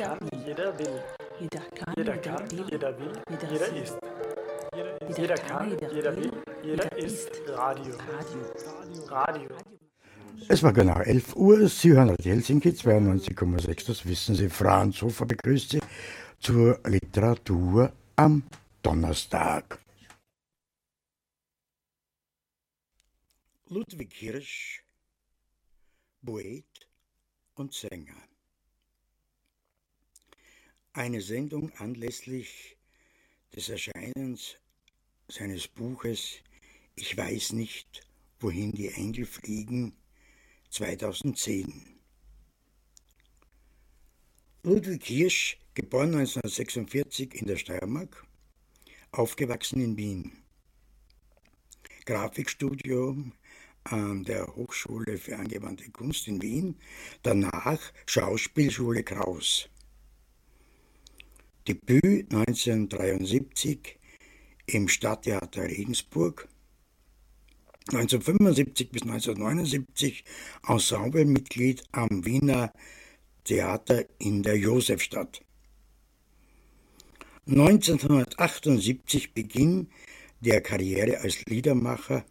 kann, 0.00 0.18
jeder 0.46 0.78
will. 0.78 1.02
Jeder 1.38 1.64
kann, 1.74 1.94
Jeder 1.96 2.16
kann, 2.18 2.50
will, 2.50 2.64
jeder 2.70 2.98
will, 2.98 3.12
jeder 3.50 3.68
ist. 3.82 3.98
Jeder 4.74 5.18
Jeder 5.20 5.34
kann, 5.34 5.70
jeder 5.70 5.92
jeder 5.92 6.16
will, 6.16 6.32
will, 6.32 6.42
jeder 6.62 6.96
ist. 6.96 7.30
Radio. 7.48 7.94
Radio. 8.12 8.40
Radio. 9.08 9.48
Es 10.48 10.62
war 10.62 10.72
genau 10.72 10.98
11 11.00 11.36
Uhr. 11.36 11.68
Sie 11.68 11.92
hören 11.92 12.10
Radio 12.10 12.32
Helsinki 12.32 12.70
92,6. 12.70 13.86
Das 13.86 14.06
wissen 14.06 14.34
Sie. 14.34 14.48
Franz 14.48 15.02
Hofer 15.02 15.26
begrüßt 15.26 15.70
Sie 15.70 15.80
zur 16.38 16.80
Literatur 16.84 17.92
am 18.16 18.42
Donnerstag. 18.82 19.78
Ludwig 23.68 24.12
Hirsch, 24.14 24.82
Poet 26.24 26.88
und 27.54 27.72
Sänger. 27.72 28.29
Eine 31.00 31.22
Sendung 31.22 31.72
anlässlich 31.78 32.76
des 33.56 33.70
Erscheinens 33.70 34.58
seines 35.28 35.66
Buches 35.66 36.42
Ich 36.94 37.16
weiß 37.16 37.54
nicht, 37.54 38.06
wohin 38.38 38.72
die 38.72 38.88
Engel 38.88 39.24
fliegen 39.24 39.96
2010. 40.68 41.86
Ludwig 44.62 45.02
Hirsch, 45.06 45.58
geboren 45.72 46.16
1946 46.16 47.34
in 47.34 47.46
der 47.46 47.56
Steiermark, 47.56 48.26
aufgewachsen 49.10 49.80
in 49.80 49.96
Wien. 49.96 50.32
Grafikstudium 52.04 53.32
an 53.84 54.24
der 54.24 54.54
Hochschule 54.54 55.16
für 55.16 55.38
angewandte 55.38 55.90
Kunst 55.92 56.28
in 56.28 56.42
Wien, 56.42 56.78
danach 57.22 57.80
Schauspielschule 58.04 59.02
Kraus. 59.02 59.69
Debüt 61.68 62.32
1973 62.32 63.98
im 64.66 64.88
Stadttheater 64.88 65.64
Regensburg, 65.64 66.48
1975 67.92 68.90
bis 68.90 69.02
1979 69.02 70.24
Ensemblemitglied 70.66 71.82
am 71.92 72.24
Wiener 72.24 72.72
Theater 73.44 74.04
in 74.18 74.42
der 74.42 74.56
Josefstadt. 74.56 75.40
1978 77.46 79.34
Beginn 79.34 79.88
der 80.40 80.60
Karriere 80.60 81.18
als 81.18 81.44
Liedermacher 81.46 82.24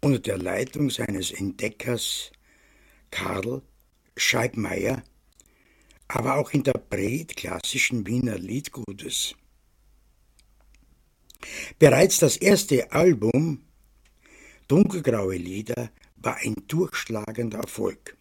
unter 0.00 0.20
der 0.20 0.38
Leitung 0.38 0.88
seines 0.90 1.32
Entdeckers 1.32 2.30
Karl 3.10 3.62
Scheibmeier, 4.16 5.02
aber 6.08 6.36
auch 6.36 6.50
Interpret 6.52 7.36
klassischen 7.36 8.06
Wiener 8.06 8.38
Liedgutes. 8.38 9.34
Bereits 11.78 12.18
das 12.18 12.36
erste 12.36 12.92
Album 12.92 13.62
Dunkelgraue 14.68 15.36
Lieder 15.36 15.90
war 16.16 16.36
ein 16.36 16.56
durchschlagender 16.66 17.58
Erfolg. 17.58 18.16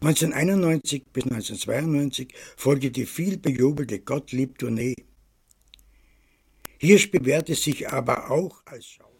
1991 0.00 1.06
bis 1.12 1.24
1992 1.24 2.34
folgte 2.56 2.90
die 2.90 3.06
vielbejubelte 3.06 4.00
Gottlieb-Tournee. 4.00 4.94
Hirsch 6.78 7.10
bewährte 7.10 7.54
sich 7.54 7.90
aber 7.90 8.30
auch 8.30 8.62
als 8.66 8.86
Schauspieler. 8.86 9.10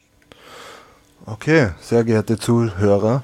Okay, 1.26 1.70
sehr 1.80 2.04
geehrte 2.04 2.38
Zuhörer, 2.38 3.22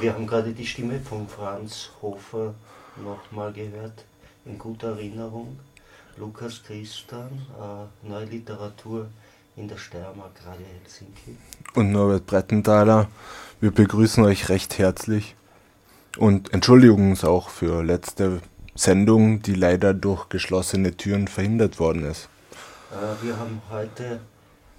Wir 0.00 0.12
haben 0.12 0.26
gerade 0.26 0.52
die 0.52 0.66
Stimme 0.66 1.00
von 1.00 1.26
Franz 1.26 1.90
Hofer 2.02 2.54
nochmal 2.96 3.52
gehört, 3.52 4.04
in 4.44 4.58
guter 4.58 4.88
Erinnerung. 4.90 5.58
Lukas 6.16 6.62
Christian, 6.62 7.30
äh, 7.58 8.06
Neue 8.08 8.26
Literatur 8.26 9.08
in 9.56 9.68
der 9.68 9.78
Steiermark, 9.78 10.32
Radio 10.46 10.66
Helsinki. 10.66 11.36
und 11.74 11.90
Norbert 11.92 12.26
Brettenthaler. 12.26 13.08
Wir 13.60 13.70
begrüßen 13.70 14.24
euch 14.24 14.48
recht 14.48 14.78
herzlich 14.78 15.34
und 16.18 16.52
entschuldigen 16.52 17.10
uns 17.12 17.24
auch 17.24 17.48
für 17.48 17.82
letzte 17.82 18.40
Sendung, 18.74 19.42
die 19.42 19.54
leider 19.54 19.94
durch 19.94 20.28
geschlossene 20.28 20.96
Türen 20.96 21.28
verhindert 21.28 21.78
worden 21.78 22.04
ist. 22.04 22.28
Äh, 22.90 23.24
Wir 23.24 23.38
haben 23.38 23.60
heute 23.70 24.20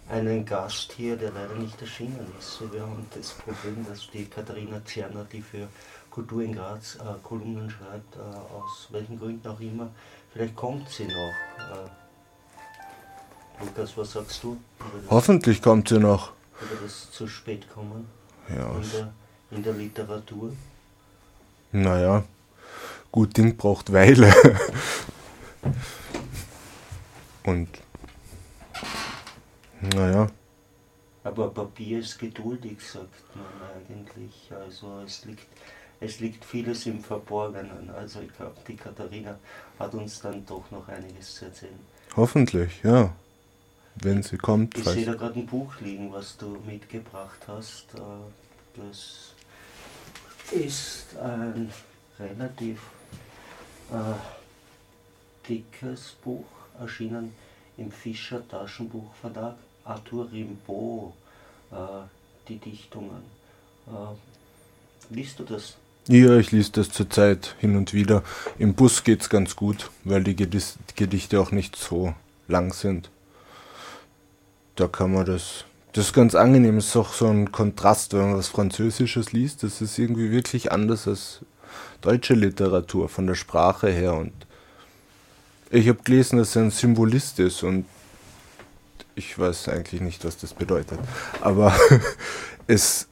einen 0.09 0.45
Gast 0.45 0.91
hier, 0.94 1.16
der 1.16 1.31
leider 1.31 1.56
nicht 1.56 1.80
erschienen 1.81 2.28
ist. 2.38 2.62
Wir 2.72 2.81
haben 2.81 3.06
das 3.16 3.30
Problem, 3.31 3.85
dass 3.90 4.07
die 4.12 4.25
Katharina 4.25 4.84
Zerner, 4.85 5.25
die 5.31 5.41
für 5.41 5.68
Kultur 6.13 6.44
in 6.44 6.53
Graz 6.53 6.96
äh, 6.96 7.00
Kolumnen 7.24 7.69
schreibt, 7.72 8.16
äh, 8.16 8.19
aus 8.19 8.88
welchen 8.91 9.18
Gründen 9.18 9.47
auch 9.47 9.59
immer, 9.59 9.90
vielleicht 10.31 10.56
kommt 10.56 10.88
sie 10.90 11.06
noch. 11.06 11.34
Äh, 11.75 11.90
Lukas, 13.66 13.97
was 13.97 14.12
sagst 14.12 14.44
du 14.44 14.57
Hoffentlich 15.09 15.62
kommt 15.62 15.90
sie 15.90 15.97
noch. 16.00 16.31
über 16.62 16.81
das 16.84 17.09
zu 17.12 17.28
spät 17.28 17.68
kommen 17.74 18.07
Ja, 18.47 18.75
in 18.75 18.91
der, 18.91 19.13
in 19.51 19.63
der 19.63 19.74
Literatur? 19.74 20.53
naja, 21.72 22.24
gut 23.12 23.35
Ding 23.35 23.57
braucht 23.57 23.91
Weile. 23.91 24.31
Und 27.44 27.68
naja, 29.81 30.28
Aber 31.24 31.50
Papier 31.50 32.00
ist 32.00 32.19
geduldig, 32.19 32.78
sagt 32.81 33.24
man 33.35 33.45
eigentlich. 33.75 34.51
Also 34.53 35.00
es 35.06 35.25
liegt, 35.25 35.47
es 36.03 36.19
liegt 36.19 36.44
vieles 36.44 36.86
im 36.86 37.00
Verborgenen. 37.00 37.90
Also 37.96 38.22
ich 38.22 38.34
glaube, 38.36 38.58
die 38.68 38.75
Katharina 38.75 39.38
hat 39.80 39.94
uns 39.94 40.19
dann 40.22 40.46
doch 40.46 40.69
noch 40.72 40.88
einiges 40.88 41.36
zu 41.36 41.46
erzählen. 41.46 41.80
hoffentlich, 42.16 42.81
ja. 42.84 43.14
Wenn 43.96 44.24
sie 44.24 44.38
kommt. 44.38 44.75
Ich 44.78 44.86
sehe 44.86 45.06
da 45.06 45.13
gerade 45.13 45.40
ein 45.40 45.46
Buch 45.46 45.80
liegen, 45.80 46.12
was 46.12 46.36
du 46.38 46.58
mitgebracht 46.66 47.40
hast. 47.47 47.86
Äh, 47.96 48.00
Das 48.75 49.34
ist 50.52 51.16
ein 51.18 51.72
relativ 52.19 52.80
äh, 53.92 54.16
dickes 55.47 56.16
Buch, 56.24 56.46
erschienen 56.80 57.36
im 57.78 57.92
Fischer 57.92 58.47
Taschenbuchverlag. 58.47 59.56
Arthur 59.86 60.31
Rimbaud, 60.31 61.13
äh, 61.72 61.75
die 62.47 62.58
Dichtungen. 62.58 63.24
Liest 65.09 65.38
du 65.40 65.44
das? 65.44 65.75
Ja, 66.09 66.36
ich 66.38 66.52
lese 66.52 66.72
das 66.74 66.90
zurzeit 66.90 67.56
hin 67.59 67.78
und 67.78 67.94
wieder. 67.94 68.24
Im 68.59 68.74
Bus 68.74 69.06
geht's 69.06 69.30
ganz 69.30 69.56
gut, 69.56 69.90
weil 70.03 70.22
die 70.24 70.36
Gedichte 70.36 71.40
auch 71.40 71.52
nicht 71.52 71.78
so 71.78 72.14
lang 72.50 72.74
sind. 72.74 73.09
Da 74.75 74.88
kann 74.88 75.13
man 75.13 75.25
das. 75.25 75.63
Das 75.94 76.08
ist 76.08 76.13
ganz 76.13 76.36
angenehm. 76.36 76.78
Es 76.78 76.88
ist 76.88 76.97
auch 76.97 77.13
so 77.13 77.28
ein 77.28 77.52
Kontrast, 77.53 78.13
wenn 78.13 78.22
man 78.22 78.38
was 78.38 78.50
Französisches 78.50 79.31
liest. 79.31 79.63
Das 79.63 79.80
ist 79.80 79.97
irgendwie 79.97 80.31
wirklich 80.31 80.72
anders 80.74 81.08
als 81.08 81.40
deutsche 82.02 82.34
Literatur 82.34 83.08
von 83.08 83.25
der 83.25 83.36
Sprache 83.36 83.90
her. 83.90 84.16
Und 84.16 84.34
ich 85.69 85.88
habe 85.88 86.03
gelesen, 86.03 86.38
dass 86.38 86.56
er 86.56 86.63
ein 86.63 86.72
Symbolist 86.72 87.40
ist 87.40 87.63
und 87.63 87.86
ich 89.16 89.38
weiß 89.40 89.69
eigentlich 89.69 90.02
nicht, 90.02 90.25
was 90.25 90.38
das 90.38 90.53
bedeutet. 90.53 91.00
Aber 91.40 91.74
es 92.68 93.08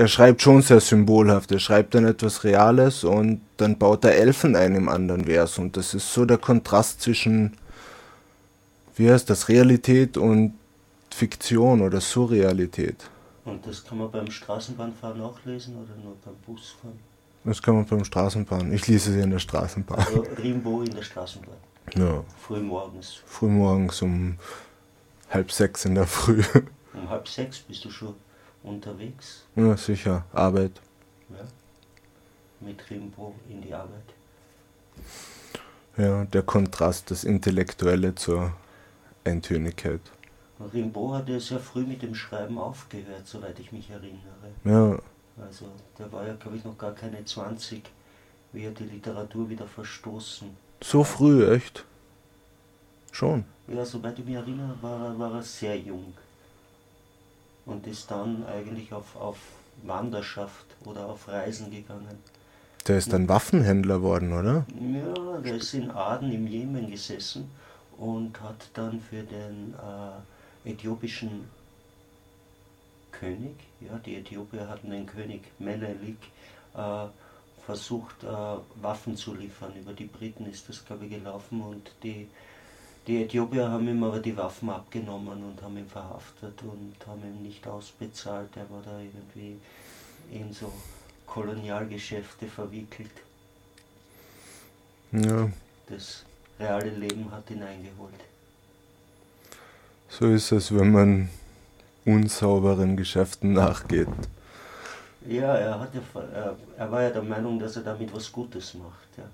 er 0.00 0.08
schreibt 0.08 0.40
schon 0.40 0.62
sehr 0.62 0.80
symbolhaft. 0.80 1.52
Er 1.52 1.58
schreibt 1.58 1.94
dann 1.94 2.06
etwas 2.06 2.42
Reales 2.42 3.04
und 3.04 3.42
dann 3.58 3.76
baut 3.76 4.02
er 4.06 4.14
Elfen 4.14 4.56
ein 4.56 4.74
im 4.74 4.88
anderen 4.88 5.26
Vers. 5.26 5.58
Und 5.58 5.76
das 5.76 5.92
ist 5.92 6.10
so 6.14 6.24
der 6.24 6.38
Kontrast 6.38 7.02
zwischen, 7.02 7.58
wie 8.96 9.10
heißt 9.10 9.28
das, 9.28 9.50
Realität 9.50 10.16
und 10.16 10.54
Fiktion 11.10 11.82
oder 11.82 12.00
Surrealität. 12.00 13.10
Und 13.44 13.66
das 13.66 13.84
kann 13.84 13.98
man 13.98 14.10
beim 14.10 14.30
Straßenbahnfahren 14.30 15.20
auch 15.20 15.38
lesen 15.44 15.76
oder 15.76 15.94
nur 16.02 16.16
beim 16.24 16.34
Busfahren? 16.46 16.98
Das 17.44 17.60
kann 17.60 17.74
man 17.74 17.84
beim 17.84 18.02
Straßenbahn. 18.04 18.72
Ich 18.72 18.86
lese 18.86 19.12
sie 19.12 19.20
in 19.20 19.30
der 19.30 19.38
Straßenbahn. 19.38 19.98
Also 19.98 20.24
Rimbaud 20.42 20.88
in 20.88 20.94
der 20.94 21.02
Straßenbahn, 21.02 21.56
Ja, 21.94 22.24
früh 22.38 22.60
morgens. 22.60 23.20
frühmorgens 23.26 24.00
um 24.00 24.38
halb 25.28 25.52
sechs 25.52 25.84
in 25.84 25.94
der 25.94 26.06
Früh. 26.06 26.42
Um 26.94 27.10
halb 27.10 27.28
sechs 27.28 27.58
bist 27.58 27.84
du 27.84 27.90
schon 27.90 28.14
unterwegs 28.62 29.44
Ja, 29.56 29.76
sicher. 29.76 30.24
Arbeit. 30.32 30.72
ja? 31.30 31.44
mit 32.60 32.90
Rimbaud 32.90 33.34
in 33.48 33.62
die 33.62 33.72
Arbeit. 33.72 34.04
Ja, 35.96 36.24
der 36.24 36.42
Kontrast, 36.42 37.10
das 37.10 37.24
Intellektuelle 37.24 38.14
zur 38.14 38.52
Eintönigkeit. 39.24 40.00
Rimbaud 40.72 41.14
hat 41.14 41.28
ja 41.28 41.40
sehr 41.40 41.58
früh 41.58 41.84
mit 41.84 42.02
dem 42.02 42.14
Schreiben 42.14 42.58
aufgehört, 42.58 43.26
soweit 43.26 43.58
ich 43.58 43.72
mich 43.72 43.88
erinnere. 43.90 44.50
Ja, 44.64 44.98
Also 45.42 45.66
der 45.98 46.12
war 46.12 46.26
ja, 46.26 46.34
glaube 46.34 46.56
ich, 46.58 46.64
noch 46.64 46.76
gar 46.76 46.92
keine 46.92 47.24
20, 47.24 47.82
wie 48.52 48.64
er 48.64 48.72
die 48.72 48.84
Literatur 48.84 49.48
wieder 49.48 49.66
verstoßen. 49.66 50.48
so 50.82 51.02
früh, 51.02 51.50
echt? 51.50 51.84
Schon. 53.12 53.44
Ja, 53.68 53.84
soweit 53.84 54.18
ich 54.18 54.24
mich 54.24 54.34
erinnere, 54.34 54.76
war, 54.82 55.18
war 55.18 55.34
er 55.36 55.42
sehr 55.42 55.78
jung. 55.78 56.12
Und 57.70 57.86
ist 57.86 58.10
dann 58.10 58.44
eigentlich 58.46 58.92
auf, 58.92 59.14
auf 59.16 59.38
Wanderschaft 59.84 60.66
oder 60.84 61.06
auf 61.06 61.28
Reisen 61.28 61.70
gegangen. 61.70 62.18
Der 62.88 62.98
ist 62.98 63.12
dann 63.12 63.28
Waffenhändler 63.28 64.02
worden, 64.02 64.32
oder? 64.32 64.66
Ja, 64.80 65.38
der 65.38 65.56
ist 65.56 65.74
in 65.74 65.90
Aden 65.90 66.32
im 66.32 66.46
Jemen 66.46 66.90
gesessen 66.90 67.50
und 67.96 68.40
hat 68.40 68.68
dann 68.74 69.00
für 69.00 69.22
den 69.22 69.74
äh, 70.64 70.70
äthiopischen 70.70 71.44
König, 73.12 73.54
ja, 73.80 73.98
die 73.98 74.16
Äthiopier 74.16 74.66
hatten 74.68 74.90
den 74.90 75.06
König 75.06 75.42
Menelik, 75.58 76.18
äh, 76.74 77.06
versucht, 77.64 78.24
äh, 78.24 78.82
Waffen 78.82 79.16
zu 79.16 79.34
liefern. 79.34 79.72
Über 79.78 79.92
die 79.92 80.06
Briten 80.06 80.46
ist 80.46 80.68
das, 80.68 80.84
glaube 80.84 81.04
ich, 81.04 81.12
gelaufen 81.12 81.60
und 81.60 81.92
die, 82.02 82.26
die 83.06 83.22
Äthiopier 83.24 83.68
haben 83.68 83.88
ihm 83.88 84.02
aber 84.04 84.20
die 84.20 84.36
Waffen 84.36 84.70
abgenommen 84.70 85.42
und 85.42 85.62
haben 85.62 85.76
ihn 85.78 85.88
verhaftet 85.88 86.62
und 86.62 86.94
haben 87.06 87.22
ihn 87.24 87.42
nicht 87.42 87.66
ausbezahlt. 87.66 88.50
Er 88.56 88.68
war 88.70 88.82
da 88.82 88.98
irgendwie 89.00 89.58
in 90.30 90.52
so 90.52 90.72
Kolonialgeschäfte 91.26 92.46
verwickelt. 92.48 93.10
Ja, 95.12 95.50
Das 95.86 96.24
reale 96.58 96.90
Leben 96.90 97.30
hat 97.30 97.50
ihn 97.50 97.62
eingeholt. 97.62 98.14
so 100.08 100.26
ist 100.26 100.52
es, 100.52 100.74
wenn 100.74 100.92
man 100.92 101.30
unsauberen 102.04 102.96
Geschäften 102.96 103.52
nachgeht. 103.52 104.08
Ja, 105.26 105.54
er, 105.54 105.78
hat 105.80 105.94
ja, 105.94 106.00
ver- 106.00 106.28
er, 106.32 106.56
er 106.76 106.90
war 106.92 107.02
ja 107.02 107.10
der 107.10 107.22
Meinung, 107.22 107.58
dass 107.58 107.76
er 107.76 107.82
damit 107.82 108.12
was 108.14 108.30
Gutes 108.32 108.74
macht. 108.74 109.08
Ja. 109.18 109.24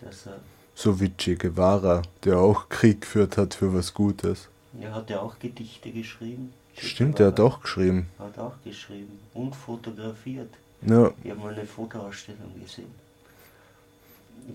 Dass 0.00 0.26
er, 0.26 0.38
So 0.74 0.98
wie 1.00 1.10
Che 1.16 1.36
Guevara, 1.36 2.02
der 2.24 2.38
auch 2.38 2.68
Krieg 2.68 3.02
geführt 3.02 3.36
hat 3.38 3.54
für 3.54 3.72
was 3.72 3.92
Gutes. 3.94 4.48
er 4.80 4.92
hat 4.94 5.08
ja 5.10 5.20
auch 5.20 5.38
Gedichte 5.38 5.90
geschrieben. 5.92 6.52
Che 6.74 6.86
Stimmt, 6.86 7.20
er 7.20 7.28
hat 7.28 7.38
auch 7.40 7.60
geschrieben. 7.60 8.08
Hat 8.18 8.36
auch 8.38 8.54
geschrieben 8.64 9.18
und 9.34 9.54
fotografiert. 9.54 10.52
Ja, 10.82 11.12
Ich 11.22 11.30
habe 11.30 11.40
mal 11.40 11.52
eine 11.54 11.64
Fotoausstellung 11.64 12.52
gesehen. 12.60 12.92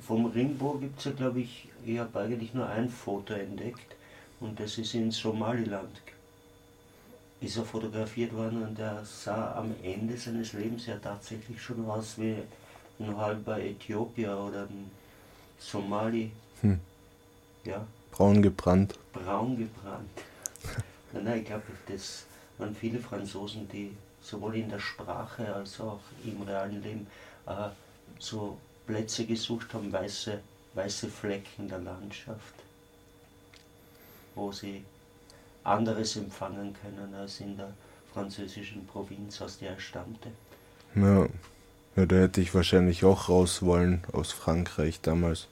Vom 0.05 0.25
Rimbo 0.27 0.73
gibt 0.77 0.99
es 0.99 1.05
ja, 1.05 1.11
glaube 1.11 1.39
ich, 1.39 1.67
ich 1.85 1.97
habe 1.97 2.19
eigentlich 2.19 2.53
nur 2.53 2.67
ein 2.67 2.89
Foto 2.89 3.33
entdeckt 3.33 3.95
und 4.39 4.59
das 4.59 4.77
ist 4.77 4.93
in 4.93 5.09
Somaliland. 5.11 6.01
Ist 7.41 7.57
er 7.57 7.63
fotografiert 7.63 8.35
worden 8.35 8.61
und 8.61 8.77
er 8.77 9.03
sah 9.05 9.55
am 9.55 9.73
Ende 9.81 10.17
seines 10.17 10.51
Lebens 10.53 10.85
ja 10.85 10.97
tatsächlich 10.97 11.59
schon 11.61 11.89
aus 11.89 12.17
wie 12.17 12.35
ein 12.99 13.15
halber 13.17 13.57
Äthiopier 13.59 14.37
oder 14.37 14.63
ein 14.63 14.91
Somali. 15.59 16.31
Hm. 16.61 16.79
Ja, 17.65 17.85
braun 18.11 18.41
gebrannt. 18.41 18.97
braun 19.13 19.57
gebrannt. 19.57 20.23
nein, 21.13 21.23
nein, 21.23 21.39
ich 21.39 21.45
glaube, 21.45 21.63
das 21.87 22.25
waren 22.57 22.75
viele 22.75 22.99
Franzosen, 22.99 23.67
die 23.69 23.95
sowohl 24.21 24.55
in 24.55 24.69
der 24.69 24.79
Sprache 24.79 25.53
als 25.53 25.79
auch 25.79 25.99
im 26.23 26.41
realen 26.41 26.81
Leben 26.81 27.07
äh, 27.45 27.69
so 28.19 28.57
Plätze 28.85 29.25
gesucht 29.25 29.73
haben, 29.73 29.91
weiße, 29.91 30.39
weiße 30.73 31.09
Flecken 31.09 31.67
der 31.67 31.79
Landschaft, 31.79 32.55
wo 34.35 34.51
sie 34.51 34.83
anderes 35.63 36.15
empfangen 36.15 36.75
können 36.81 37.13
als 37.13 37.39
in 37.39 37.57
der 37.57 37.73
französischen 38.13 38.85
Provinz, 38.87 39.41
aus 39.41 39.59
der 39.59 39.71
er 39.71 39.79
stammte. 39.79 40.31
Ja. 40.95 41.27
Ja, 41.95 42.05
da 42.05 42.15
hätte 42.15 42.41
ich 42.41 42.53
wahrscheinlich 42.53 43.03
auch 43.03 43.29
raus 43.29 43.61
wollen 43.61 44.03
aus 44.11 44.31
Frankreich 44.31 45.01
damals. 45.01 45.47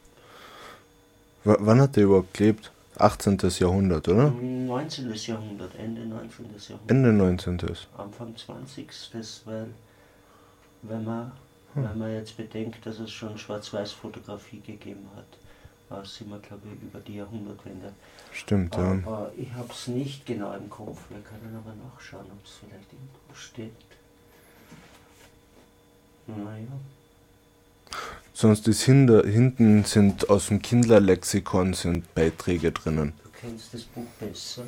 W 1.44 1.56
wann 1.60 1.82
hat 1.82 1.96
der 1.96 2.04
überhaupt 2.06 2.34
gelebt? 2.34 2.72
18. 2.98 3.38
Jahrhundert, 3.60 4.08
oder? 4.08 4.28
Im 4.28 4.66
19. 4.66 5.14
Jahrhundert, 5.14 5.76
Ende 5.78 6.06
19. 6.06 6.46
Jahrhundert. 6.46 6.90
Ende 6.92 7.14
19. 7.14 7.62
Anfang 7.98 8.36
20. 8.36 8.88
Das, 9.14 9.42
weil, 9.46 9.68
wenn 10.82 11.04
man, 11.04 11.32
wenn 11.76 11.98
man 11.98 12.14
jetzt 12.14 12.36
bedenkt, 12.38 12.86
dass 12.86 13.00
es 13.00 13.12
schon 13.12 13.38
Schwarz-Weiß-Fotografie 13.38 14.62
gegeben 14.62 15.08
hat, 15.16 16.06
sind 16.06 16.30
wir, 16.30 16.40
glaube 16.40 16.64
ich, 16.74 16.82
über 16.82 17.00
die 17.00 17.16
Jahrhundertwende. 17.16 17.94
Stimmt, 18.34 18.76
ja. 18.76 19.00
Aber 19.06 19.32
ich 19.38 19.54
habe 19.54 19.72
es 19.72 19.88
nicht 19.88 20.26
genau 20.26 20.54
im 20.54 20.70
Kopf. 20.70 21.00
Wir 21.10 21.20
können 21.20 21.56
aber 21.56 21.74
nachschauen, 21.76 22.26
ob 22.26 22.46
es 22.46 22.60
vielleicht 22.60 22.92
irgendwo 22.92 23.34
steht. 23.34 23.72
Naja. 26.28 26.68
Sonst 28.34 28.68
ist 28.68 28.84
hinter, 28.84 29.26
hinten 29.26 29.84
sind 29.84 30.30
aus 30.30 30.50
dem 30.50 30.62
Kindlerlexikon 30.62 31.74
sind 31.74 32.14
Beiträge 32.14 32.72
drinnen. 32.72 33.14
Du 33.24 33.30
kennst 33.42 33.74
das 33.74 33.82
Buch 33.84 34.06
besser. 34.20 34.64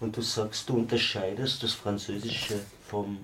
Und 0.00 0.16
du 0.16 0.22
sagst, 0.22 0.68
du 0.68 0.76
unterscheidest 0.76 1.62
das 1.62 1.72
Französische 1.72 2.60
vom, 2.88 3.18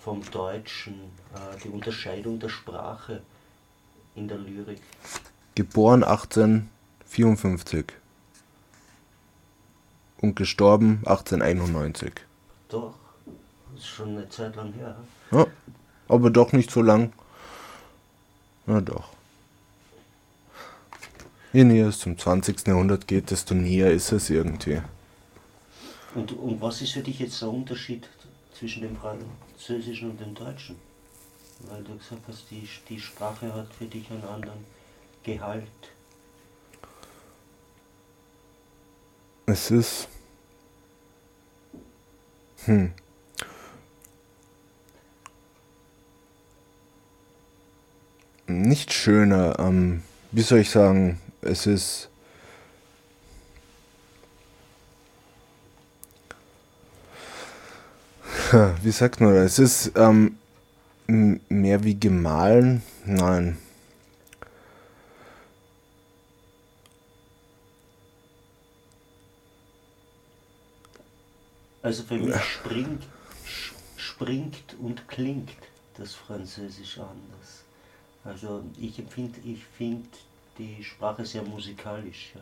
vom 0.00 0.22
Deutschen, 0.30 0.94
äh, 1.34 1.58
die 1.62 1.68
Unterscheidung 1.68 2.38
der 2.38 2.48
Sprache 2.48 3.22
in 4.14 4.28
der 4.28 4.38
Lyrik. 4.38 4.80
Geboren 5.54 6.04
1854 6.04 7.86
und 10.20 10.36
gestorben 10.36 10.98
1891. 11.06 12.12
Doch, 12.74 12.94
das 13.72 13.84
ist 13.84 13.86
schon 13.86 14.08
eine 14.08 14.28
Zeit 14.28 14.56
lang 14.56 14.72
her. 14.72 14.96
Ja, 15.30 15.46
aber 16.08 16.30
doch 16.30 16.52
nicht 16.52 16.72
so 16.72 16.82
lang. 16.82 17.12
Na 18.66 18.80
doch. 18.80 19.10
Je 21.52 21.62
näher 21.62 21.86
es 21.86 22.00
zum 22.00 22.18
20. 22.18 22.66
Jahrhundert 22.66 23.06
geht, 23.06 23.30
desto 23.30 23.54
näher 23.54 23.92
ist 23.92 24.10
es 24.10 24.28
irgendwie. 24.28 24.82
Und, 26.16 26.32
und 26.32 26.60
was 26.60 26.82
ist 26.82 26.94
für 26.94 27.02
dich 27.02 27.20
jetzt 27.20 27.40
der 27.42 27.50
Unterschied 27.50 28.08
zwischen 28.58 28.82
dem 28.82 28.96
Französischen 28.96 30.10
und 30.10 30.20
dem 30.20 30.34
Deutschen? 30.34 30.74
Weil 31.70 31.84
du 31.84 31.96
gesagt 31.96 32.22
hast, 32.26 32.50
die, 32.50 32.68
die 32.88 32.98
Sprache 32.98 33.54
hat 33.54 33.72
für 33.72 33.86
dich 33.86 34.10
einen 34.10 34.24
anderen 34.24 34.64
Gehalt. 35.22 35.62
Es 39.46 39.70
ist. 39.70 40.08
Hm. 42.66 42.92
Nicht 48.46 48.92
schöner, 48.92 49.58
ähm, 49.58 50.02
wie 50.32 50.42
soll 50.42 50.58
ich 50.58 50.70
sagen, 50.70 51.20
es 51.42 51.66
ist. 51.66 52.08
Wie 58.82 58.90
sagt 58.90 59.20
man 59.20 59.34
das? 59.34 59.58
Es 59.58 59.86
ist 59.86 59.92
ähm, 59.96 60.36
mehr 61.06 61.82
wie 61.82 61.98
gemahlen? 61.98 62.82
Nein. 63.04 63.58
Also 71.84 72.02
für 72.02 72.14
mich 72.14 72.34
springt, 72.42 73.02
springt 73.98 74.74
und 74.80 75.06
klingt 75.06 75.50
das 75.98 76.14
Französisch 76.14 76.98
anders. 76.98 77.62
Also 78.24 78.62
ich 78.80 78.98
empfinde, 78.98 79.38
ich 79.44 79.62
finde 79.76 80.08
die 80.56 80.82
Sprache 80.82 81.26
sehr 81.26 81.42
musikalisch. 81.42 82.32
Ja. 82.34 82.40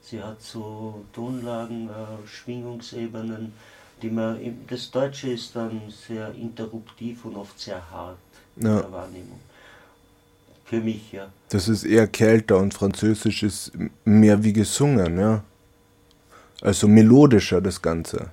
Sie 0.00 0.22
hat 0.22 0.40
so 0.40 1.04
Tonlagen, 1.12 1.90
äh, 1.90 2.26
Schwingungsebenen, 2.26 3.52
die 4.00 4.08
man, 4.08 4.38
das 4.66 4.90
Deutsche 4.90 5.28
ist 5.32 5.54
dann 5.54 5.82
sehr 5.90 6.32
interruptiv 6.32 7.26
und 7.26 7.36
oft 7.36 7.60
sehr 7.60 7.82
hart 7.90 8.16
in 8.56 8.66
Ja. 8.66 8.80
der 8.80 8.92
Wahrnehmung. 8.92 9.40
Für 10.64 10.80
mich, 10.80 11.12
ja. 11.12 11.30
Das 11.50 11.68
ist 11.68 11.84
eher 11.84 12.06
kälter 12.06 12.56
und 12.56 12.72
Französisch 12.72 13.42
ist 13.42 13.72
mehr 14.06 14.42
wie 14.42 14.54
gesungen, 14.54 15.18
ja. 15.18 15.44
Also 16.62 16.88
melodischer 16.88 17.60
das 17.60 17.82
Ganze. 17.82 18.30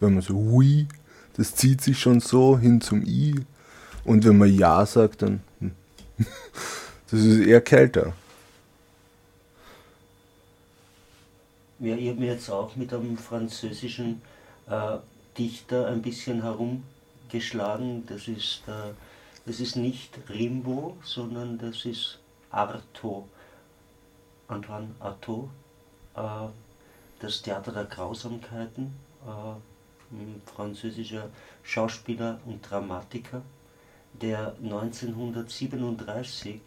Wenn 0.00 0.14
man 0.14 0.22
so 0.22 0.34
oui, 0.34 0.86
das 1.36 1.54
zieht 1.54 1.80
sich 1.80 1.98
schon 1.98 2.20
so 2.20 2.58
hin 2.58 2.80
zum 2.80 3.02
i. 3.04 3.34
Und 4.04 4.24
wenn 4.24 4.38
man 4.38 4.52
ja 4.52 4.84
sagt, 4.86 5.22
dann 5.22 5.40
hm. 5.60 5.72
das 7.10 7.20
ist 7.20 7.46
eher 7.46 7.60
kälter. 7.60 8.12
Ja, 11.80 11.94
ich 11.94 12.08
habe 12.08 12.18
mir 12.18 12.32
jetzt 12.32 12.50
auch 12.50 12.74
mit 12.74 12.92
einem 12.92 13.16
französischen 13.16 14.20
äh, 14.68 14.98
Dichter 15.38 15.86
ein 15.86 16.02
bisschen 16.02 16.42
herumgeschlagen. 16.42 18.04
Das 18.06 18.26
ist, 18.26 18.62
äh, 18.66 18.92
das 19.46 19.60
ist 19.60 19.76
nicht 19.76 20.18
Rimbaud, 20.28 20.96
sondern 21.04 21.56
das 21.56 21.84
ist 21.84 22.18
Artaud. 22.50 23.26
Antoine 24.48 24.88
Artaud. 24.98 25.50
Äh, 26.16 26.48
das 27.20 27.42
Theater 27.42 27.70
der 27.70 27.84
Grausamkeiten. 27.84 28.92
Äh, 29.24 29.67
ein 30.12 30.42
französischer 30.54 31.28
Schauspieler 31.62 32.40
und 32.46 32.68
Dramatiker, 32.68 33.42
der 34.20 34.54
1937 34.62 36.60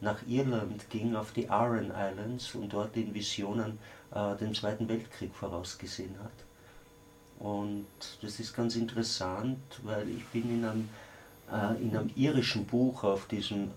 nach 0.00 0.18
Irland 0.26 0.88
ging 0.90 1.16
auf 1.16 1.32
die 1.32 1.48
Aran 1.48 1.90
Islands 1.90 2.54
und 2.54 2.72
dort 2.72 2.96
in 2.96 3.14
Visionen 3.14 3.78
äh, 4.14 4.36
den 4.36 4.54
Zweiten 4.54 4.88
Weltkrieg 4.88 5.34
vorausgesehen 5.34 6.14
hat. 6.22 6.32
Und 7.38 7.86
das 8.22 8.38
ist 8.38 8.54
ganz 8.54 8.76
interessant, 8.76 9.58
weil 9.82 10.08
ich 10.08 10.24
bin 10.26 10.50
in 10.50 10.64
einem, 10.64 10.88
äh, 11.50 11.82
in 11.82 11.96
einem 11.96 12.10
irischen 12.14 12.64
Buch 12.66 13.04
auf 13.04 13.26
diesen 13.26 13.70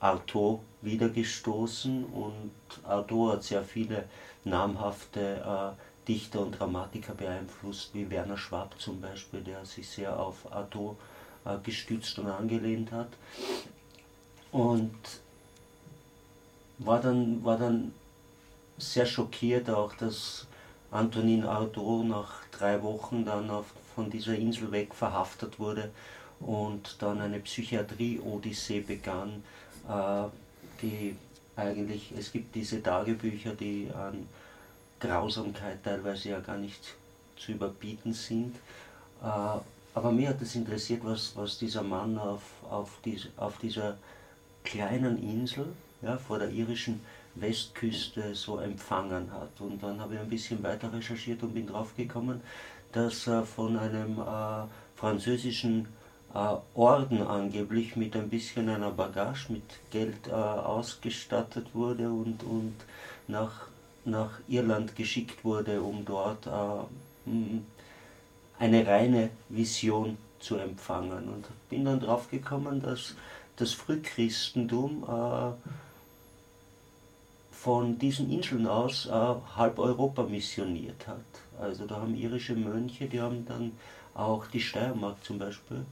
Autor 0.00 0.60
wiedergestoßen 0.82 2.04
und 2.04 2.52
Autor 2.84 3.34
hat 3.34 3.42
sehr 3.42 3.64
viele 3.64 4.04
namhafte 4.44 5.76
äh, 5.76 5.89
Dichter 6.10 6.40
und 6.40 6.58
Dramatiker 6.58 7.14
beeinflusst, 7.14 7.90
wie 7.94 8.10
Werner 8.10 8.36
Schwab 8.36 8.74
zum 8.80 9.00
Beispiel, 9.00 9.42
der 9.42 9.64
sich 9.64 9.88
sehr 9.88 10.18
auf 10.18 10.52
Artaud 10.52 10.96
äh, 11.44 11.56
gestützt 11.62 12.18
und 12.18 12.26
angelehnt 12.26 12.90
hat. 12.90 13.10
Und 14.50 14.98
war 16.78 17.00
dann, 17.00 17.44
war 17.44 17.56
dann 17.56 17.94
sehr 18.76 19.06
schockiert 19.06 19.70
auch, 19.70 19.94
dass 19.94 20.48
Antonin 20.90 21.44
Artaud 21.44 22.06
nach 22.06 22.42
drei 22.50 22.82
Wochen 22.82 23.24
dann 23.24 23.48
auf, 23.48 23.66
von 23.94 24.10
dieser 24.10 24.34
Insel 24.34 24.72
weg 24.72 24.92
verhaftet 24.92 25.60
wurde 25.60 25.92
und 26.40 26.96
dann 27.00 27.20
eine 27.20 27.38
Psychiatrie-Odyssee 27.38 28.80
begann, 28.80 29.44
äh, 29.88 30.24
die 30.82 31.14
eigentlich, 31.54 32.12
es 32.18 32.32
gibt 32.32 32.56
diese 32.56 32.82
Tagebücher, 32.82 33.52
die 33.54 33.88
an 33.94 34.26
Grausamkeit 35.00 35.82
teilweise 35.82 36.30
ja 36.30 36.40
gar 36.40 36.58
nicht 36.58 36.94
zu 37.36 37.52
überbieten 37.52 38.12
sind. 38.12 38.56
Äh, 39.22 39.58
aber 39.94 40.12
mir 40.12 40.28
hat 40.28 40.40
es 40.40 40.54
interessiert, 40.54 41.04
was, 41.04 41.36
was 41.36 41.58
dieser 41.58 41.82
Mann 41.82 42.16
auf, 42.18 42.42
auf, 42.70 42.98
diese, 43.04 43.28
auf 43.36 43.58
dieser 43.58 43.96
kleinen 44.62 45.18
Insel 45.22 45.66
ja, 46.02 46.16
vor 46.16 46.38
der 46.38 46.50
irischen 46.50 47.00
Westküste 47.34 48.34
so 48.34 48.58
empfangen 48.58 49.32
hat. 49.32 49.60
Und 49.60 49.82
dann 49.82 50.00
habe 50.00 50.14
ich 50.14 50.20
ein 50.20 50.28
bisschen 50.28 50.62
weiter 50.62 50.92
recherchiert 50.92 51.42
und 51.42 51.54
bin 51.54 51.66
draufgekommen, 51.66 52.40
dass 52.92 53.26
er 53.26 53.44
von 53.44 53.76
einem 53.76 54.18
äh, 54.18 54.66
französischen 54.96 55.88
äh, 56.34 56.56
Orden 56.74 57.22
angeblich 57.22 57.96
mit 57.96 58.16
ein 58.16 58.28
bisschen 58.28 58.68
einer 58.68 58.90
Bagage, 58.90 59.52
mit 59.52 59.62
Geld 59.90 60.28
äh, 60.28 60.32
ausgestattet 60.32 61.74
wurde 61.74 62.10
und, 62.10 62.42
und 62.42 62.74
nach, 63.28 63.68
nach 64.04 64.30
Irland 64.48 64.96
geschickt 64.96 65.44
wurde, 65.44 65.82
um 65.82 66.04
dort 66.04 66.46
äh, 66.46 67.30
eine 68.58 68.86
reine 68.86 69.30
Vision 69.48 70.18
zu 70.38 70.56
empfangen. 70.56 71.28
Und 71.28 71.46
bin 71.68 71.84
dann 71.84 72.00
draufgekommen, 72.00 72.82
dass 72.82 73.14
das 73.56 73.72
Frühchristentum 73.72 75.04
äh, 75.04 75.52
von 77.52 77.98
diesen 77.98 78.30
Inseln 78.30 78.66
aus 78.66 79.06
äh, 79.06 79.10
halb 79.10 79.78
Europa 79.78 80.22
missioniert 80.22 81.06
hat. 81.06 81.18
Also 81.60 81.86
da 81.86 81.96
haben 81.96 82.14
irische 82.14 82.54
Mönche, 82.54 83.06
die 83.06 83.20
haben 83.20 83.44
dann 83.46 83.72
auch 84.14 84.46
die 84.46 84.60
Steiermark 84.60 85.22
zum 85.22 85.38
Beispiel, 85.38 85.84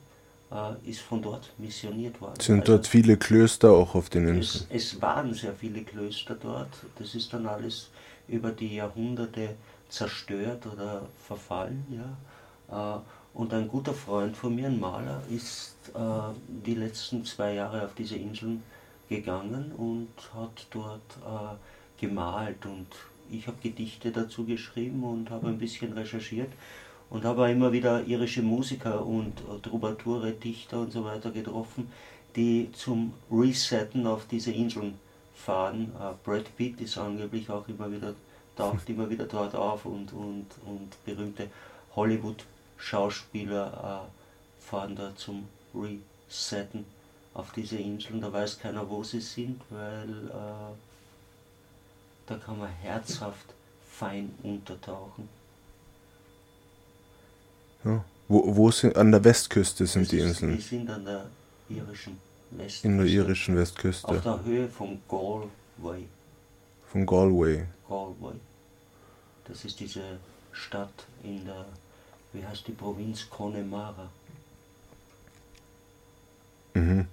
ist 0.86 1.00
von 1.00 1.20
dort 1.20 1.52
missioniert 1.58 2.18
worden. 2.22 2.40
Sind 2.40 2.60
also 2.60 2.72
dort 2.72 2.86
viele 2.86 3.18
Klöster 3.18 3.70
auch 3.70 3.94
auf 3.94 4.08
den 4.08 4.26
Inseln? 4.26 4.66
Es, 4.70 4.94
es 4.94 5.02
waren 5.02 5.34
sehr 5.34 5.52
viele 5.52 5.82
Klöster 5.82 6.36
dort. 6.42 6.70
Das 6.98 7.14
ist 7.14 7.32
dann 7.34 7.46
alles 7.46 7.90
über 8.28 8.50
die 8.50 8.76
Jahrhunderte 8.76 9.56
zerstört 9.88 10.66
oder 10.66 11.02
verfallen. 11.26 11.84
Ja. 12.68 12.96
Äh, 12.96 13.00
und 13.34 13.54
ein 13.54 13.68
guter 13.68 13.94
Freund 13.94 14.36
von 14.36 14.54
mir, 14.54 14.66
ein 14.66 14.80
Maler, 14.80 15.22
ist 15.30 15.76
äh, 15.94 15.98
die 16.48 16.74
letzten 16.74 17.24
zwei 17.24 17.54
Jahre 17.54 17.84
auf 17.84 17.94
diese 17.94 18.16
Inseln 18.16 18.62
gegangen 19.08 19.72
und 19.76 20.08
hat 20.34 20.66
dort 20.70 21.00
äh, 21.24 22.00
gemalt 22.00 22.66
und 22.66 22.86
ich 23.30 23.46
habe 23.46 23.58
Gedichte 23.62 24.10
dazu 24.10 24.44
geschrieben 24.44 25.04
und 25.04 25.30
habe 25.30 25.48
ein 25.48 25.58
bisschen 25.58 25.92
recherchiert 25.92 26.50
und 27.10 27.24
habe 27.24 27.50
immer 27.50 27.72
wieder 27.72 28.04
irische 28.04 28.42
Musiker 28.42 29.04
und 29.04 29.42
Troubadoure, 29.62 30.32
Dichter 30.32 30.80
und 30.80 30.92
so 30.92 31.04
weiter 31.04 31.30
getroffen, 31.30 31.90
die 32.36 32.70
zum 32.72 33.12
Resetten 33.30 34.06
auf 34.06 34.26
diese 34.26 34.52
Inseln 34.52 34.98
fahren. 35.48 35.90
Uh, 35.98 36.14
Brad 36.24 36.54
Pitt 36.56 36.80
ist 36.82 36.98
angeblich 36.98 37.48
auch 37.48 37.66
immer 37.68 37.90
wieder, 37.90 38.12
taucht 38.54 38.86
immer 38.90 39.08
wieder 39.08 39.24
dort 39.24 39.54
auf 39.54 39.86
und, 39.86 40.12
und, 40.12 40.46
und 40.66 41.04
berühmte 41.06 41.48
Hollywood-Schauspieler 41.96 44.06
uh, 44.06 44.62
fahren 44.62 44.94
da 44.94 45.16
zum 45.16 45.48
Resetten 45.74 46.84
auf 47.32 47.52
diese 47.52 47.76
Inseln, 47.76 48.20
da 48.20 48.30
weiß 48.30 48.58
keiner, 48.58 48.90
wo 48.90 49.02
sie 49.04 49.20
sind, 49.20 49.60
weil 49.70 50.28
äh, 50.28 50.74
da 52.26 52.36
kann 52.36 52.58
man 52.58 52.68
herzhaft 52.68 53.46
fein 53.88 54.34
untertauchen. 54.42 55.28
Ja. 57.84 58.04
Wo, 58.26 58.56
wo 58.56 58.72
sind, 58.72 58.96
an 58.96 59.12
der 59.12 59.22
Westküste 59.22 59.86
sind 59.86 60.02
das 60.02 60.10
die 60.10 60.18
ist, 60.18 60.24
Inseln? 60.24 60.56
Die 60.56 60.62
sind 60.62 60.90
an 60.90 61.04
der 61.04 61.26
irischen 61.68 62.18
Westküste. 62.50 62.88
In 62.88 62.98
der 62.98 63.06
irischen 63.06 63.56
Westküste. 63.56 64.08
Auf 64.08 64.22
der 64.22 64.44
Höhe 64.44 64.68
von 64.68 65.00
Galway. 65.08 66.06
Von 66.86 67.06
Galway. 67.06 67.66
Galway. 67.88 68.36
Das 69.44 69.64
ist 69.64 69.78
diese 69.80 70.18
Stadt 70.52 71.06
in 71.22 71.44
der, 71.44 71.64
wie 72.32 72.44
heißt 72.44 72.66
die 72.66 72.72
Provinz 72.72 73.28
Connemara. 73.28 74.08
Mhm. 76.74 77.06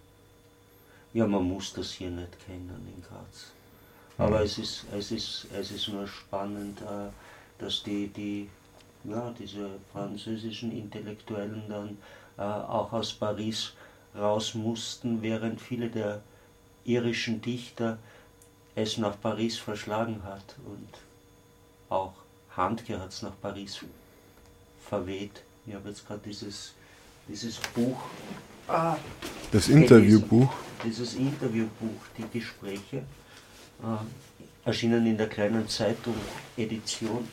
Ja, 1.13 1.27
man 1.27 1.43
muss 1.43 1.73
das 1.73 1.91
hier 1.91 2.09
nicht 2.09 2.45
kennen 2.45 2.93
in 2.93 3.01
Graz. 3.01 3.51
Aber 4.17 4.41
es, 4.41 4.57
ist, 4.57 4.85
es, 4.93 5.11
ist, 5.11 5.47
es 5.53 5.71
ist 5.71 5.87
nur 5.89 6.07
spannend, 6.07 6.81
äh, 6.81 7.09
dass 7.59 7.83
die, 7.83 8.07
die, 8.07 8.49
ja, 9.03 9.33
diese 9.37 9.69
französischen 9.91 10.71
Intellektuellen 10.71 11.63
dann 11.67 11.97
äh, 12.37 12.41
auch 12.41 12.91
aus 12.93 13.13
Paris 13.13 13.73
raus 14.17 14.53
mussten, 14.53 15.21
während 15.21 15.61
viele 15.61 15.89
der 15.89 16.21
irischen 16.83 17.41
Dichter 17.41 17.97
es 18.75 18.97
nach 18.97 19.19
Paris 19.19 19.57
verschlagen 19.57 20.21
hat 20.23 20.55
und 20.65 20.89
auch 21.89 22.13
Handke 22.55 22.99
hat 22.99 23.09
es 23.09 23.21
nach 23.21 23.39
Paris 23.41 23.79
verweht. 24.87 25.41
Ich 25.65 25.73
habe 25.73 25.89
jetzt 25.89 26.07
gerade 26.07 26.21
dieses, 26.23 26.73
dieses 27.27 27.57
Buch 27.73 27.97
Ah. 28.67 28.97
Das 29.51 29.69
Interviewbuch? 29.69 30.51
Dieses 30.83 31.13
Interviewbuch, 31.15 32.01
die 32.17 32.39
Gespräche, 32.39 32.97
äh, 32.97 34.65
erschienen 34.67 35.05
in 35.05 35.17
der 35.17 35.29
kleinen 35.29 35.67
Zeitung 35.69 36.15
Edition. 36.57 37.27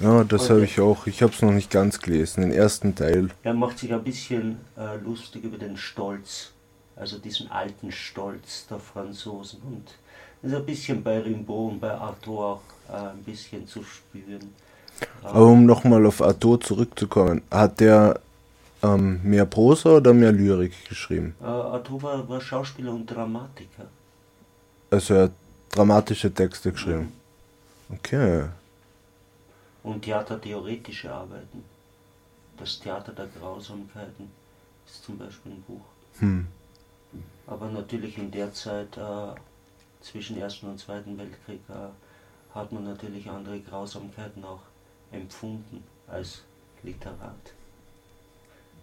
Ja, 0.00 0.22
das 0.24 0.48
habe 0.48 0.64
ich 0.64 0.80
auch. 0.80 1.06
Ich 1.06 1.22
habe 1.22 1.32
es 1.32 1.42
noch 1.42 1.52
nicht 1.52 1.70
ganz 1.70 1.98
gelesen, 2.00 2.42
den 2.42 2.52
ersten 2.52 2.94
Teil. 2.94 3.30
Er 3.42 3.54
macht 3.54 3.78
sich 3.78 3.92
ein 3.92 4.04
bisschen 4.04 4.58
äh, 4.76 4.96
lustig 5.02 5.44
über 5.44 5.58
den 5.58 5.76
Stolz, 5.76 6.52
also 6.94 7.18
diesen 7.18 7.50
alten 7.50 7.90
Stolz 7.90 8.66
der 8.68 8.78
Franzosen. 8.78 9.60
Und 9.62 9.88
das 10.42 10.52
ist 10.52 10.56
ein 10.56 10.66
bisschen 10.66 11.02
bei 11.02 11.18
Rimbaud 11.18 11.72
und 11.72 11.80
bei 11.80 11.92
Arthur 11.92 12.44
auch 12.44 12.60
äh, 12.92 13.10
ein 13.10 13.24
bisschen 13.24 13.66
zu 13.66 13.82
spüren. 13.82 14.54
Aber 15.22 15.46
um 15.46 15.66
nochmal 15.66 16.06
auf 16.06 16.22
Arthur 16.22 16.60
zurückzukommen, 16.60 17.42
hat 17.50 17.80
der 17.80 18.20
ähm, 18.82 19.20
mehr 19.22 19.46
Prosa 19.46 19.96
oder 19.96 20.14
mehr 20.14 20.32
Lyrik 20.32 20.72
geschrieben? 20.88 21.34
Äh, 21.40 21.44
Arthur 21.44 22.02
war, 22.02 22.28
war, 22.28 22.40
Schauspieler 22.40 22.92
und 22.92 23.06
Dramatiker. 23.06 23.86
Also 24.90 25.14
er 25.14 25.22
hat 25.24 25.32
dramatische 25.70 26.32
Texte 26.32 26.72
geschrieben. 26.72 27.12
Mhm. 27.88 27.96
Okay. 27.96 28.44
Und 29.88 30.02
theatertheoretische 30.02 31.10
Arbeiten. 31.10 31.64
Das 32.58 32.78
Theater 32.78 33.10
der 33.12 33.26
Grausamkeiten 33.26 34.30
ist 34.86 35.02
zum 35.02 35.16
Beispiel 35.16 35.52
ein 35.52 35.62
Buch. 35.62 35.80
Hm. 36.18 36.46
Aber 37.46 37.70
natürlich 37.70 38.18
in 38.18 38.30
der 38.30 38.52
Zeit 38.52 38.98
äh, 38.98 39.34
zwischen 40.02 40.36
Ersten 40.36 40.66
und 40.66 40.78
Zweiten 40.78 41.16
Weltkrieg 41.16 41.60
äh, 41.70 42.54
hat 42.54 42.70
man 42.70 42.84
natürlich 42.84 43.30
andere 43.30 43.60
Grausamkeiten 43.60 44.44
auch 44.44 44.60
empfunden 45.10 45.82
als 46.06 46.42
Literat. 46.82 47.54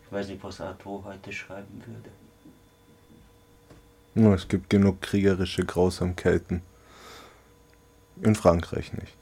Ich 0.03 0.11
weiß 0.11 0.29
nicht, 0.29 0.43
was 0.43 0.59
Arthur 0.59 1.03
heute 1.03 1.31
schreiben 1.31 1.83
würde. 1.85 2.09
Ja, 4.15 4.33
es 4.33 4.47
gibt 4.47 4.71
genug 4.71 5.03
kriegerische 5.03 5.65
Grausamkeiten. 5.65 6.63
In 8.23 8.33
Frankreich 8.33 8.91
nicht. 8.93 9.15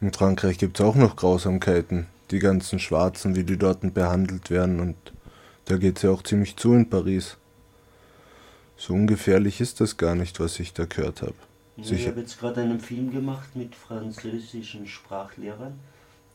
In 0.00 0.12
Frankreich 0.12 0.58
gibt 0.58 0.78
es 0.78 0.84
auch 0.84 0.94
noch 0.94 1.16
Grausamkeiten. 1.16 2.06
Die 2.30 2.38
ganzen 2.38 2.78
Schwarzen, 2.78 3.34
wie 3.36 3.44
die 3.44 3.58
dort 3.58 3.94
behandelt 3.94 4.50
werden. 4.50 4.80
Und 4.80 4.96
da 5.66 5.76
geht 5.76 5.96
es 5.96 6.02
ja 6.02 6.10
auch 6.10 6.22
ziemlich 6.22 6.56
zu 6.56 6.72
in 6.74 6.88
Paris. 6.88 7.36
So 8.76 8.94
ungefährlich 8.94 9.60
ist 9.60 9.80
das 9.80 9.96
gar 9.96 10.14
nicht, 10.14 10.40
was 10.40 10.58
ich 10.58 10.72
da 10.72 10.86
gehört 10.86 11.22
habe. 11.22 11.34
Ja, 11.76 11.92
ich 11.92 12.06
habe 12.06 12.20
jetzt 12.20 12.38
gerade 12.38 12.62
einen 12.62 12.80
Film 12.80 13.10
gemacht 13.10 13.54
mit 13.54 13.74
französischen 13.74 14.86
Sprachlehrern 14.86 15.78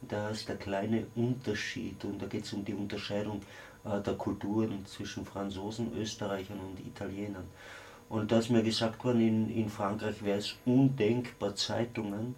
da 0.08 0.30
ist 0.30 0.48
der 0.50 0.58
kleine 0.58 1.06
Unterschied 1.16 2.04
und 2.04 2.22
da 2.22 2.28
geht 2.28 2.46
es 2.46 2.54
um 2.54 2.64
die 2.64 2.74
Unterscheidung 2.74 3.42
äh, 3.84 4.00
der 4.02 4.14
Kulturen 4.16 4.86
zwischen 4.86 5.26
Franzosen, 5.26 5.92
Österreichern 5.98 6.60
und 6.60 6.80
Italienern. 6.86 7.46
Und 8.08 8.32
da 8.32 8.40
ist 8.40 8.52
mir 8.52 8.62
gesagt 8.62 9.04
worden, 9.04 9.22
in, 9.22 9.50
in 9.50 9.70
Frankreich 9.70 10.24
wäre 10.24 10.38
es 10.38 10.56
undenkbar, 10.66 11.56
Zeitungen 11.56 12.36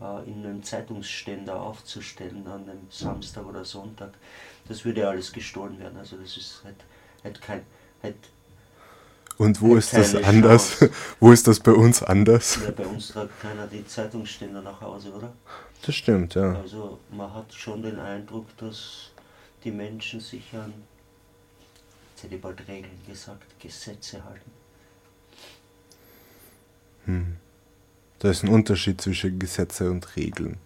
äh, 0.00 0.28
in 0.30 0.44
einem 0.44 0.62
Zeitungsständer 0.62 1.60
aufzustellen 1.60 2.46
an 2.46 2.62
einem 2.68 2.86
Samstag 2.90 3.46
oder 3.46 3.64
Sonntag. 3.64 4.14
Das 4.68 4.84
würde 4.84 5.08
alles 5.08 5.32
gestohlen 5.32 5.78
werden. 5.78 5.98
Also 5.98 6.16
das 6.16 6.36
ist 6.36 6.62
halt, 6.64 6.76
halt 7.24 7.40
kein, 7.40 7.62
halt 8.02 8.16
Und 9.36 9.60
wo 9.60 9.70
Hat 9.70 9.78
ist 9.78 9.92
das 9.94 10.14
anders? 10.14 10.78
Chance. 10.78 10.90
wo 11.20 11.32
ist 11.32 11.46
das 11.46 11.60
bei 11.60 11.72
uns 11.72 12.02
anders? 12.02 12.58
ja, 12.64 12.70
bei 12.70 12.86
uns 12.86 13.08
tragt 13.08 13.40
keiner 13.40 13.66
die 13.66 13.86
Zeitungsständer 13.86 14.62
nach 14.62 14.80
Hause, 14.80 15.12
oder? 15.12 15.32
Das 15.84 15.94
stimmt, 15.94 16.34
ja. 16.34 16.54
Also 16.54 16.98
man 17.10 17.32
hat 17.32 17.52
schon 17.52 17.82
den 17.82 17.98
Eindruck, 17.98 18.46
dass 18.58 19.10
die 19.64 19.70
Menschen 19.70 20.20
sich 20.20 20.54
an, 20.54 20.72
jetzt 22.12 22.24
hätte 22.24 22.34
ich 22.34 22.40
bald 22.40 22.60
Regeln 22.68 23.00
gesagt, 23.06 23.58
Gesetze 23.58 24.22
halten. 24.24 24.50
Hm. 27.06 27.36
Da 28.20 28.30
ist 28.30 28.44
ein 28.44 28.50
Unterschied 28.50 29.00
zwischen 29.00 29.38
Gesetze 29.38 29.90
und 29.90 30.14
Regeln. 30.14 30.58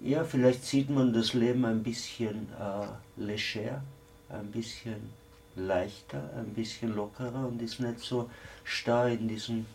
Ja, 0.00 0.22
vielleicht 0.22 0.64
sieht 0.64 0.88
man 0.88 1.12
das 1.12 1.34
Leben 1.34 1.64
ein 1.64 1.82
bisschen 1.82 2.48
äh, 2.60 2.86
leger, 3.20 3.82
ein 4.28 4.52
bisschen 4.52 5.10
leichter, 5.56 6.30
ein 6.36 6.54
bisschen 6.54 6.94
lockerer 6.94 7.48
und 7.48 7.60
ist 7.60 7.80
nicht 7.80 7.98
so 7.98 8.30
starr 8.62 9.08
in 9.08 9.26
diesen 9.26 9.66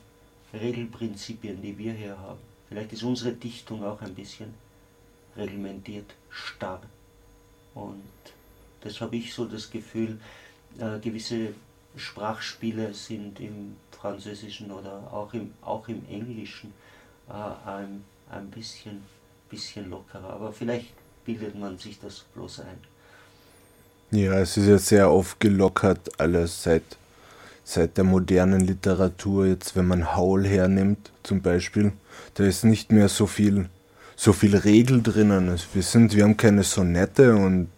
Regelprinzipien, 0.54 1.62
die 1.62 1.78
wir 1.78 1.92
hier 1.92 2.18
haben. 2.18 2.40
Vielleicht 2.70 2.94
ist 2.94 3.04
unsere 3.04 3.34
Dichtung 3.34 3.84
auch 3.84 4.02
ein 4.02 4.16
bisschen 4.16 4.54
reglementiert, 5.36 6.16
starr. 6.30 6.82
Und 7.76 8.04
das 8.80 9.02
habe 9.02 9.18
ich 9.18 9.34
so 9.34 9.44
das 9.46 9.70
Gefühl, 9.70 10.18
äh, 10.78 10.98
gewisse 11.00 11.50
Sprachspiele 12.00 12.94
sind 12.94 13.40
im 13.40 13.76
Französischen 13.92 14.72
oder 14.72 15.12
auch 15.12 15.34
im, 15.34 15.52
auch 15.62 15.88
im 15.88 16.04
Englischen 16.10 16.74
äh, 17.30 17.70
ein, 17.70 18.04
ein 18.30 18.50
bisschen, 18.50 19.02
bisschen 19.50 19.90
lockerer. 19.90 20.30
Aber 20.30 20.54
vielleicht 20.54 20.94
bildet 21.26 21.56
man 21.56 21.78
sich 21.78 22.00
das 22.00 22.26
bloß 22.34 22.62
ein. 22.62 22.78
Ja, 24.12 24.40
es 24.40 24.58
ist 24.58 24.68
ja 24.68 24.80
sehr 24.80 25.10
aufgelockert 25.10 26.20
alles 26.20 26.64
seit, 26.64 26.84
seit 27.64 27.98
der 27.98 28.04
modernen 28.04 28.62
Literatur. 28.62 29.46
Jetzt, 29.46 29.76
wenn 29.76 29.88
man 29.88 30.16
Haul 30.16 30.48
hernimmt, 30.48 31.12
zum 31.22 31.42
Beispiel, 31.42 31.92
da 32.34 32.46
ist 32.46 32.64
nicht 32.64 32.92
mehr 32.92 33.10
so 33.10 33.28
viel, 33.28 33.70
so 34.16 34.34
viel 34.34 34.56
Regel 34.56 35.04
drinnen. 35.04 35.56
Wir 35.74 35.84
sind, 35.84 36.16
wir 36.16 36.24
haben 36.24 36.38
keine 36.38 36.64
Sonette 36.64 37.36
und 37.36 37.70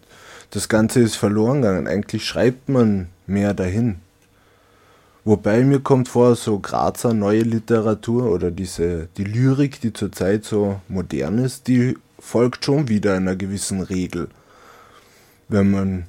das 0.52 0.68
Ganze 0.68 1.00
ist 1.00 1.16
verloren 1.16 1.62
gegangen. 1.62 1.88
Eigentlich 1.88 2.24
schreibt 2.24 2.68
man 2.68 3.08
mehr 3.26 3.54
dahin. 3.54 4.01
Wobei 5.24 5.62
mir 5.62 5.80
kommt 5.80 6.08
vor, 6.08 6.34
so 6.34 6.58
Grazer 6.58 7.14
neue 7.14 7.42
Literatur 7.42 8.30
oder 8.30 8.50
diese, 8.50 9.08
die 9.16 9.24
Lyrik, 9.24 9.80
die 9.80 9.92
zurzeit 9.92 10.44
so 10.44 10.80
modern 10.88 11.38
ist, 11.38 11.68
die 11.68 11.96
folgt 12.18 12.64
schon 12.64 12.88
wieder 12.88 13.14
einer 13.14 13.36
gewissen 13.36 13.82
Regel. 13.82 14.28
Wenn 15.48 15.70
man 15.70 16.06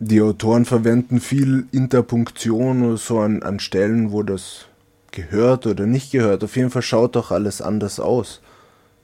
die 0.00 0.20
Autoren 0.20 0.64
verwenden 0.64 1.20
viel 1.20 1.66
Interpunktion 1.72 2.84
oder 2.84 2.96
so 2.96 3.20
an, 3.20 3.42
an 3.42 3.60
Stellen, 3.60 4.12
wo 4.12 4.22
das 4.22 4.66
gehört 5.10 5.66
oder 5.66 5.86
nicht 5.86 6.12
gehört. 6.12 6.44
Auf 6.44 6.56
jeden 6.56 6.70
Fall 6.70 6.82
schaut 6.82 7.16
doch 7.16 7.30
alles 7.30 7.60
anders 7.60 7.98
aus. 7.98 8.40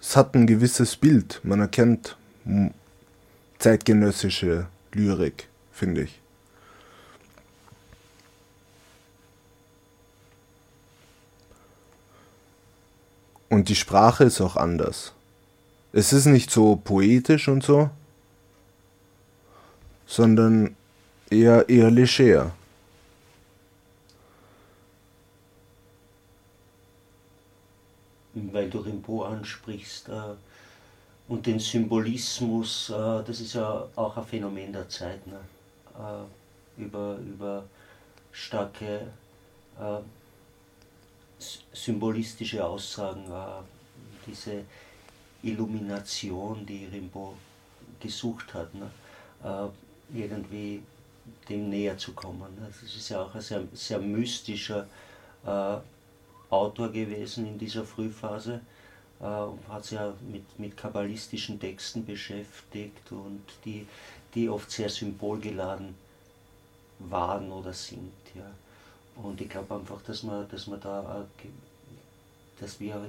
Es 0.01 0.17
hat 0.17 0.35
ein 0.35 0.47
gewisses 0.47 0.97
Bild. 0.97 1.41
Man 1.43 1.61
erkennt 1.61 2.17
zeitgenössische 3.59 4.67
Lyrik, 4.93 5.49
finde 5.73 6.03
ich. 6.03 6.24
Und 13.55 13.69
die 13.69 13.77
Sprache 13.77 14.25
ist 14.25 14.41
auch 14.41 14.57
anders. 14.57 15.13
Es 15.93 16.13
ist 16.13 16.27
nicht 16.27 16.51
so 16.51 16.75
poetisch 16.75 17.47
und 17.47 17.63
so, 17.63 17.89
sondern 20.07 20.75
eher, 21.31 21.69
eher 21.69 21.89
leger. 21.89 22.51
weil 28.35 28.69
du 28.69 28.79
Rimbaud 28.79 29.29
ansprichst 29.29 30.09
äh, 30.09 30.35
und 31.29 31.47
den 31.47 31.61
Symbolismus, 31.61 32.91
äh, 32.91 33.23
das 33.25 33.39
ist 33.39 33.55
ja 33.55 33.87
auch 33.95 34.17
ein 34.17 34.25
Phänomen 34.25 34.73
der 34.73 34.89
Zeit, 34.89 35.25
ne? 35.29 35.39
äh, 35.97 36.83
über, 36.83 37.17
über 37.19 37.63
starke 38.33 39.07
äh, 39.79 40.01
symbolistische 41.73 42.65
Aussagen, 42.65 43.25
äh, 43.31 43.63
diese 44.27 44.65
Illumination, 45.43 46.65
die 46.67 46.87
Rimbaud 46.87 47.37
gesucht 48.01 48.53
hat, 48.55 48.75
ne? 48.75 48.91
äh, 49.43 50.19
irgendwie 50.19 50.83
dem 51.49 51.71
näher 51.71 51.97
zu 51.97 52.13
kommen. 52.13 52.55
Ne? 52.59 52.69
Das 52.69 52.83
ist 52.83 53.09
ja 53.09 53.23
auch 53.23 53.35
ein 53.35 53.41
sehr, 53.41 53.65
sehr 53.73 53.99
mystischer 53.99 54.87
äh, 55.45 55.77
Autor 56.51 56.91
gewesen 56.91 57.47
in 57.47 57.59
dieser 57.59 57.85
Frühphase 57.85 58.61
äh, 59.21 59.25
und 59.25 59.67
hat 59.69 59.85
sich 59.85 59.99
ja 59.99 60.15
mit, 60.31 60.59
mit 60.59 60.77
kabbalistischen 60.77 61.59
Texten 61.59 62.05
beschäftigt 62.05 63.11
und 63.11 63.43
die, 63.65 63.87
die 64.35 64.49
oft 64.49 64.71
sehr 64.71 64.89
symbolgeladen 64.89 65.95
waren 66.99 67.51
oder 67.51 67.73
sind. 67.73 68.13
Ja. 68.35 68.51
Und 69.17 69.41
ich 69.41 69.49
glaube 69.49 69.75
einfach, 69.75 70.03
dass 70.03 70.23
man, 70.23 70.49
dass 70.49 70.67
man 70.67 70.81
da, 70.81 71.25
dass 72.61 72.81
wir 72.81 73.01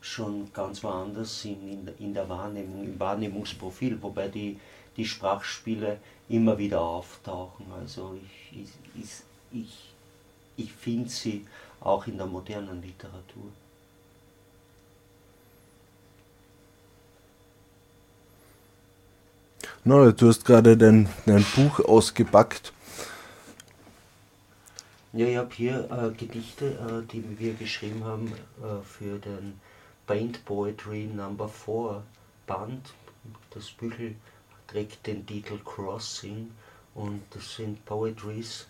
schon 0.00 0.52
ganz 0.52 0.82
woanders 0.84 1.42
sind 1.42 1.90
in 1.98 2.14
der 2.14 2.28
Wahrnehmung, 2.28 2.84
im 2.84 3.00
Wahrnehmungsprofil, 3.00 4.00
wobei 4.00 4.28
die, 4.28 4.60
die 4.96 5.04
Sprachspiele 5.04 5.98
immer 6.28 6.56
wieder 6.56 6.80
auftauchen. 6.80 7.66
Also 7.78 8.16
ich, 8.52 8.60
ich, 8.60 9.02
ich, 9.02 9.60
ich, 9.60 9.94
ich 10.56 10.72
finde 10.72 11.10
sie 11.10 11.44
auch 11.80 12.06
in 12.06 12.16
der 12.16 12.26
modernen 12.26 12.80
Literatur. 12.82 13.50
No, 19.84 20.10
du 20.10 20.28
hast 20.28 20.44
gerade 20.44 20.76
dein, 20.76 21.08
dein 21.26 21.44
Buch 21.54 21.78
ausgepackt. 21.80 22.72
Ja, 25.16 25.26
ich 25.26 25.36
habe 25.38 25.54
hier 25.54 25.90
äh, 25.90 26.10
Gedichte, 26.10 26.72
äh, 26.72 27.10
die 27.10 27.38
wir 27.38 27.54
geschrieben 27.54 28.04
haben 28.04 28.30
äh, 28.62 28.82
für 28.84 29.18
den 29.18 29.58
Paint 30.06 30.44
Poetry 30.44 31.04
Number 31.06 31.48
4 31.48 32.02
Band. 32.46 32.92
Das 33.48 33.70
Büchel 33.70 34.16
trägt 34.66 35.06
den 35.06 35.24
Titel 35.24 35.58
Crossing 35.64 36.50
und 36.94 37.22
das 37.30 37.54
sind 37.54 37.82
Poetries, 37.86 38.66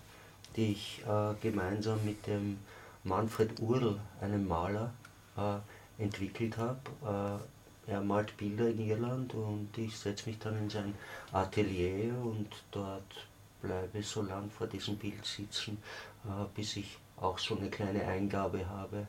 die 0.54 0.70
ich 0.70 1.02
äh, 1.04 1.34
gemeinsam 1.42 1.98
mit 2.04 2.24
dem 2.28 2.58
Manfred 3.02 3.58
Url, 3.58 3.98
einem 4.20 4.46
Maler, 4.46 4.92
äh, 5.36 6.00
entwickelt 6.00 6.58
habe. 6.58 7.40
Äh, 7.88 7.90
er 7.90 8.00
malt 8.02 8.36
Bilder 8.36 8.68
in 8.68 8.86
Irland 8.86 9.34
und 9.34 9.76
ich 9.76 9.96
setze 9.96 10.28
mich 10.28 10.38
dann 10.38 10.56
in 10.58 10.70
sein 10.70 10.94
Atelier 11.32 12.14
und 12.22 12.50
dort 12.70 13.26
bleibe 13.62 14.02
so 14.02 14.22
lang 14.22 14.50
vor 14.50 14.66
diesem 14.66 14.96
Bild 14.96 15.24
sitzen, 15.24 15.78
äh, 16.24 16.44
bis 16.54 16.76
ich 16.76 16.98
auch 17.16 17.38
so 17.38 17.56
eine 17.56 17.70
kleine 17.70 18.04
Eingabe 18.06 18.68
habe. 18.68 19.06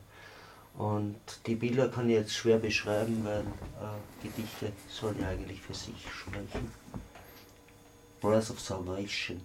Und 0.76 1.20
die 1.46 1.56
Bilder 1.56 1.88
kann 1.88 2.08
ich 2.08 2.16
jetzt 2.16 2.34
schwer 2.34 2.58
beschreiben, 2.58 3.24
weil 3.24 3.40
äh, 3.40 4.22
Gedichte 4.22 4.72
sollen 4.88 5.20
ja 5.20 5.28
eigentlich 5.28 5.60
für 5.60 5.74
sich 5.74 6.08
sprechen. 6.10 6.70
Breath 8.20 8.50
of 8.50 8.60
Salvation. 8.60 9.40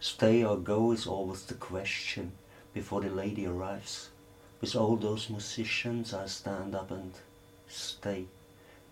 Stay 0.00 0.44
or 0.44 0.58
go 0.58 0.92
is 0.92 1.06
always 1.06 1.46
the 1.46 1.54
question 1.54 2.32
before 2.74 3.02
the 3.02 3.08
lady 3.08 3.46
arrives. 3.46 4.10
With 4.60 4.76
all 4.76 4.96
those 4.96 5.30
musicians, 5.30 6.12
I 6.12 6.26
stand 6.26 6.74
up 6.74 6.90
and 6.90 7.12
stay. 7.68 8.26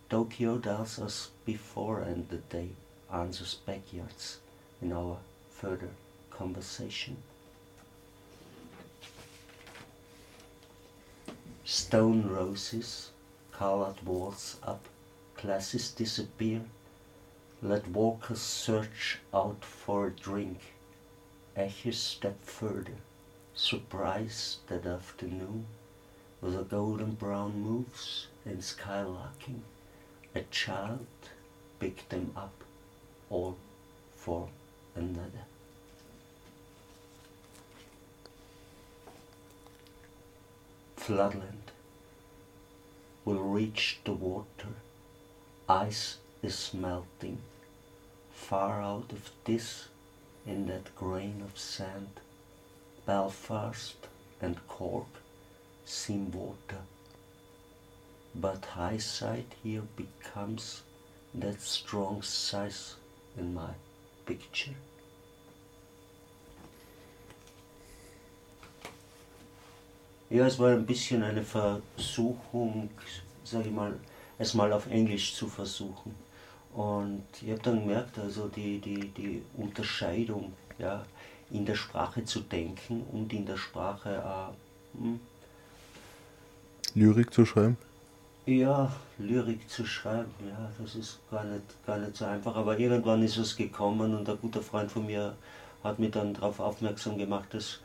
Tokyo 0.09 0.59
does 0.59 0.99
us 0.99 1.31
before 1.45 2.01
and 2.01 2.29
the 2.29 2.39
day 2.39 2.71
answers 3.13 3.55
backyards 3.67 4.39
in 4.83 4.93
our 4.93 5.19
further 5.61 5.91
conversation. 6.31 7.19
Stone 11.65 12.27
roses, 12.29 13.11
colored 13.53 14.01
walls 14.07 14.57
up, 14.63 14.87
classes 15.37 15.91
disappear. 15.93 16.63
Let 17.63 17.87
walkers 17.89 18.41
search 18.41 19.19
out 19.35 19.63
for 19.63 20.07
a 20.07 20.11
drink. 20.11 20.61
Ashes 21.55 21.99
step 21.99 22.43
further, 22.43 22.97
surprise 23.55 24.59
that 24.69 24.87
afternoon 24.87 25.67
with 26.41 26.59
a 26.59 26.65
golden 26.65 27.13
brown 27.13 27.61
moves 27.61 28.29
and 28.47 28.61
skylarking. 28.61 29.61
A 30.35 30.41
child 30.51 31.07
picked 31.79 32.09
them 32.09 32.33
up, 32.35 32.65
all 33.29 33.59
for 34.17 34.49
another. 34.95 35.50
Floodland. 41.01 41.73
will 43.25 43.43
reach 43.43 44.01
the 44.05 44.13
water. 44.13 44.75
Ice 45.67 46.19
is 46.43 46.75
melting. 46.75 47.39
Far 48.31 48.83
out 48.83 49.11
of 49.11 49.31
this, 49.45 49.89
in 50.47 50.67
that 50.67 50.95
grain 50.95 51.41
of 51.43 51.59
sand, 51.59 52.21
Belfast 53.07 53.97
and 54.43 54.57
Cork 54.69 55.23
seem 55.87 56.31
water. 56.33 56.83
But 58.35 58.67
high 58.67 58.99
side 58.99 59.55
here 59.63 59.89
becomes 59.97 60.83
that 61.35 61.63
strong 61.63 62.21
size 62.21 62.97
in 63.39 63.55
my 63.55 63.73
picture. 64.27 64.77
Ja, 70.31 70.47
es 70.47 70.59
war 70.59 70.71
ein 70.71 70.87
bisschen 70.87 71.23
eine 71.25 71.43
Versuchung, 71.43 72.91
sage 73.45 73.69
ich 73.69 73.75
mal, 73.75 73.99
es 74.39 74.55
mal 74.55 74.73
auf 74.73 74.87
Englisch 74.87 75.35
zu 75.35 75.49
versuchen. 75.49 76.15
Und 76.73 77.27
ich 77.43 77.51
habe 77.51 77.61
dann 77.63 77.81
gemerkt, 77.81 78.19
also 78.19 78.49
die, 78.49 78.81
die, 78.81 79.09
die 79.09 79.43
Unterscheidung 79.57 80.53
ja, 80.79 81.05
in 81.51 81.67
der 81.67 81.75
Sprache 81.75 82.25
zu 82.25 82.41
denken 82.41 83.03
und 83.13 83.33
in 83.33 83.45
der 83.45 83.57
Sprache 83.57 84.11
äh, 84.95 84.99
hm, 84.99 85.21
Lyrik 86.95 87.33
zu 87.33 87.45
schreiben? 87.45 87.77
ja, 88.47 88.93
Lyrik 89.19 89.69
zu 89.69 89.87
schreiben, 89.87 90.35
ja, 90.47 90.71
das 90.79 90.95
ist 90.95 91.21
gar 91.31 91.45
nicht, 91.45 91.65
gar 91.87 91.99
nicht 91.99 92.17
so 92.17 92.25
einfach. 92.25 92.57
Aber 92.57 92.79
irgendwann 92.79 93.23
ist 93.23 93.37
es 93.37 93.57
gekommen 93.57 94.15
und 94.15 94.29
ein 94.29 94.39
guter 94.41 94.63
Freund 94.63 94.91
von 94.91 95.07
mir 95.07 95.37
hat 95.83 95.99
mich 95.99 96.11
dann 96.11 96.35
darauf 96.35 96.61
aufmerksam 96.61 97.17
gemacht, 97.19 97.55
dass 97.55 97.81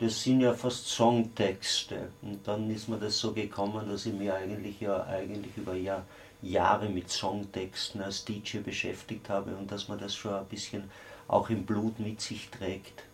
das 0.00 0.22
sind 0.22 0.40
ja 0.40 0.54
fast 0.54 0.86
Songtexte. 0.88 2.08
Und 2.22 2.46
dann 2.46 2.70
ist 2.70 2.88
mir 2.88 2.98
das 2.98 3.18
so 3.18 3.32
gekommen, 3.32 3.88
dass 3.88 4.06
ich 4.06 4.14
mich 4.14 4.32
eigentlich 4.32 4.80
ja 4.80 5.04
eigentlich 5.04 5.56
über 5.56 5.74
Jahr, 5.74 6.04
Jahre 6.42 6.88
mit 6.88 7.10
Songtexten 7.10 8.00
als 8.00 8.24
DJ 8.24 8.58
beschäftigt 8.58 9.28
habe 9.28 9.54
und 9.56 9.70
dass 9.70 9.88
man 9.88 9.98
das 9.98 10.14
schon 10.14 10.34
ein 10.34 10.46
bisschen 10.46 10.90
auch 11.28 11.50
im 11.50 11.64
Blut 11.66 12.00
mit 12.00 12.20
sich 12.20 12.48
trägt. 12.48 13.04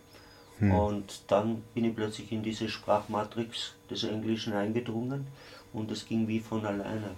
Und 0.59 1.21
dann 1.27 1.61
bin 1.75 1.85
ich 1.85 1.95
plötzlich 1.95 2.31
in 2.31 2.41
diese 2.41 2.67
Sprachmatrix 2.69 3.73
des 3.91 4.03
Englischen 4.05 4.53
eingedrungen 4.53 5.27
und 5.73 5.91
es 5.91 6.07
ging 6.07 6.27
wie 6.27 6.39
von 6.39 6.65
alleine. 6.65 7.11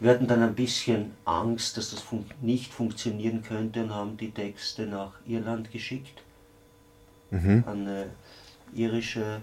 Wir 0.00 0.12
hatten 0.12 0.28
dann 0.28 0.42
ein 0.42 0.54
bisschen 0.54 1.12
Angst, 1.24 1.76
dass 1.76 1.90
das 1.90 2.00
fun 2.00 2.24
nicht 2.40 2.72
funktionieren 2.72 3.42
könnte 3.42 3.82
und 3.82 3.94
haben 3.94 4.16
die 4.16 4.30
Texte 4.30 4.86
nach 4.86 5.12
Irland 5.26 5.72
geschickt 5.72 6.22
Mhm. 7.30 7.64
an 7.66 7.86
eine 7.86 8.06
irische 8.74 9.40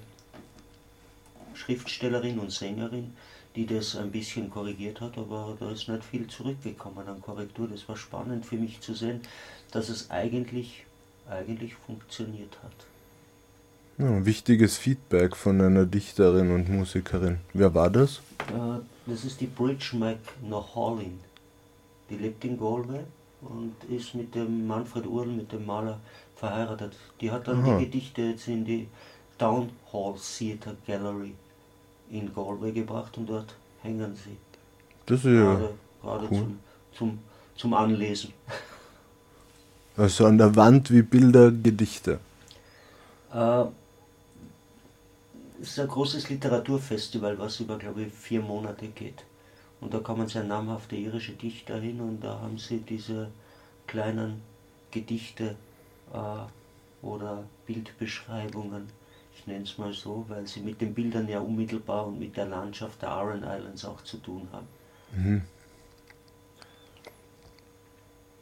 Schriftstellerin 1.53 2.39
und 2.39 2.51
Sängerin, 2.51 3.13
die 3.55 3.65
das 3.65 3.95
ein 3.95 4.11
bisschen 4.11 4.49
korrigiert 4.49 4.99
hat, 5.01 5.17
aber 5.17 5.55
da 5.59 5.71
ist 5.71 5.87
nicht 5.87 6.03
viel 6.03 6.27
zurückgekommen 6.27 7.07
an 7.07 7.21
Korrektur. 7.21 7.67
Das 7.67 7.87
war 7.87 7.95
spannend 7.95 8.45
für 8.45 8.57
mich 8.57 8.81
zu 8.81 8.93
sehen, 8.93 9.21
dass 9.71 9.89
es 9.89 10.09
eigentlich, 10.11 10.85
eigentlich 11.29 11.75
funktioniert 11.75 12.57
hat. 12.63 12.73
Ja, 13.97 14.25
wichtiges 14.25 14.77
Feedback 14.77 15.37
von 15.37 15.61
einer 15.61 15.85
Dichterin 15.85 16.51
und 16.51 16.67
Musikerin. 16.69 17.37
Wer 17.53 17.73
war 17.73 17.89
das? 17.89 18.17
Äh, 18.49 18.81
Das 19.07 19.23
ist 19.23 19.39
die 19.39 19.47
Bridge 19.47 19.95
McNaughallin. 19.95 21.19
Die 22.09 22.17
lebt 22.17 22.43
in 22.43 22.57
Galway 22.59 23.01
und 23.41 23.75
ist 23.89 24.13
mit 24.15 24.35
dem 24.35 24.67
Manfred 24.67 25.05
Url, 25.07 25.27
mit 25.27 25.51
dem 25.51 25.65
Maler, 25.65 25.99
verheiratet. 26.35 26.93
Die 27.21 27.31
hat 27.31 27.47
dann 27.47 27.61
Aha. 27.63 27.77
die 27.77 27.85
Gedichte 27.85 28.21
jetzt 28.23 28.47
in 28.47 28.65
die 28.65 28.87
Town 29.37 29.69
Hall 29.91 30.15
Theatre 30.15 30.75
Gallery 30.87 31.33
in 32.09 32.33
Galway 32.33 32.71
gebracht 32.71 33.17
und 33.17 33.27
dort 33.27 33.55
hängen 33.81 34.15
sie. 34.15 34.37
Das 35.05 35.19
ist 35.19 35.25
ja. 35.25 35.31
Gerade, 35.31 35.73
gerade 36.01 36.27
cool. 36.31 36.37
zum, 36.37 36.59
zum, 36.93 37.19
zum 37.55 37.73
Anlesen. 37.73 38.33
Also 39.97 40.25
an 40.25 40.37
der 40.37 40.53
Wand 40.57 40.91
wie 40.91 41.01
Bilder, 41.01 41.51
Gedichte. 41.51 42.19
Äh, 43.33 43.63
es 45.61 45.69
ist 45.69 45.79
ein 45.79 45.87
großes 45.87 46.29
Literaturfestival, 46.29 47.39
was 47.39 47.61
über, 47.61 47.77
glaube 47.77 48.03
ich, 48.03 48.13
vier 48.13 48.41
Monate 48.41 48.87
geht. 48.87 49.23
Und 49.79 49.93
da 49.93 49.99
kommen 49.99 50.27
sehr 50.27 50.43
namhafte 50.43 50.95
irische 50.95 51.31
Dichter 51.31 51.79
hin 51.79 52.01
und 52.01 52.21
da 52.21 52.39
haben 52.41 52.57
sie 52.57 52.79
diese 52.79 53.29
kleinen 53.87 54.41
Gedichte 54.91 55.55
äh, 56.13 57.05
oder 57.05 57.43
Bildbeschreibungen, 57.65 58.89
ich 59.45 59.51
nenne 59.51 59.63
es 59.63 59.77
mal 59.77 59.93
so, 59.93 60.25
weil 60.27 60.47
sie 60.47 60.61
mit 60.61 60.81
den 60.81 60.95
Bildern 60.95 61.27
ja 61.27 61.39
unmittelbar 61.39 62.07
und 62.07 62.17
mit 62.17 62.35
der 62.35 62.47
Landschaft 62.47 62.99
der 63.03 63.09
Aran 63.09 63.43
Islands 63.43 63.85
auch 63.85 64.03
zu 64.03 64.17
tun 64.17 64.47
haben. 64.51 65.45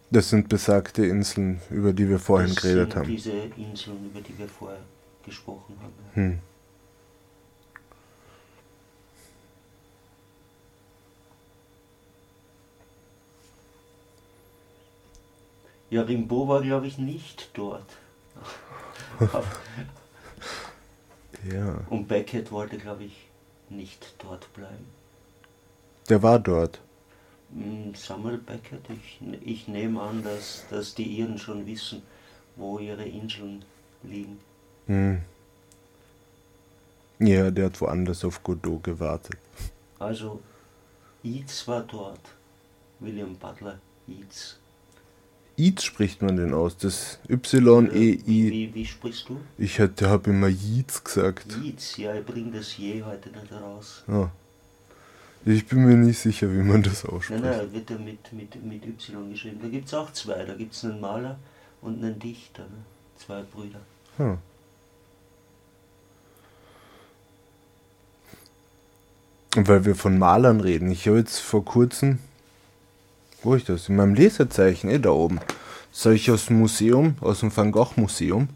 Das 0.10 0.30
sind 0.30 0.48
besagte 0.48 1.06
Inseln, 1.06 1.60
über 1.70 1.92
die 1.92 2.08
wir 2.08 2.20
vorhin 2.20 2.54
das 2.54 2.62
geredet 2.62 2.94
sind 2.94 3.00
haben. 3.00 3.08
diese 3.10 3.32
Inseln, 3.32 4.06
über 4.06 4.22
die 4.22 4.38
wir 4.38 4.48
vorher 4.48 4.80
gesprochen 5.26 5.76
haben. 5.82 5.94
Hm. 6.14 6.40
Ja, 15.90 16.04
Rimbaud 16.04 16.48
war, 16.48 16.62
glaube 16.62 16.88
ich, 16.88 16.98
nicht 16.98 17.50
dort. 17.54 17.98
Ja. 21.52 21.80
Und 21.90 22.08
Beckett 22.08 22.52
wollte, 22.52 22.78
glaube 22.78 23.06
ich, 23.06 23.28
nicht 23.70 24.14
dort 24.20 24.52
bleiben. 24.54 24.86
Der 26.10 26.22
war 26.22 26.40
dort. 26.40 26.80
Hm, 27.54 27.94
Samuel 27.96 28.38
Beckett, 28.38 28.82
ich, 28.90 29.20
ich 29.46 29.68
nehme 29.68 30.02
an, 30.02 30.24
dass, 30.24 30.66
dass 30.70 30.96
die 30.96 31.20
Iren 31.20 31.38
schon 31.38 31.66
wissen, 31.66 32.02
wo 32.56 32.80
ihre 32.80 33.06
Inseln 33.06 33.64
liegen. 34.04 34.40
Hm. 34.88 35.22
Ja, 37.20 37.52
der 37.52 37.66
hat 37.66 37.80
woanders 37.80 38.26
auf 38.26 38.44
Godot 38.44 38.84
gewartet. 38.84 39.38
Also, 40.00 40.42
Yeats 41.24 41.68
war 41.68 41.84
dort. 41.84 42.20
William 43.00 43.36
Butler 43.36 43.80
Yeats. 44.08 44.60
Yeats 45.58 45.84
spricht 45.84 46.22
man 46.22 46.38
den 46.38 46.54
aus. 46.54 46.78
Das 46.78 47.20
Y-E-I. 47.30 48.26
wie, 48.26 48.74
wie 48.74 48.86
sprichst 48.86 49.30
du? 49.30 49.40
Ich 49.58 49.80
habe 49.80 50.30
immer 50.30 50.48
Yeats 50.48 51.04
gesagt. 51.04 51.58
Yeats, 51.64 51.98
ja, 51.98 52.16
ich 52.16 52.26
bringe 52.26 52.52
das 52.52 52.76
je 52.78 53.04
heute 53.04 53.30
nicht 53.30 53.52
raus. 53.52 54.04
Ah. 54.08 54.30
Ich 55.46 55.66
bin 55.68 55.86
mir 55.86 55.96
nicht 55.98 56.20
sicher, 56.20 56.50
wie 56.52 56.64
man 56.64 56.82
das 56.84 57.04
Nein, 57.04 57.14
ausspricht. 57.14 57.44
nein, 57.44 57.74
wird 57.74 57.90
ja 57.90 57.98
mit, 57.98 58.32
mit, 58.34 58.64
mit 58.64 58.86
Y 58.86 59.30
geschrieben. 59.30 59.60
Da 59.62 59.68
gibt 59.68 59.88
es 59.88 59.94
auch 59.94 60.12
zwei. 60.14 60.44
Da 60.46 60.54
gibt 60.54 60.74
es 60.74 60.86
einen 60.86 61.02
Maler 61.02 61.38
und 61.82 62.02
einen 62.04 62.18
Dichter. 62.18 62.64
Ne? 62.64 62.86
Zwei 63.18 63.44
Brüder. 63.44 63.80
Hm. 64.18 64.38
Und 69.56 69.68
weil 69.68 69.86
wir 69.86 69.96
von 69.96 70.18
Malern 70.18 70.62
reden, 70.62 70.90
ich 70.92 71.08
habe 71.08 71.20
jetzt 71.20 71.40
vor 71.40 71.64
kurzem, 71.64 72.20
wo 73.44 73.56
ich 73.56 73.66
das? 73.66 73.90
In 73.90 73.96
meinem 73.96 74.16
Lesezeichen, 74.16 74.90
eh 74.90 75.00
da 75.00 75.12
oben, 75.12 75.40
sah 75.92 76.12
ich 76.12 76.32
aus 76.32 76.48
dem 76.48 76.60
Museum, 76.60 77.16
aus 77.22 77.42
dem 77.42 77.56
Van 77.56 77.72
Gogh 77.72 77.94
Museum. 77.96 78.50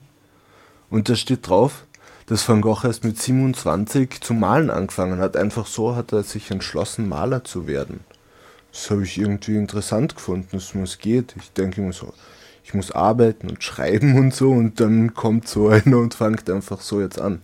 Und 0.89 1.09
da 1.09 1.15
steht 1.15 1.47
drauf, 1.47 1.85
dass 2.27 2.47
Van 2.47 2.61
Gogh 2.61 2.83
erst 2.83 3.03
mit 3.03 3.19
27 3.19 4.21
zu 4.21 4.33
malen 4.33 4.69
angefangen 4.69 5.19
hat. 5.19 5.37
Einfach 5.37 5.65
so 5.65 5.95
hat 5.95 6.11
er 6.11 6.23
sich 6.23 6.51
entschlossen, 6.51 7.07
Maler 7.07 7.43
zu 7.43 7.67
werden. 7.67 8.01
Das 8.71 8.91
habe 8.91 9.03
ich 9.03 9.17
irgendwie 9.17 9.55
interessant 9.55 10.15
gefunden, 10.15 10.49
dass 10.51 10.75
es 10.75 10.99
geht. 10.99 11.35
Ich 11.37 11.51
denke 11.53 11.81
immer 11.81 11.93
so, 11.93 12.13
ich 12.63 12.73
muss 12.73 12.91
arbeiten 12.91 13.49
und 13.49 13.63
schreiben 13.63 14.17
und 14.17 14.33
so 14.33 14.51
und 14.51 14.79
dann 14.79 15.13
kommt 15.13 15.47
so 15.47 15.67
einer 15.69 15.97
und 15.97 16.13
fängt 16.13 16.49
einfach 16.49 16.81
so 16.81 17.01
jetzt 17.01 17.19
an. 17.19 17.41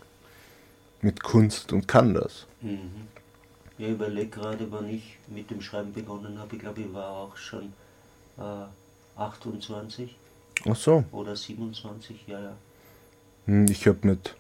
Mit 1.02 1.24
Kunst 1.24 1.74
und 1.74 1.88
kann 1.88 2.14
das. 2.14 2.46
Mhm. 2.62 3.13
Ja, 3.78 3.88
ich 3.88 3.94
überlege 3.94 4.30
gerade, 4.30 4.72
wann 4.72 4.88
ich 4.90 5.18
mit 5.28 5.50
dem 5.50 5.62
Schreiben 5.62 5.94
begonnen 5.94 6.38
habe. 6.40 6.56
Ich 6.56 6.62
glaube, 6.62 6.82
ich 6.82 6.94
war 6.94 7.10
auch 7.10 7.36
schon 7.38 7.74
äh, 8.38 8.66
28 9.20 10.16
Ach 10.70 10.76
so. 10.76 11.04
oder 11.12 11.36
27, 11.36 12.28
ja, 12.28 12.40
ja. 12.40 12.54
Hm, 13.46 13.66
Ich 13.68 13.88
habe 13.88 14.00
mit 14.04 14.36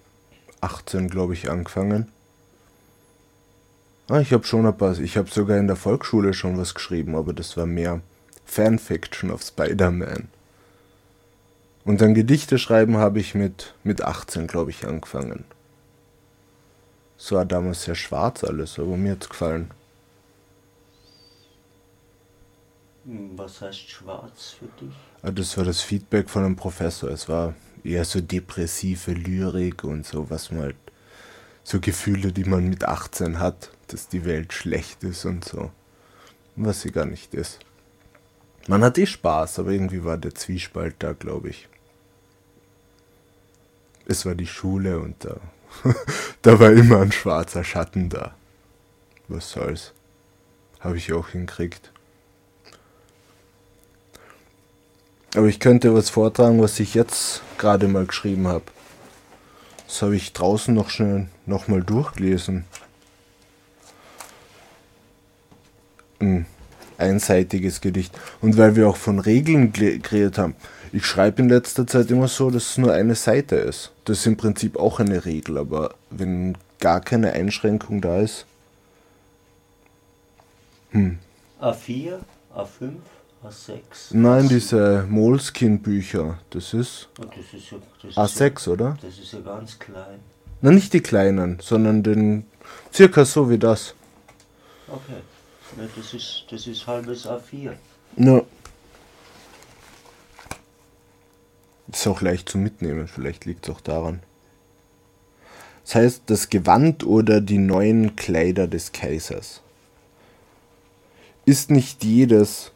18, 0.61 1.09
glaube 1.09 1.33
ich, 1.33 1.49
angefangen. 1.49 2.07
Ah, 4.09 4.19
ich 4.19 4.33
habe 4.33 4.43
schon 4.45 4.65
ein 4.65 4.77
paar. 4.77 4.97
Ich 4.99 5.17
habe 5.17 5.29
sogar 5.29 5.57
in 5.57 5.67
der 5.67 5.75
Volksschule 5.77 6.33
schon 6.33 6.57
was 6.57 6.73
geschrieben, 6.75 7.15
aber 7.15 7.33
das 7.33 7.55
war 7.57 7.65
mehr 7.65 8.01
Fanfiction 8.45 9.31
auf 9.31 9.41
Spider-Man. 9.41 10.27
Und 11.85 12.01
dann 12.01 12.13
Gedichte 12.13 12.59
schreiben 12.59 12.97
habe 12.97 13.19
ich 13.19 13.33
mit, 13.33 13.73
mit 13.83 14.01
18, 14.01 14.47
glaube 14.47 14.71
ich, 14.71 14.85
angefangen. 14.87 15.45
Es 17.17 17.31
war 17.31 17.45
damals 17.45 17.83
sehr 17.83 17.95
schwarz 17.95 18.43
alles, 18.43 18.77
aber 18.79 18.97
mir 18.97 19.13
hat's 19.13 19.29
gefallen. 19.29 19.71
Was 23.05 23.61
heißt 23.61 23.89
schwarz 23.89 24.55
für 24.59 24.67
dich? 24.83 24.93
Ah, 25.21 25.31
Das 25.31 25.57
war 25.57 25.65
das 25.65 25.81
Feedback 25.81 26.29
von 26.29 26.43
einem 26.45 26.55
Professor. 26.55 27.09
Es 27.09 27.27
war 27.27 27.53
eher 27.83 28.05
so 28.05 28.21
depressive 28.21 29.11
Lyrik 29.11 29.83
und 29.83 30.05
so, 30.05 30.29
was 30.29 30.51
man 30.51 30.61
halt, 30.61 30.75
so 31.65 31.79
Gefühle, 31.79 32.31
die 32.31 32.43
man 32.45 32.69
mit 32.69 32.83
18 32.85 33.39
hat. 33.39 33.69
dass 33.87 34.07
die 34.07 34.25
Welt 34.25 34.53
schlecht 34.53 35.03
ist 35.03 35.25
und 35.25 35.45
so. 35.45 35.69
Was 36.55 36.81
sie 36.81 36.91
gar 36.91 37.05
nicht 37.05 37.33
ist. 37.35 37.59
Man 38.67 38.83
hat 38.83 38.97
eh 38.97 39.05
Spaß, 39.05 39.59
aber 39.59 39.71
irgendwie 39.71 40.03
war 40.03 40.17
der 40.17 40.33
Zwiespalt 40.33 40.95
da, 40.99 41.11
glaube 41.13 41.49
ich. 41.49 41.67
Es 44.07 44.25
war 44.25 44.33
die 44.35 44.47
Schule 44.47 44.99
und 44.99 45.23
da, 45.25 45.37
da 46.41 46.59
war 46.59 46.71
immer 46.71 47.01
ein 47.01 47.11
schwarzer 47.11 47.63
Schatten 47.63 48.09
da. 48.09 48.33
Was 49.27 49.51
soll's. 49.51 49.93
Habe 50.79 50.97
ich 50.97 51.13
auch 51.13 51.29
hinkriegt. 51.29 51.91
Aber 55.35 55.47
ich 55.47 55.59
könnte 55.59 55.93
was 55.93 56.09
vortragen, 56.09 56.61
was 56.61 56.79
ich 56.79 56.93
jetzt 56.93 57.41
gerade 57.57 57.87
mal 57.87 58.05
geschrieben 58.05 58.47
habe. 58.47 58.65
Das 59.87 60.01
habe 60.01 60.15
ich 60.15 60.33
draußen 60.33 60.73
noch 60.73 60.89
schnell 60.89 61.27
nochmal 61.45 61.81
durchgelesen. 61.81 62.65
Ein 66.19 66.45
einseitiges 66.97 67.81
Gedicht. 67.81 68.17
Und 68.41 68.57
weil 68.57 68.75
wir 68.75 68.87
auch 68.87 68.97
von 68.97 69.19
Regeln 69.19 69.73
geredet 69.73 70.37
haben. 70.37 70.55
Ich 70.95 71.07
schreibe 71.07 71.41
in 71.41 71.49
letzter 71.49 71.87
Zeit 71.87 72.11
immer 72.11 72.27
so, 72.27 72.51
dass 72.51 72.69
es 72.69 72.77
nur 72.77 72.93
eine 72.93 73.15
Seite 73.15 73.55
ist. 73.55 73.91
Das 74.05 74.19
ist 74.19 74.27
im 74.27 74.37
Prinzip 74.37 74.77
auch 74.77 74.99
eine 74.99 75.25
Regel, 75.25 75.57
aber 75.57 75.95
wenn 76.11 76.55
gar 76.79 77.01
keine 77.01 77.33
Einschränkung 77.33 77.99
da 77.99 78.19
ist. 78.19 78.45
Hm. 80.91 81.17
A4, 81.59 82.19
A5, 82.55 82.91
A6. 83.43 83.81
Nein, 84.11 84.47
diese 84.47 85.07
Moleskin-Bücher, 85.09 86.37
das 86.51 86.75
ist, 86.75 87.09
Oh, 87.19 87.25
das 87.25 87.59
ist 87.59 87.71
ja, 87.71 87.77
das 88.03 88.15
A6, 88.15 88.67
ja, 88.67 88.73
oder? 88.73 88.97
Das 89.01 89.17
ist 89.17 89.33
ja 89.33 89.39
ganz 89.39 89.79
klein. 89.79 90.19
Na, 90.61 90.69
nicht 90.69 90.93
die 90.93 91.01
kleinen, 91.01 91.57
sondern 91.59 92.03
den 92.03 92.45
circa 92.93 93.25
so 93.25 93.49
wie 93.49 93.57
das. 93.57 93.95
Okay. 94.87 95.21
Ja, 95.75 95.87
das, 95.95 96.13
ist, 96.13 96.45
das 96.51 96.67
ist 96.67 96.85
halbes 96.85 97.25
A4. 97.25 97.71
Ja. 98.17 98.41
Ist 101.91 102.07
auch 102.07 102.21
leicht 102.21 102.49
zu 102.49 102.57
mitnehmen, 102.57 103.07
vielleicht 103.07 103.45
liegt 103.45 103.67
es 103.67 103.75
auch 103.75 103.81
daran. 103.81 104.21
Das 105.83 105.95
heißt, 105.95 106.23
das 106.27 106.49
Gewand 106.49 107.05
oder 107.05 107.41
die 107.41 107.57
neuen 107.57 108.15
Kleider 108.15 108.67
des 108.67 108.91
Kaisers. 108.91 109.61
Ist 111.45 111.71
nicht 111.71 112.03
jedes 112.03 112.71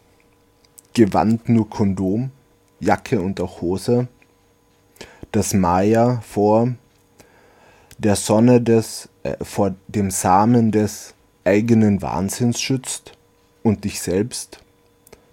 Gewand 0.93 1.47
nur 1.47 1.69
Kondom, 1.69 2.31
Jacke 2.79 3.21
und 3.21 3.39
auch 3.39 3.61
Hose, 3.61 4.07
das 5.31 5.53
Maya 5.53 6.21
vor 6.21 6.73
der 7.97 8.15
Sonne 8.15 8.61
des, 8.61 9.09
äh, 9.23 9.35
vor 9.43 9.75
dem 9.87 10.11
Samen 10.11 10.71
des 10.71 11.13
eigenen 11.43 12.01
Wahnsinns 12.01 12.59
schützt 12.59 13.13
und 13.63 13.83
dich 13.83 14.01
selbst 14.01 14.59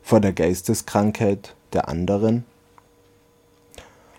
vor 0.02 0.20
der 0.20 0.32
Geisteskrankheit 0.32 1.54
der 1.72 1.88
anderen? 1.88 2.44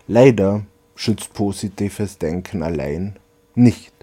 Leider 0.08 0.66
schützt 0.96 1.34
positives 1.34 2.18
Denken 2.18 2.62
allein 2.62 3.18
nicht 3.56 3.94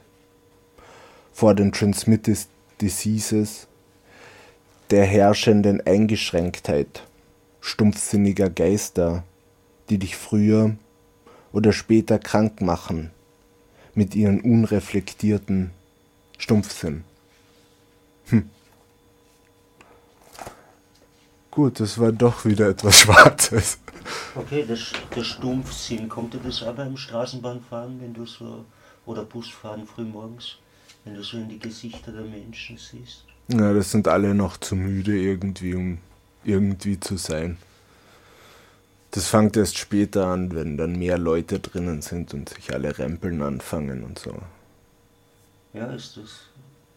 vor 1.32 1.54
den 1.54 1.72
Transmitted 1.72 2.46
Diseases 2.80 3.68
der 4.90 5.04
herrschenden 5.06 5.80
Eingeschränktheit 5.86 7.04
stumpfsinniger 7.60 8.50
Geister, 8.50 9.22
die 9.88 9.98
dich 9.98 10.16
früher 10.16 10.76
oder 11.52 11.72
später 11.72 12.18
krank 12.18 12.60
machen 12.60 13.10
mit 13.94 14.14
ihren 14.14 14.40
unreflektierten 14.40 15.70
Stumpfsinn. 16.38 17.04
Hm. 18.26 18.50
Gut, 21.50 21.78
das 21.78 21.98
war 21.98 22.10
doch 22.10 22.44
wieder 22.44 22.68
etwas 22.68 22.96
Schwarzes. 23.00 23.78
Okay, 24.34 24.64
das, 24.66 24.92
der 25.14 25.24
Stumpfsinn, 25.24 26.08
kommt 26.08 26.34
dir 26.34 26.40
das 26.40 26.62
auch 26.62 26.74
beim 26.74 26.96
Straßenbahnfahren, 26.96 28.00
wenn 28.00 28.14
du 28.14 28.26
so, 28.26 28.64
oder 29.06 29.24
Busfahren 29.24 29.86
frühmorgens, 29.86 30.56
wenn 31.04 31.14
du 31.14 31.22
so 31.22 31.36
in 31.36 31.48
die 31.48 31.58
Gesichter 31.58 32.12
der 32.12 32.22
Menschen 32.22 32.78
siehst? 32.78 33.24
Ja, 33.48 33.72
das 33.72 33.90
sind 33.90 34.08
alle 34.08 34.34
noch 34.34 34.56
zu 34.56 34.76
müde 34.76 35.18
irgendwie, 35.18 35.74
um 35.74 35.98
irgendwie 36.44 36.98
zu 36.98 37.16
sein. 37.16 37.58
Das 39.10 39.28
fängt 39.28 39.58
erst 39.58 39.76
später 39.76 40.26
an, 40.26 40.54
wenn 40.54 40.78
dann 40.78 40.98
mehr 40.98 41.18
Leute 41.18 41.58
drinnen 41.58 42.00
sind 42.00 42.32
und 42.32 42.48
sich 42.48 42.72
alle 42.72 42.96
rempeln 42.98 43.42
anfangen 43.42 44.04
und 44.04 44.18
so. 44.18 44.34
Ja, 45.74 45.92
ist 45.92 46.16
das. 46.16 46.46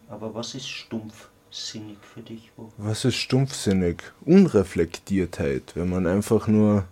Aber 0.08 0.34
was 0.34 0.54
ist 0.54 0.68
stumpfsinnig 0.68 1.98
für 2.14 2.22
dich? 2.22 2.50
Wo? 2.56 2.72
Was 2.78 3.04
ist 3.04 3.16
stumpfsinnig? 3.16 4.02
Unreflektiertheit, 4.24 5.72
wenn 5.74 5.90
man 5.90 6.06
einfach 6.06 6.46
nur. 6.46 6.84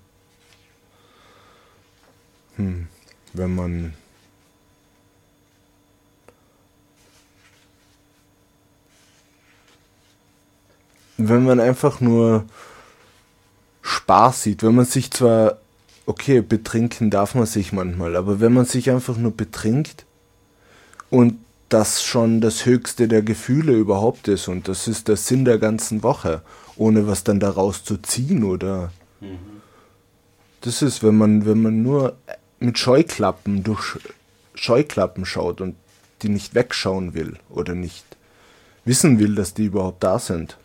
Hm, 2.57 2.87
wenn 3.33 3.55
man. 3.55 3.95
Wenn 11.17 11.45
man 11.45 11.61
einfach 11.61 12.01
nur 12.01 12.45
Spaß 13.83 14.43
sieht, 14.43 14.62
wenn 14.62 14.75
man 14.75 14.85
sich 14.85 15.11
zwar, 15.12 15.59
okay, 16.07 16.40
betrinken 16.40 17.11
darf 17.11 17.35
man 17.35 17.47
sich 17.47 17.73
manchmal, 17.73 18.17
aber 18.17 18.40
wenn 18.40 18.53
man 18.53 18.64
sich 18.64 18.90
einfach 18.90 19.17
nur 19.17 19.31
betrinkt 19.31 20.05
und 21.11 21.38
das 21.69 22.03
schon 22.03 22.40
das 22.40 22.67
höchste 22.67 23.09
der 23.09 23.23
Gefühle 23.23 23.73
überhaupt 23.75 24.29
ist 24.29 24.49
und 24.49 24.69
das 24.69 24.88
ist 24.88 25.09
der 25.09 25.17
Sinn 25.17 25.45
der 25.45 25.59
ganzen 25.59 26.03
Woche, 26.03 26.43
ohne 26.77 27.07
was 27.07 27.25
dann 27.25 27.40
daraus 27.40 27.85
zu 27.85 27.97
ziehen 27.99 28.45
oder 28.45 28.90
Mhm. 29.21 29.38
das 30.61 30.83
ist, 30.83 31.03
wenn 31.03 31.17
man 31.17 31.47
wenn 31.47 31.62
man 31.62 31.83
nur 31.83 32.17
mit 32.61 32.79
Scheuklappen 32.79 33.62
durch 33.62 33.99
Scheuklappen 34.55 35.27
schaut 35.27 35.61
und 35.61 35.77
die 36.23 36.29
nicht 36.29 36.55
wegschauen 36.55 37.14
will 37.14 37.38
oder 37.51 37.75
nicht 37.75 38.05
wissen 38.85 39.19
will, 39.19 39.35
dass 39.35 39.55
die 39.55 39.67
überhaupt 39.67 40.03
da 40.03 40.19
sind. 40.19 40.57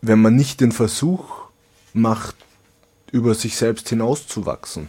Wenn 0.00 0.20
man 0.20 0.34
nicht 0.34 0.60
den 0.60 0.72
Versuch 0.72 1.42
macht, 1.92 2.34
über 3.12 3.34
sich 3.34 3.56
selbst 3.56 3.88
hinauszuwachsen. 3.90 4.88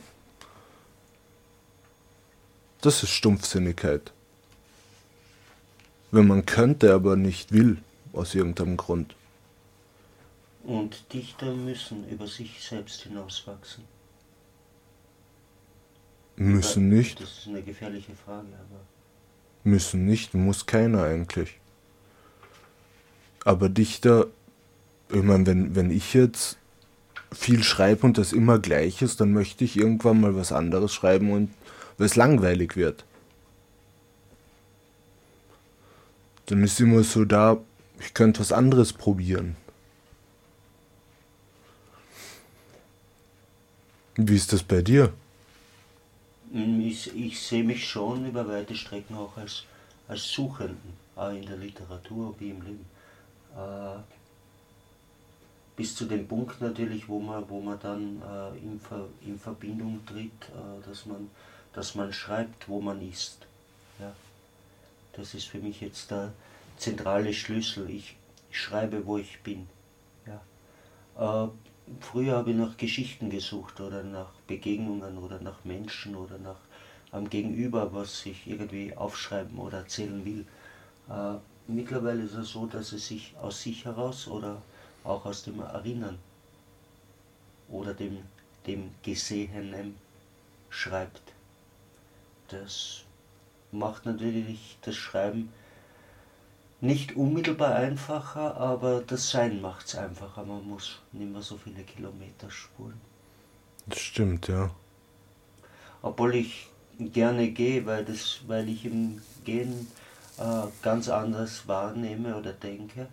Das 2.81 3.03
ist 3.03 3.11
Stumpfsinnigkeit. 3.11 4.11
Wenn 6.11 6.27
man 6.27 6.45
könnte, 6.45 6.93
aber 6.93 7.15
nicht 7.15 7.51
will, 7.51 7.77
aus 8.13 8.33
irgendeinem 8.33 8.77
Grund. 8.77 9.15
Und 10.63 11.13
Dichter 11.13 11.53
müssen 11.53 12.07
über 12.07 12.25
sich 12.27 12.63
selbst 12.63 13.01
hinauswachsen. 13.01 13.83
Müssen 16.35 16.89
nicht, 16.89 17.19
Das 17.19 17.39
ist 17.39 17.47
eine 17.47 17.61
gefährliche 17.61 18.13
Frage, 18.15 18.47
aber. 18.47 18.79
müssen 19.63 20.05
nicht, 20.05 20.33
muss 20.33 20.65
keiner 20.65 21.03
eigentlich. 21.03 21.59
Aber 23.45 23.69
Dichter, 23.69 24.27
ich 25.09 25.21
meine, 25.21 25.45
wenn, 25.45 25.75
wenn 25.75 25.91
ich 25.91 26.13
jetzt 26.13 26.57
viel 27.31 27.61
schreibe 27.63 28.05
und 28.05 28.17
das 28.17 28.31
immer 28.33 28.57
gleich 28.59 29.01
ist, 29.01 29.19
dann 29.21 29.33
möchte 29.33 29.63
ich 29.63 29.77
irgendwann 29.77 30.21
mal 30.21 30.35
was 30.35 30.51
anderes 30.51 30.93
schreiben 30.93 31.31
und 31.31 31.53
weil 31.97 32.07
es 32.07 32.15
langweilig 32.15 32.75
wird. 32.75 33.05
Dann 36.47 36.63
ist 36.63 36.79
immer 36.79 37.03
so 37.03 37.25
da, 37.25 37.57
ich 37.99 38.13
könnte 38.13 38.39
was 38.39 38.51
anderes 38.51 38.93
probieren. 38.93 39.55
Wie 44.15 44.35
ist 44.35 44.53
das 44.53 44.61
bei 44.61 44.81
dir? 44.81 45.11
Ich, 46.51 47.15
ich 47.15 47.41
sehe 47.41 47.63
mich 47.63 47.87
schon 47.87 48.27
über 48.27 48.47
weite 48.47 48.75
Strecken 48.75 49.15
auch 49.15 49.35
als, 49.37 49.63
als 50.07 50.31
Suchenden, 50.31 50.93
auch 51.15 51.31
in 51.31 51.45
der 51.45 51.57
Literatur 51.57 52.35
wie 52.37 52.51
im 52.51 52.61
Leben. 52.61 52.85
Äh, 53.55 53.99
bis 55.75 55.95
zu 55.95 56.05
dem 56.05 56.27
Punkt 56.27 56.61
natürlich, 56.61 57.09
wo 57.09 57.19
man, 57.19 57.49
wo 57.49 57.59
man 57.59 57.79
dann 57.79 58.21
äh, 58.21 58.57
in, 58.59 58.79
Ver, 58.79 59.07
in 59.25 59.39
Verbindung 59.39 60.05
tritt, 60.05 60.31
äh, 60.49 60.87
dass, 60.87 61.07
man, 61.07 61.31
dass 61.73 61.95
man 61.95 62.13
schreibt, 62.13 62.69
wo 62.69 62.79
man 62.79 63.01
ist. 63.01 63.39
Ja. 63.99 64.13
Das 65.13 65.33
ist 65.33 65.47
für 65.47 65.57
mich 65.57 65.81
jetzt 65.81 66.11
der 66.11 66.33
zentrale 66.77 67.33
Schlüssel. 67.33 67.89
Ich, 67.89 68.15
ich 68.51 68.59
schreibe, 68.59 69.07
wo 69.07 69.17
ich 69.17 69.41
bin. 69.41 69.67
Ja. 70.27 71.49
Früher 71.99 72.37
habe 72.37 72.51
ich 72.51 72.57
nach 72.57 72.77
Geschichten 72.77 73.29
gesucht 73.29 73.81
oder 73.81 74.03
nach 74.03 74.31
Begegnungen 74.47 75.17
oder 75.17 75.39
nach 75.39 75.65
Menschen 75.65 76.15
oder 76.15 76.37
nach 76.37 76.59
am 77.11 77.29
Gegenüber, 77.29 77.93
was 77.93 78.25
ich 78.25 78.47
irgendwie 78.47 78.95
aufschreiben 78.95 79.57
oder 79.59 79.79
erzählen 79.79 80.25
will. 80.25 80.45
Äh, 81.09 81.35
mittlerweile 81.67 82.23
ist 82.23 82.33
es 82.35 82.49
so, 82.49 82.65
dass 82.65 82.91
es 82.91 83.07
sich 83.07 83.35
aus 83.41 83.61
sich 83.61 83.85
heraus 83.85 84.27
oder 84.27 84.61
auch 85.03 85.25
aus 85.25 85.43
dem 85.43 85.59
Erinnern 85.59 86.17
oder 87.69 87.93
dem, 87.93 88.19
dem 88.65 88.91
Gesehenen 89.03 89.95
schreibt. 90.69 91.33
Das 92.47 93.03
macht 93.71 94.05
natürlich 94.05 94.77
das 94.81 94.95
Schreiben 94.95 95.51
nicht 96.83 97.15
unmittelbar 97.15 97.75
einfacher, 97.75 98.57
aber 98.57 99.01
das 99.01 99.29
Sein 99.29 99.61
macht 99.61 99.87
es 99.87 99.95
einfacher. 99.95 100.43
Man 100.43 100.67
muss 100.67 100.99
nicht 101.13 101.31
mehr 101.31 101.41
so 101.41 101.55
viele 101.57 101.81
Kilometer 101.83 102.51
spulen. 102.51 102.99
Das 103.87 103.99
stimmt, 103.99 104.49
ja. 104.49 104.69
Obwohl 106.01 106.35
ich 106.35 106.67
gerne 106.99 107.51
gehe, 107.51 107.85
weil, 107.85 108.03
das, 108.03 108.41
weil 108.47 108.67
ich 108.67 108.83
im 108.85 109.21
Gehen 109.45 109.87
äh, 110.37 110.67
ganz 110.81 111.07
anders 111.07 111.69
wahrnehme 111.69 112.35
oder 112.35 112.51
denke 112.51 113.07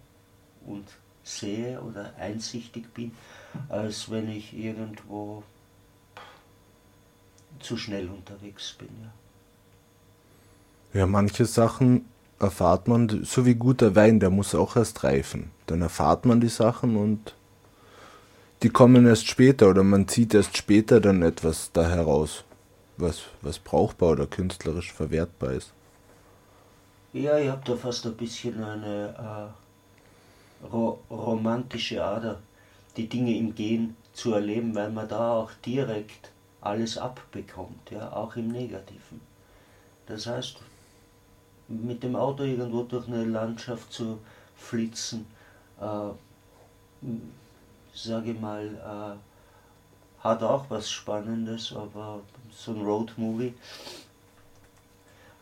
und 0.66 0.88
sehe 1.22 1.80
oder 1.80 2.12
einsichtig 2.18 2.92
bin, 2.92 3.12
als 3.68 4.11
wenn 4.11 4.28
ich 4.28 4.52
irgendwo 4.52 5.44
zu 7.61 7.76
schnell 7.76 8.09
unterwegs 8.09 8.72
bin. 8.72 8.88
Ja, 10.92 11.00
ja 11.00 11.06
manche 11.06 11.46
Sachen 11.46 12.06
erfahrt 12.40 12.88
man, 12.88 13.24
so 13.24 13.46
wie 13.46 13.55
guter 13.55 13.94
Wein, 13.94 14.18
der 14.18 14.31
muss 14.31 14.55
auch 14.55 14.74
erst 14.76 15.05
reifen. 15.05 15.50
Dann 15.66 15.83
erfahrt 15.83 16.24
man 16.24 16.40
die 16.40 16.48
Sachen 16.48 16.96
und 16.96 17.35
die 18.62 18.70
kommen 18.70 19.07
erst 19.07 19.29
später 19.29 19.68
oder 19.70 19.85
man 19.85 20.09
zieht 20.09 20.35
erst 20.35 20.57
später 20.57 21.00
dann 21.00 21.22
etwas 21.22 21.70
da 21.72 21.88
heraus, 21.88 22.44
was, 22.96 23.22
was 23.42 23.59
brauchbar 23.59 24.11
oder 24.11 24.26
künstlerisch 24.26 24.92
verwertbar 24.92 25.53
ist. 25.53 25.72
Ja, 27.12 27.38
ich 27.38 27.48
habe 27.48 27.62
da 27.64 27.76
fast 27.76 28.07
ein 28.07 28.16
bisschen 28.16 28.62
eine 28.62 29.53
äh, 30.62 30.66
ro 30.66 31.00
romantische 31.11 32.05
Ader, 32.05 32.38
die 32.96 33.09
Dinge 33.09 33.37
im 33.37 33.55
Gehen 33.55 33.96
zu 34.12 34.33
erleben, 34.33 34.74
weil 34.74 34.90
man 34.90 35.09
da 35.09 35.35
auch 35.35 35.50
direkt 35.64 36.31
alles 36.61 36.98
abbekommt, 36.98 37.90
ja, 37.90 38.12
auch 38.12 38.37
im 38.37 38.48
Negativen. 38.48 39.20
Das 40.07 40.26
heißt, 40.26 40.59
mit 41.70 42.02
dem 42.02 42.16
Auto 42.16 42.42
irgendwo 42.42 42.83
durch 42.83 43.06
eine 43.06 43.24
Landschaft 43.24 43.92
zu 43.92 44.18
flitzen, 44.56 45.26
äh, 45.80 46.11
sage 47.94 48.35
mal, 48.35 48.66
äh, 48.66 50.22
hat 50.22 50.42
auch 50.42 50.66
was 50.68 50.90
Spannendes, 50.90 51.72
aber 51.74 52.20
so 52.50 52.72
ein 52.72 52.83
Roadmovie. 52.83 53.54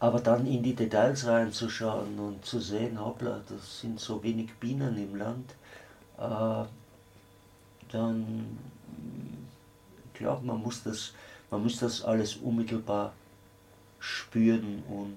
Aber 0.01 0.21
dann 0.21 0.47
in 0.47 0.63
die 0.63 0.75
Details 0.75 1.27
reinzuschauen 1.27 2.19
und 2.19 2.45
zu 2.45 2.61
sehen, 2.61 3.01
hoppla, 3.05 3.41
das 3.49 3.81
sind 3.81 3.99
so 3.99 4.23
wenig 4.23 4.55
Bienen 4.61 4.97
im 4.97 5.17
Land, 5.17 5.51
äh, 6.19 6.65
dann, 7.91 8.59
ich 10.13 10.19
glaube, 10.19 10.47
man 10.47 10.63
muss 10.63 10.85
das, 10.85 11.13
man 11.51 11.63
muss 11.65 11.79
das 11.79 12.05
alles 12.05 12.37
unmittelbar 12.37 13.13
spüren 13.99 14.85
und 14.89 15.17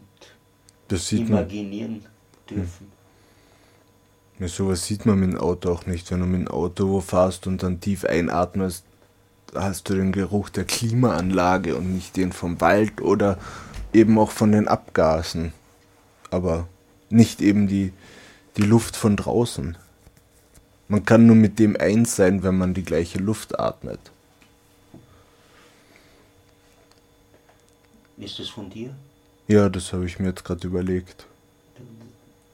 imaginieren 1.12 2.02
man. 2.02 2.02
dürfen. 2.50 2.92
Ja, 4.40 4.48
sowas 4.48 4.86
sieht 4.86 5.06
man 5.06 5.20
mit 5.20 5.34
dem 5.34 5.40
Auto 5.40 5.72
auch 5.72 5.86
nicht. 5.86 6.10
Wenn 6.10 6.22
du 6.22 6.26
mit 6.26 6.42
dem 6.42 6.48
Auto 6.48 6.90
wo 6.90 7.00
fährst 7.00 7.46
und 7.46 7.62
dann 7.62 7.80
tief 7.80 8.06
einatmest, 8.06 8.84
hast 9.54 9.90
du 9.90 9.94
den 9.94 10.12
Geruch 10.12 10.50
der 10.50 10.64
Klimaanlage 10.64 11.76
und 11.76 11.94
nicht 11.94 12.18
den 12.18 12.32
vom 12.32 12.60
Wald 12.60 13.02
oder 13.02 13.38
eben 13.94 14.18
auch 14.18 14.32
von 14.32 14.52
den 14.52 14.68
Abgasen. 14.68 15.54
Aber 16.32 16.68
nicht 17.10 17.42
eben 17.42 17.68
die, 17.68 17.94
die 18.58 18.64
Luft 18.64 18.96
von 18.96 19.16
draußen. 19.16 19.78
Man 20.88 21.06
kann 21.06 21.26
nur 21.26 21.36
mit 21.36 21.60
dem 21.60 21.78
eins 21.78 22.16
sein, 22.16 22.44
wenn 22.44 22.58
man 22.58 22.74
die 22.74 22.84
gleiche 22.84 23.20
Luft 23.20 23.60
atmet. 23.60 24.00
Ist 28.18 28.40
das 28.40 28.50
von 28.50 28.70
dir? 28.70 28.96
Ja, 29.48 29.70
das 29.70 29.92
habe 29.94 30.06
ich 30.06 30.20
mir 30.20 30.28
jetzt 30.30 30.44
gerade 30.44 30.66
überlegt. 30.68 31.26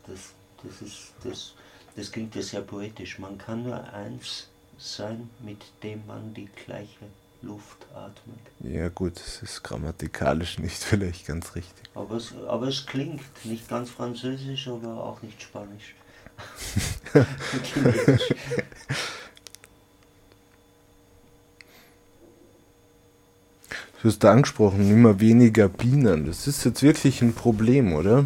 Das, 0.07 0.33
das, 0.63 0.81
ist, 0.81 1.13
das, 1.23 1.53
das 1.95 2.11
klingt 2.11 2.35
ja 2.35 2.41
sehr 2.41 2.61
poetisch. 2.61 3.19
Man 3.19 3.37
kann 3.37 3.63
nur 3.63 3.93
eins 3.93 4.47
sein, 4.77 5.29
mit 5.39 5.61
dem 5.83 6.05
man 6.07 6.33
die 6.33 6.49
gleiche 6.65 7.05
Luft 7.41 7.85
atmet. 7.93 8.39
Ja 8.59 8.89
gut, 8.89 9.17
es 9.17 9.41
ist 9.41 9.63
grammatikalisch 9.63 10.59
nicht 10.59 10.83
vielleicht 10.83 11.27
ganz 11.27 11.55
richtig. 11.55 11.89
Aber 11.95 12.15
es, 12.15 12.33
aber 12.47 12.67
es 12.67 12.85
klingt 12.85 13.21
nicht 13.43 13.67
ganz 13.67 13.89
französisch, 13.89 14.67
aber 14.67 15.03
auch 15.03 15.21
nicht 15.21 15.41
spanisch. 15.41 15.95
Du 24.07 24.13
hast 24.13 24.23
angesprochen, 24.23 24.89
immer 24.89 25.19
weniger 25.19 25.67
Bienen. 25.67 26.27
Das 26.27 26.47
ist 26.47 26.63
jetzt 26.63 26.81
wirklich 26.81 27.21
ein 27.21 27.33
Problem, 27.33 27.91
oder? 27.91 28.25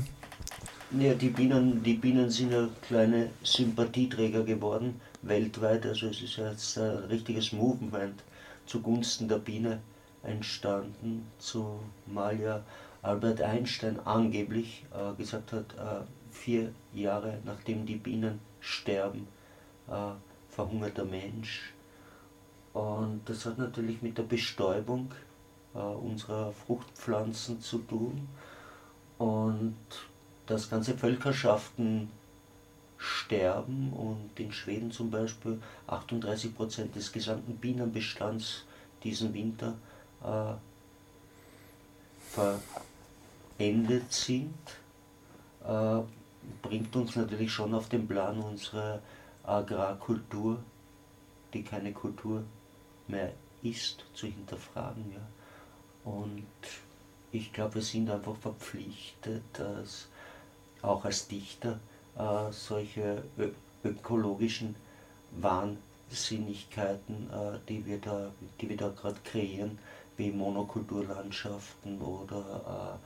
Ja, 0.92 1.16
die 1.16 1.30
Bienen, 1.30 1.82
die 1.82 1.96
Bienen 1.96 2.30
sind 2.30 2.52
ja 2.52 2.70
kleine 2.84 3.32
Sympathieträger 3.42 4.44
geworden, 4.44 5.02
weltweit. 5.24 5.88
Also 5.88 6.10
es 6.10 6.22
ist 6.22 6.38
jetzt 6.38 6.78
ein 6.78 7.06
richtiges 7.10 7.52
Movement 7.52 8.22
zugunsten 8.68 9.28
der 9.28 9.40
Biene 9.40 9.80
entstanden, 10.22 11.26
zumal 11.40 12.40
ja 12.40 12.62
Albert 13.02 13.42
Einstein 13.42 14.00
angeblich 14.06 14.86
äh, 14.94 15.20
gesagt 15.20 15.52
hat, 15.52 15.74
äh, 15.80 16.04
vier 16.30 16.72
Jahre 16.94 17.40
nachdem 17.44 17.88
die 17.88 17.96
Bienen 17.96 18.40
sterben, 18.60 19.26
äh, 19.88 20.12
verhungert 20.48 21.00
der 21.00 21.06
Mensch. 21.06 21.74
Und 22.74 23.22
das 23.26 23.48
hat 23.48 23.58
natürlich 23.58 24.04
mit 24.04 24.20
der 24.20 24.24
Bestäubung 24.24 25.10
äh, 25.74 25.80
unserer 25.80 26.52
Fruchtpflanzen 26.52 27.62
zu 27.62 27.80
tun 27.80 28.28
und 29.18 29.76
dass 30.48 30.70
ganze 30.70 30.98
Völkerschaften 30.98 32.10
sterben 32.98 33.94
und 33.94 34.40
in 34.40 34.52
Schweden 34.52 34.92
zum 34.92 35.10
Beispiel 35.10 35.60
38 35.88 36.56
Prozent 36.56 36.96
des 36.96 37.12
gesamten 37.12 37.56
Bienenbestands 37.56 38.66
diesen 39.04 39.34
Winter 39.34 39.74
äh, 40.24 40.54
verendet 43.58 44.12
sind, 44.12 44.54
äh, 45.66 46.00
bringt 46.62 46.96
uns 46.96 47.16
natürlich 47.16 47.52
schon 47.52 47.74
auf 47.74 47.90
den 47.90 48.08
Plan 48.08 48.40
unsere 48.40 49.02
Agrarkultur, 49.44 50.60
die 51.54 51.64
keine 51.64 51.92
Kultur 51.94 52.44
mehr 53.08 53.34
ist, 53.64 54.06
zu 54.14 54.28
hinterfragen. 54.28 55.12
Ja. 55.12 55.20
Und 56.04 56.44
ich 57.32 57.54
glaube, 57.54 57.76
wir 57.76 57.82
sind 57.82 58.10
einfach 58.10 58.36
verpflichtet, 58.36 59.44
dass 59.54 60.08
auch 60.82 61.06
als 61.06 61.28
Dichter 61.28 61.80
äh, 62.18 62.52
solche 62.52 63.24
ö- 63.38 63.54
ökologischen 63.84 64.76
Wahnsinnigkeiten, 65.40 67.30
äh, 67.32 67.60
die 67.70 67.86
wir 67.86 68.00
da, 68.00 68.32
die 68.60 68.70
wir 68.70 68.78
da 68.78 68.90
gerade 68.90 69.20
kreieren, 69.24 69.78
wie 70.18 70.32
Monokulturlandschaften 70.32 72.02
oder 72.02 73.00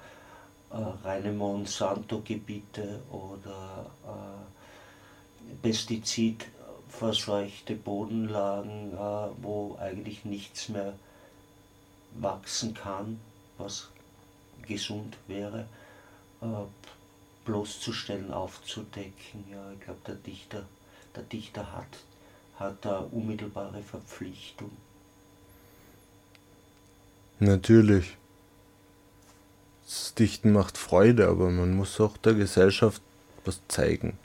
äh, 0.72 0.78
äh 0.78 0.84
reine 1.04 1.32
Monsanto-Gebiete 1.32 3.02
oder 3.12 3.86
äh, 4.06 5.56
pestizidverseuchte 5.62 7.76
Bodenlagen, 7.76 8.94
äh, 8.94 9.28
wo 9.42 9.78
eigentlich 9.80 10.26
nichts 10.26 10.70
mehr 10.70 10.94
wachsen 12.20 12.74
kann, 12.74 13.20
was 13.58 13.90
gesund 14.68 15.18
wäre, 15.28 15.68
äh, 16.42 16.46
bloßzustellen, 17.46 18.32
aufzudecken. 18.32 19.46
Ja, 19.52 19.72
ich 19.72 19.80
glaube, 19.82 20.00
der 20.08 20.16
Dichter, 20.16 20.66
der 21.16 21.24
Dichter 21.24 21.72
hat, 21.72 21.88
hat 22.60 22.84
da 22.84 23.00
unmittelbare 23.12 23.82
Verpflichtung. 23.82 24.72
Natürlich. 27.40 28.18
Das 29.86 30.16
Dichten 30.16 30.52
macht 30.52 30.78
Freude, 30.78 31.28
aber 31.28 31.52
man 31.52 31.76
muss 31.76 32.00
auch 32.02 32.18
der 32.18 32.34
Gesellschaft 32.34 33.02
was 33.44 33.62
zeigen. 33.68 34.18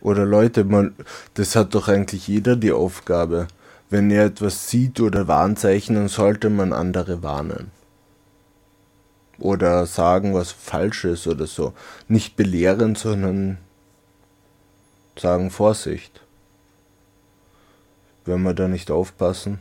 Oder 0.00 0.24
Leute, 0.24 0.64
man, 0.64 0.94
das 1.34 1.56
hat 1.56 1.74
doch 1.74 1.88
eigentlich 1.88 2.28
jeder 2.28 2.56
die 2.56 2.72
Aufgabe 2.72 3.48
wenn 3.90 4.10
er 4.10 4.26
etwas 4.26 4.68
sieht 4.68 5.00
oder 5.00 5.28
Warnzeichen, 5.28 5.94
dann 5.94 6.08
sollte 6.08 6.50
man 6.50 6.72
andere 6.72 7.22
warnen. 7.22 7.70
Oder 9.38 9.86
sagen, 9.86 10.34
was 10.34 10.50
falsch 10.50 11.04
ist 11.04 11.26
oder 11.26 11.46
so. 11.46 11.72
Nicht 12.08 12.36
belehren, 12.36 12.96
sondern 12.96 13.58
sagen 15.16 15.50
Vorsicht. 15.50 16.20
Wenn 18.24 18.42
wir 18.42 18.52
da 18.52 18.68
nicht 18.68 18.90
aufpassen. 18.90 19.60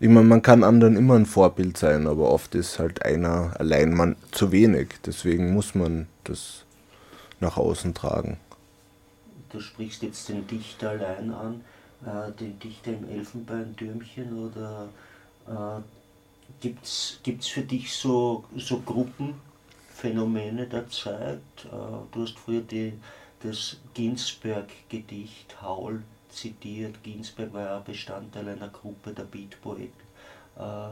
Ich 0.00 0.08
meine, 0.08 0.26
man 0.26 0.42
kann 0.42 0.64
anderen 0.64 0.96
immer 0.96 1.14
ein 1.14 1.26
Vorbild 1.26 1.78
sein, 1.78 2.08
aber 2.08 2.28
oft 2.28 2.56
ist 2.56 2.80
halt 2.80 3.04
einer 3.04 3.54
allein 3.58 3.94
man 3.94 4.16
zu 4.32 4.50
wenig. 4.50 4.88
Deswegen 5.06 5.54
muss 5.54 5.76
man 5.76 6.08
das 6.24 6.64
nach 7.38 7.56
außen 7.56 7.94
tragen. 7.94 8.38
Du 9.50 9.60
sprichst 9.60 10.02
jetzt 10.02 10.28
den 10.28 10.46
Dichter 10.46 10.90
allein 10.90 11.32
an 11.32 11.60
äh, 12.06 12.32
den 12.32 12.58
Dichter 12.58 12.92
im 12.92 13.08
Elfenbeintürmchen 13.08 14.46
oder 14.46 14.88
äh, 15.46 15.82
Gibt 16.60 16.84
es 16.84 17.48
für 17.48 17.62
dich 17.62 17.92
so, 17.92 18.44
so 18.56 18.80
Gruppenphänomene 18.80 20.66
der 20.66 20.88
Zeit? 20.88 21.40
Äh, 21.64 21.68
du 22.12 22.22
hast 22.22 22.38
früher 22.38 22.60
die, 22.60 22.92
das 23.42 23.78
Ginsberg-Gedicht 23.94 25.60
Haul 25.60 26.02
zitiert. 26.30 27.02
Ginsberg 27.02 27.52
war 27.52 27.64
ja 27.64 27.78
Bestandteil 27.78 28.48
einer 28.48 28.68
Gruppe 28.68 29.12
der 29.12 29.24
Beatpoeten. 29.24 29.92
Äh, 30.56 30.90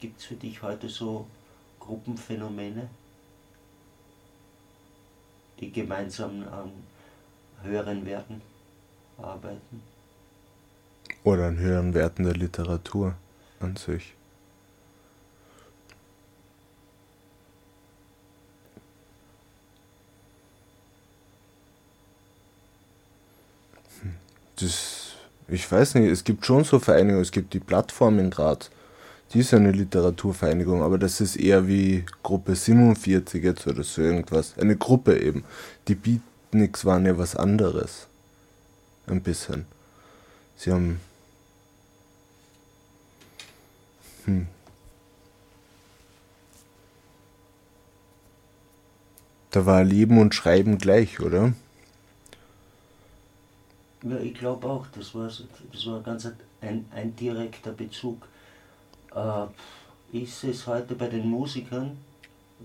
Gibt 0.00 0.20
es 0.20 0.26
für 0.26 0.36
dich 0.36 0.62
heute 0.62 0.88
so 0.88 1.26
Gruppenphänomene, 1.80 2.88
die 5.58 5.72
gemeinsam 5.72 6.46
an 6.48 6.70
höheren 7.62 8.06
Werten 8.06 8.40
arbeiten? 9.16 9.82
Oder 11.24 11.46
an 11.46 11.58
höheren 11.58 11.94
Werten 11.94 12.24
der 12.24 12.34
Literatur 12.34 13.14
an 13.60 13.76
sich. 13.76 14.14
das, 24.60 25.12
ich 25.48 25.70
weiß 25.70 25.94
nicht, 25.94 26.10
es 26.10 26.24
gibt 26.24 26.44
schon 26.44 26.64
so 26.64 26.78
Vereinigungen, 26.78 27.22
es 27.22 27.32
gibt 27.32 27.54
die 27.54 27.60
Plattform 27.60 28.18
in 28.18 28.30
Graz, 28.30 28.70
die 29.32 29.40
ist 29.40 29.52
eine 29.52 29.72
Literaturvereinigung, 29.72 30.82
aber 30.82 30.98
das 30.98 31.20
ist 31.20 31.36
eher 31.36 31.68
wie 31.68 32.04
Gruppe 32.22 32.54
47 32.54 33.44
jetzt 33.44 33.66
oder 33.66 33.82
so 33.82 34.00
irgendwas. 34.00 34.56
Eine 34.58 34.76
Gruppe 34.76 35.20
eben. 35.20 35.44
Die 35.86 35.94
Beatniks 35.94 36.86
waren 36.86 37.04
ja 37.04 37.18
was 37.18 37.36
anderes. 37.36 38.06
Ein 39.06 39.20
bisschen. 39.20 39.66
Sie 40.56 40.72
haben. 40.72 41.00
Hm. 44.28 44.46
Da 49.50 49.64
war 49.64 49.82
Leben 49.82 50.20
und 50.20 50.34
Schreiben 50.34 50.76
gleich, 50.76 51.20
oder? 51.20 51.54
Ja, 54.02 54.18
ich 54.18 54.34
glaube 54.34 54.68
auch, 54.68 54.86
das 54.88 55.14
war, 55.14 55.28
das 55.72 55.86
war 55.86 56.02
ganz 56.02 56.28
ein, 56.60 56.84
ein 56.94 57.16
direkter 57.16 57.72
Bezug. 57.72 58.28
Äh, 59.14 59.46
ich 60.12 60.34
sehe 60.34 60.50
es 60.50 60.66
heute 60.66 60.94
bei 60.94 61.08
den 61.08 61.26
Musikern, 61.26 61.96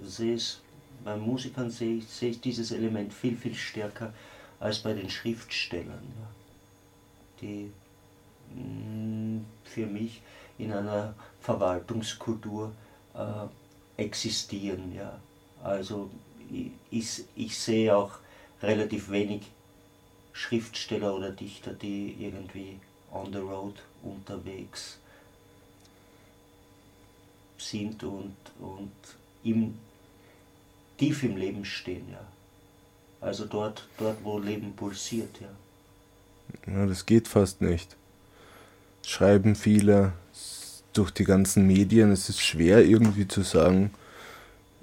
sehe 0.04 0.36
es, 0.36 0.60
bei 1.06 1.16
Musikern 1.16 1.70
sehe 1.72 2.00
ich, 2.00 2.08
sehe 2.08 2.32
ich 2.32 2.42
dieses 2.42 2.72
Element 2.74 3.14
viel, 3.14 3.38
viel 3.38 3.56
stärker 3.56 4.14
als 4.60 4.80
bei 4.80 4.94
den 4.94 5.10
Schriftstellern, 5.10 6.04
ja, 6.20 6.28
die 7.42 7.72
mh, 8.54 9.38
mm, 9.40 9.46
für 9.64 9.86
mich 9.86 10.22
in 10.58 10.72
einer 10.72 11.14
Verwaltungskultur 11.44 12.72
äh, 13.14 14.02
existieren. 14.02 14.94
Ja. 14.96 15.20
Also 15.62 16.10
ich, 16.90 17.26
ich, 17.36 17.58
sehe 17.60 17.96
auch 17.96 18.12
relativ 18.62 19.12
wenig 19.12 19.42
Schriftsteller 20.32 21.14
oder 21.14 21.32
Dichter, 21.32 21.74
die 21.74 22.16
irgendwie 22.20 22.80
on 23.12 23.32
the 23.32 23.40
road 23.40 23.76
unterwegs 24.02 24.98
sind 27.58 28.04
und, 28.04 28.36
und 28.60 28.92
im, 29.44 29.78
tief 30.98 31.24
im 31.24 31.38
Leben 31.38 31.66
stehen, 31.66 32.10
ja. 32.10 32.26
Also 33.22 33.46
dort, 33.46 33.88
dort, 33.98 34.18
wo 34.24 34.40
Leben 34.40 34.74
pulsiert, 34.76 35.40
ja. 35.40 36.74
Ja, 36.74 36.86
das 36.86 37.06
geht 37.06 37.28
fast 37.28 37.62
nicht. 37.62 37.96
Schreiben 39.06 39.56
viele 39.56 40.14
durch 40.94 41.12
die 41.12 41.24
ganzen 41.24 41.68
Medien, 41.68 42.12
es 42.12 42.30
ist 42.30 42.42
schwer 42.42 42.84
irgendwie 42.86 43.28
zu 43.28 43.42
sagen, 43.42 43.92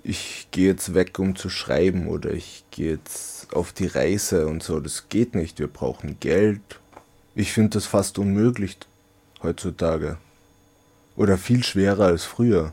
ich 0.02 0.48
gehe 0.50 0.68
jetzt 0.68 0.94
weg, 0.94 1.18
um 1.18 1.36
zu 1.36 1.50
schreiben 1.50 2.08
oder 2.08 2.32
ich 2.32 2.64
gehe 2.70 2.92
jetzt 2.92 3.54
auf 3.54 3.72
die 3.72 3.86
Reise 3.86 4.46
und 4.46 4.62
so. 4.62 4.80
Das 4.80 5.08
geht 5.08 5.34
nicht. 5.34 5.58
Wir 5.58 5.68
brauchen 5.68 6.18
Geld. 6.20 6.60
Ich 7.34 7.52
finde 7.52 7.70
das 7.70 7.86
fast 7.86 8.18
unmöglich 8.18 8.78
heutzutage. 9.42 10.18
Oder 11.16 11.36
viel 11.36 11.62
schwerer 11.64 12.06
als 12.06 12.24
früher. 12.24 12.72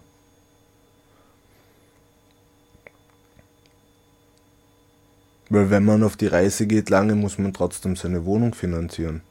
Weil 5.50 5.70
wenn 5.70 5.86
man 5.86 6.04
auf 6.04 6.18
die 6.18 6.28
Reise 6.28 6.68
geht 6.68 6.90
lange, 6.90 7.16
muss 7.16 7.38
man 7.38 7.54
trotzdem 7.54 7.96
seine 7.96 8.26
Wohnung 8.26 8.54
finanzieren. 8.54 9.22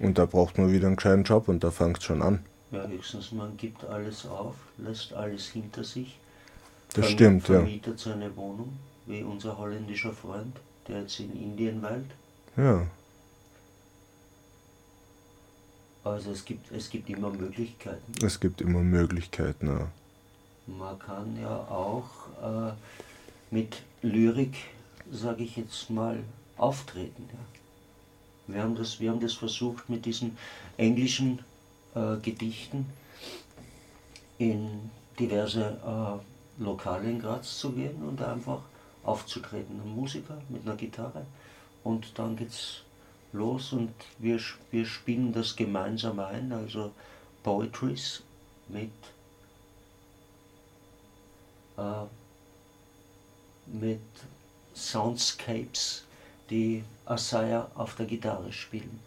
Und 0.00 0.18
da 0.18 0.26
braucht 0.26 0.58
man 0.58 0.72
wieder 0.72 0.86
einen 0.86 0.96
kleinen 0.96 1.24
Job 1.24 1.48
und 1.48 1.62
da 1.62 1.70
fängt 1.70 1.98
es 1.98 2.04
schon 2.04 2.22
an. 2.22 2.44
Ja, 2.70 2.86
höchstens 2.86 3.30
man 3.32 3.56
gibt 3.56 3.84
alles 3.84 4.26
auf, 4.26 4.56
lässt 4.78 5.12
alles 5.12 5.46
hinter 5.48 5.84
sich. 5.84 6.18
Das 6.94 7.10
stimmt, 7.10 7.48
ja. 7.48 7.56
Vermietet 7.56 7.98
seine 7.98 8.34
Wohnung, 8.36 8.76
wie 9.06 9.22
unser 9.22 9.56
holländischer 9.58 10.12
Freund, 10.12 10.56
der 10.88 11.02
jetzt 11.02 11.20
in 11.20 11.32
Indien 11.32 11.82
weilt. 11.82 12.10
Ja. 12.56 12.86
Also 16.02 16.32
es 16.32 16.44
gibt, 16.44 16.70
es 16.72 16.90
gibt 16.90 17.08
immer 17.08 17.30
Möglichkeiten. 17.30 18.12
Es 18.24 18.38
gibt 18.38 18.60
immer 18.60 18.80
Möglichkeiten, 18.80 19.68
ja. 19.68 19.88
Man 20.66 20.98
kann 20.98 21.38
ja 21.40 21.56
auch 21.56 22.10
äh, 22.42 22.72
mit 23.50 23.82
Lyrik, 24.02 24.56
sage 25.10 25.44
ich 25.44 25.56
jetzt 25.56 25.90
mal, 25.90 26.18
auftreten. 26.56 27.28
Ja. 27.32 27.38
Wir, 28.46 28.62
haben 28.62 28.74
das, 28.74 29.00
wir 29.00 29.10
haben 29.10 29.20
das 29.20 29.34
versucht 29.34 29.88
mit 29.88 30.04
diesen 30.04 30.36
englischen 30.76 31.40
äh, 31.94 32.16
Gedichten 32.16 32.86
in 34.38 34.90
diverse 35.18 35.78
äh, 35.84 36.62
Lokale 36.62 37.10
in 37.10 37.20
Graz 37.20 37.58
zu 37.58 37.72
gehen 37.72 38.02
und 38.02 38.20
einfach 38.22 38.60
aufzutreten. 39.02 39.80
Ein 39.80 39.94
Musiker 39.94 40.40
mit 40.48 40.66
einer 40.66 40.76
Gitarre 40.76 41.26
und 41.82 42.18
dann 42.18 42.36
geht's 42.36 42.82
los 43.32 43.72
und 43.72 43.92
wir, 44.18 44.40
wir 44.70 44.86
spielen 44.86 45.32
das 45.32 45.56
gemeinsam 45.56 46.20
ein, 46.20 46.52
also 46.52 46.92
Poetries 47.42 48.22
mit, 48.68 48.90
äh, 51.76 52.04
mit 53.66 54.00
Soundscapes, 54.74 56.04
die 56.54 56.84
Asaya 57.04 57.68
auf 57.74 57.96
der 57.96 58.06
Gitarre 58.06 58.52
spielen. 58.52 59.00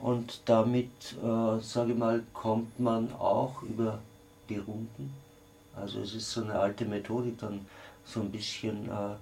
Und 0.00 0.40
damit, 0.46 0.90
äh, 1.22 1.60
sage 1.60 1.92
ich 1.92 1.98
mal, 1.98 2.22
kommt 2.32 2.78
man 2.80 3.12
auch 3.14 3.62
über 3.62 3.98
die 4.48 4.58
Runden. 4.58 5.14
Also 5.76 6.00
es 6.00 6.14
ist 6.14 6.30
so 6.30 6.42
eine 6.42 6.58
alte 6.58 6.84
Methodik, 6.84 7.38
dann 7.38 7.66
so 8.04 8.20
ein 8.20 8.30
bisschen 8.30 8.88
äh, 8.88 9.14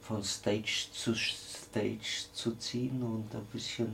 von 0.00 0.22
Stage 0.22 0.86
zu 0.92 1.14
Stage 1.14 2.26
zu 2.32 2.54
ziehen 2.56 3.02
und 3.02 3.34
ein 3.34 3.46
bisschen 3.52 3.92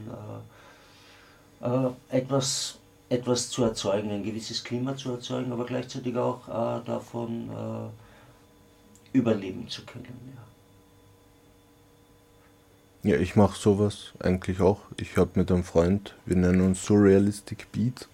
äh, 1.61 1.66
äh, 1.66 1.91
etwas, 2.11 2.79
etwas 3.09 3.51
zu 3.51 3.64
erzeugen, 3.64 4.11
ein 4.11 4.22
gewisses 4.22 4.62
Klima 4.62 4.97
zu 4.97 5.11
erzeugen, 5.12 5.53
aber 5.53 5.66
gleichzeitig 5.66 6.16
auch 6.16 6.47
äh, 6.49 6.85
davon 6.85 7.51
äh, 7.51 9.16
überleben 9.16 9.68
zu 9.68 9.85
können. 9.85 10.35
Ja. 10.35 10.46
Ja, 13.07 13.15
ich 13.19 13.37
mache 13.37 13.57
sowas 13.57 14.11
eigentlich 14.19 14.61
auch. 14.61 14.81
Ich 14.97 15.17
habe 15.17 15.31
mit 15.35 15.53
einem 15.53 15.63
Freund, 15.63 16.17
wir 16.25 16.35
nennen 16.35 16.61
uns 16.61 16.85
Surrealistic 16.85 17.71
Beat. 17.71 18.09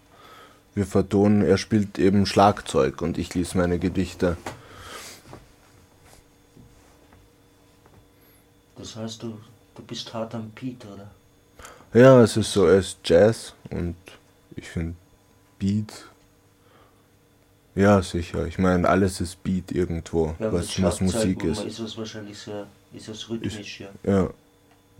Wir 0.74 0.84
vertonen, 0.84 1.40
er 1.40 1.56
spielt 1.56 1.98
eben 1.98 2.26
Schlagzeug 2.26 3.00
und 3.00 3.16
ich 3.16 3.32
lese 3.34 3.56
meine 3.56 3.78
Gedichte. 3.78 4.36
Das 8.76 8.94
heißt, 8.94 9.22
du, 9.22 9.40
du 9.76 9.82
bist 9.82 10.12
hart 10.12 10.34
am 10.34 10.50
Beat, 10.50 10.84
oder? 10.84 11.10
Ja, 11.98 12.22
es 12.22 12.36
ist 12.36 12.52
so, 12.52 12.68
es 12.68 12.88
ist 12.88 12.98
Jazz 13.04 13.54
und 13.70 13.96
ich 14.56 14.68
finde 14.68 14.94
Beat. 15.58 16.04
Ja, 17.74 18.02
sicher. 18.02 18.46
Ich 18.46 18.58
meine, 18.58 18.86
alles 18.90 19.22
ist 19.22 19.42
Beat 19.42 19.72
irgendwo, 19.72 20.36
ja, 20.38 20.52
was, 20.52 20.82
was 20.82 21.00
Musik 21.00 21.44
ist. 21.44 21.64
Ist 21.64 21.78
es 21.78 21.96
wahrscheinlich 21.96 22.38
sehr, 22.38 22.66
ist 22.92 23.08
es 23.08 23.30
rhythmisch, 23.30 23.58
ich, 23.58 23.78
ja. 23.78 23.88
Ja, 24.04 24.30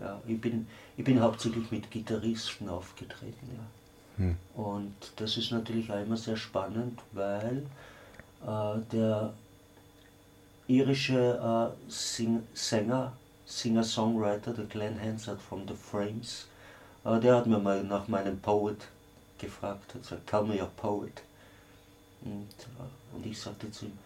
ja, 0.03 0.21
ich, 0.27 0.41
bin, 0.41 0.67
ich 0.97 1.05
bin 1.05 1.21
hauptsächlich 1.21 1.71
mit 1.71 1.91
Gitarristen 1.91 2.69
aufgetreten. 2.69 3.49
Ja. 3.57 4.25
Hm. 4.25 4.37
Und 4.55 4.95
das 5.17 5.37
ist 5.37 5.53
natürlich 5.53 5.91
auch 5.91 6.03
immer 6.03 6.17
sehr 6.17 6.37
spannend, 6.37 7.01
weil 7.13 7.65
äh, 8.47 8.79
der 8.91 9.33
irische 10.67 11.73
äh, 11.89 11.91
Sing 11.91 12.43
Sänger, 12.53 13.13
Singer-Songwriter, 13.47 14.53
der 14.53 14.65
Glenn 14.65 15.01
Hansard 15.01 15.41
von 15.41 15.67
The 15.67 15.75
Frames, 15.75 16.47
äh, 17.05 17.19
der 17.21 17.37
hat 17.37 17.47
mir 17.47 17.59
mal 17.59 17.83
nach 17.85 18.09
meinem 18.09 18.39
Poet 18.39 18.89
gefragt, 19.39 19.95
hat 19.95 20.03
gesagt, 20.03 20.27
tell 20.27 20.45
me 20.45 20.61
your 20.61 20.71
poet. 20.77 21.23
Und, 22.23 22.49
äh, 22.79 23.17
und 23.17 23.27
ich 23.27 23.41
sagte 23.41 23.71
zu 23.71 23.87
ihm, 23.87 23.99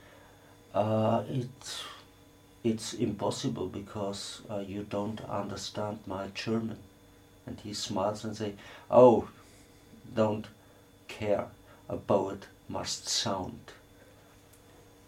uh, 0.74 1.22
it 1.30 1.48
it's 2.66 2.92
impossible 2.94 3.66
because 3.68 4.42
uh, 4.50 4.58
you 4.58 4.82
don't 4.88 5.20
understand 5.28 5.98
my 6.06 6.28
German. 6.34 6.78
And 7.46 7.60
he 7.60 7.72
smiles 7.74 8.24
and 8.24 8.36
say, 8.36 8.54
oh, 8.90 9.28
don't 10.14 10.46
care. 11.08 11.46
a 11.88 11.96
poet 11.96 12.46
must 12.68 13.08
sound. 13.08 13.72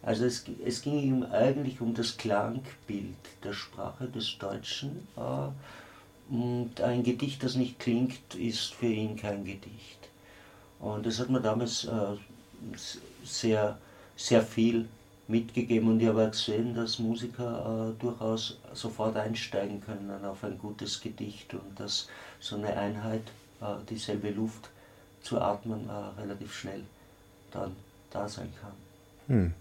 Also 0.03 0.27
es, 0.27 0.45
es 0.65 0.83
ging 0.83 0.99
ihm 1.01 1.23
eigentlich 1.25 1.81
um 1.81 1.95
das 1.95 2.17
Klangbild 2.17 3.17
der 3.43 3.53
Sprache 3.53 4.07
des 4.07 4.39
Deutschen. 4.39 5.09
Äh, 5.17 6.33
und 6.33 6.81
ein 6.81 7.03
Gedicht, 7.03 7.43
das 7.43 7.57
nicht 7.57 7.79
klingt, 7.79 8.35
ist 8.35 8.75
für 8.75 8.87
ihn 8.87 9.17
kein 9.17 9.45
Gedicht. 9.45 9.99
Und 10.79 11.07
das 11.07 11.19
hat 11.19 11.31
mir 11.31 11.41
damals 11.41 11.85
äh, 11.85 12.17
sehr, 13.25 13.79
sehr 14.17 14.43
viel 14.43 14.89
mitgegeben 15.29 15.91
und 15.91 16.01
ich 16.01 16.09
habe 16.09 16.27
auch 16.27 16.31
gesehen, 16.31 16.75
dass 16.75 16.99
Musiker 16.99 17.93
äh, 17.95 18.01
durchaus 18.01 18.59
sofort 18.73 19.17
einsteigen 19.17 19.81
können 19.81 20.25
auf 20.25 20.43
ein 20.43 20.59
gutes 20.59 21.01
Gedicht 21.01 21.53
und 21.55 21.79
dass 21.79 22.09
so 22.41 22.57
eine 22.57 22.75
Einheit, 22.77 23.23
äh, 23.61 23.67
dieselbe 23.89 24.31
Luft 24.31 24.71
zu 25.23 25.41
atmen, 25.41 25.89
äh, 25.89 26.21
relativ 26.21 26.55
schnell 26.55 26.83
dann 27.51 27.77
da 28.11 28.29
sein 28.29 28.53
kann. 28.61 28.73
Hm. 29.27 29.55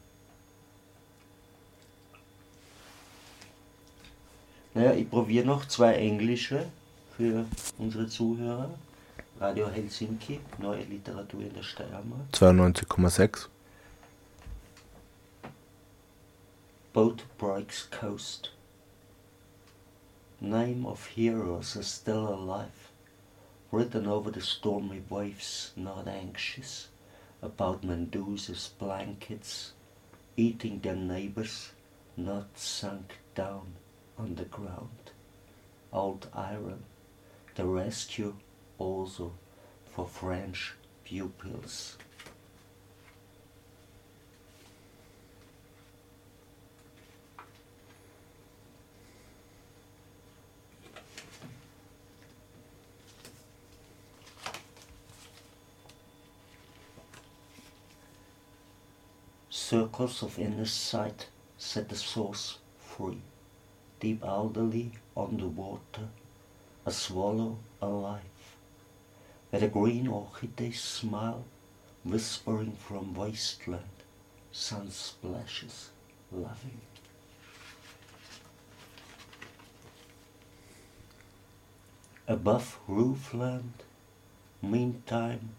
Naja, 4.74 4.94
ich 4.94 5.10
probiere 5.10 5.46
noch 5.46 5.68
zwei 5.68 5.96
englische 5.96 6.66
für 7.18 7.46
unsere 7.78 8.08
Zuhörer. 8.08 8.70
Radio 9.40 9.70
Helsinki, 9.70 10.40
neue 10.58 10.84
Literatur 10.84 11.42
in 11.42 11.54
der 11.54 11.62
Steiermark. 11.62 12.22
92,6. 12.34 13.48
Boat 16.98 17.26
breaks 17.38 17.84
coast. 17.84 18.50
Name 20.42 20.84
of 20.84 21.06
heroes 21.06 21.78
are 21.78 21.84
still 21.84 22.28
alive, 22.28 22.90
written 23.72 24.08
over 24.08 24.32
the 24.32 24.42
stormy 24.42 25.04
waves, 25.08 25.74
not 25.76 26.08
anxious 26.08 26.88
about 27.40 27.84
Mendoza's 27.84 28.72
blankets, 28.80 29.74
eating 30.38 30.80
their 30.80 30.96
neighbors, 30.96 31.70
not 32.18 32.58
sunk 32.58 33.20
down 33.36 33.74
on 34.18 34.34
the 34.34 34.46
ground. 34.46 35.12
Old 35.94 36.28
iron, 36.34 36.84
the 37.54 37.66
rescue 37.66 38.34
also 38.80 39.34
for 39.86 40.08
French 40.08 40.74
pupils. 41.04 41.96
Circles 59.70 60.24
of 60.24 60.40
inner 60.40 60.64
sight 60.64 61.28
set 61.58 61.90
the 61.90 61.98
source 61.98 62.58
free. 62.80 63.20
Deep 64.00 64.24
elderly 64.24 64.94
on 65.14 65.36
the 65.36 65.48
water, 65.50 66.08
a 66.86 66.92
swallow 66.94 67.58
alive. 67.82 68.56
Where 69.50 69.60
the 69.60 69.68
green 69.68 70.08
orchids 70.08 70.80
smile, 70.80 71.44
whispering 72.06 72.78
from 72.78 73.14
wasteland, 73.14 74.06
sun 74.54 74.90
splashes, 74.90 75.90
loving. 76.32 76.80
Above 82.26 82.80
roofland, 82.88 83.84
meantime, 84.62 85.50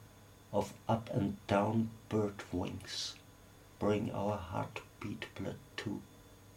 of 0.50 0.72
up 0.88 1.10
and 1.10 1.36
down 1.46 1.90
bird 2.08 2.42
wings 2.52 3.14
bring 3.78 4.10
our 4.12 4.36
heartbeat 4.36 5.26
blood 5.34 5.56
to, 5.76 6.00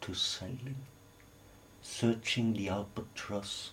to 0.02 0.14
sailing, 0.14 0.76
searching 1.82 2.54
the 2.54 2.70
albatross 2.70 3.72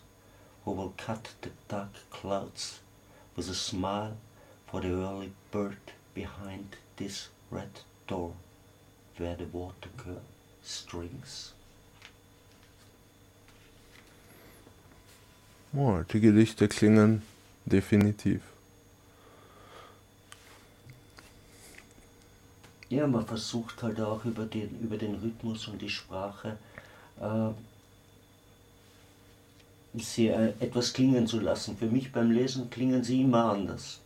who 0.65 0.73
will 0.73 0.95
cut 0.97 1.35
the 1.41 1.51
dark 1.69 1.93
clouds 2.11 2.81
with 3.37 3.49
a 3.49 3.55
smile 3.55 4.17
for 4.67 4.81
the 4.81 4.93
early 4.93 5.33
bird 5.51 5.93
behind 6.15 6.77
this 6.97 7.29
red 7.51 7.81
door 8.07 8.35
where 9.17 9.37
the 9.37 9.47
water 9.47 9.89
girl 9.97 10.23
strings. 10.63 11.53
Oh, 15.77 16.03
die 16.03 16.21
Gedichte 16.21 16.67
klingen 16.69 17.23
definitiv. 17.65 18.43
Ja, 22.91 23.07
man 23.07 23.27
versucht 23.27 23.83
halt 23.83 24.01
auch 24.01 24.25
über 24.25 24.47
den, 24.47 24.81
über 24.81 24.97
den 24.97 25.17
Rhythmus 25.17 25.69
und 25.69 25.83
die 25.83 25.91
Sprache 25.91 26.57
äh, 27.21 27.51
sie 29.95 30.29
äh, 30.29 30.55
etwas 30.61 30.93
klingen 30.93 31.27
zu 31.27 31.41
lassen. 31.41 31.77
Für 31.77 31.87
mich 31.87 32.13
beim 32.13 32.31
Lesen 32.31 32.71
klingen 32.71 33.03
sie 33.05 33.23
immer 33.23 33.53
anders. 33.53 34.01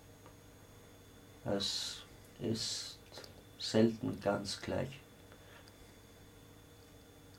Es 1.45 1.99
ist 2.41 2.97
selten 3.59 4.19
ganz 4.21 4.61
gleich. 4.61 4.89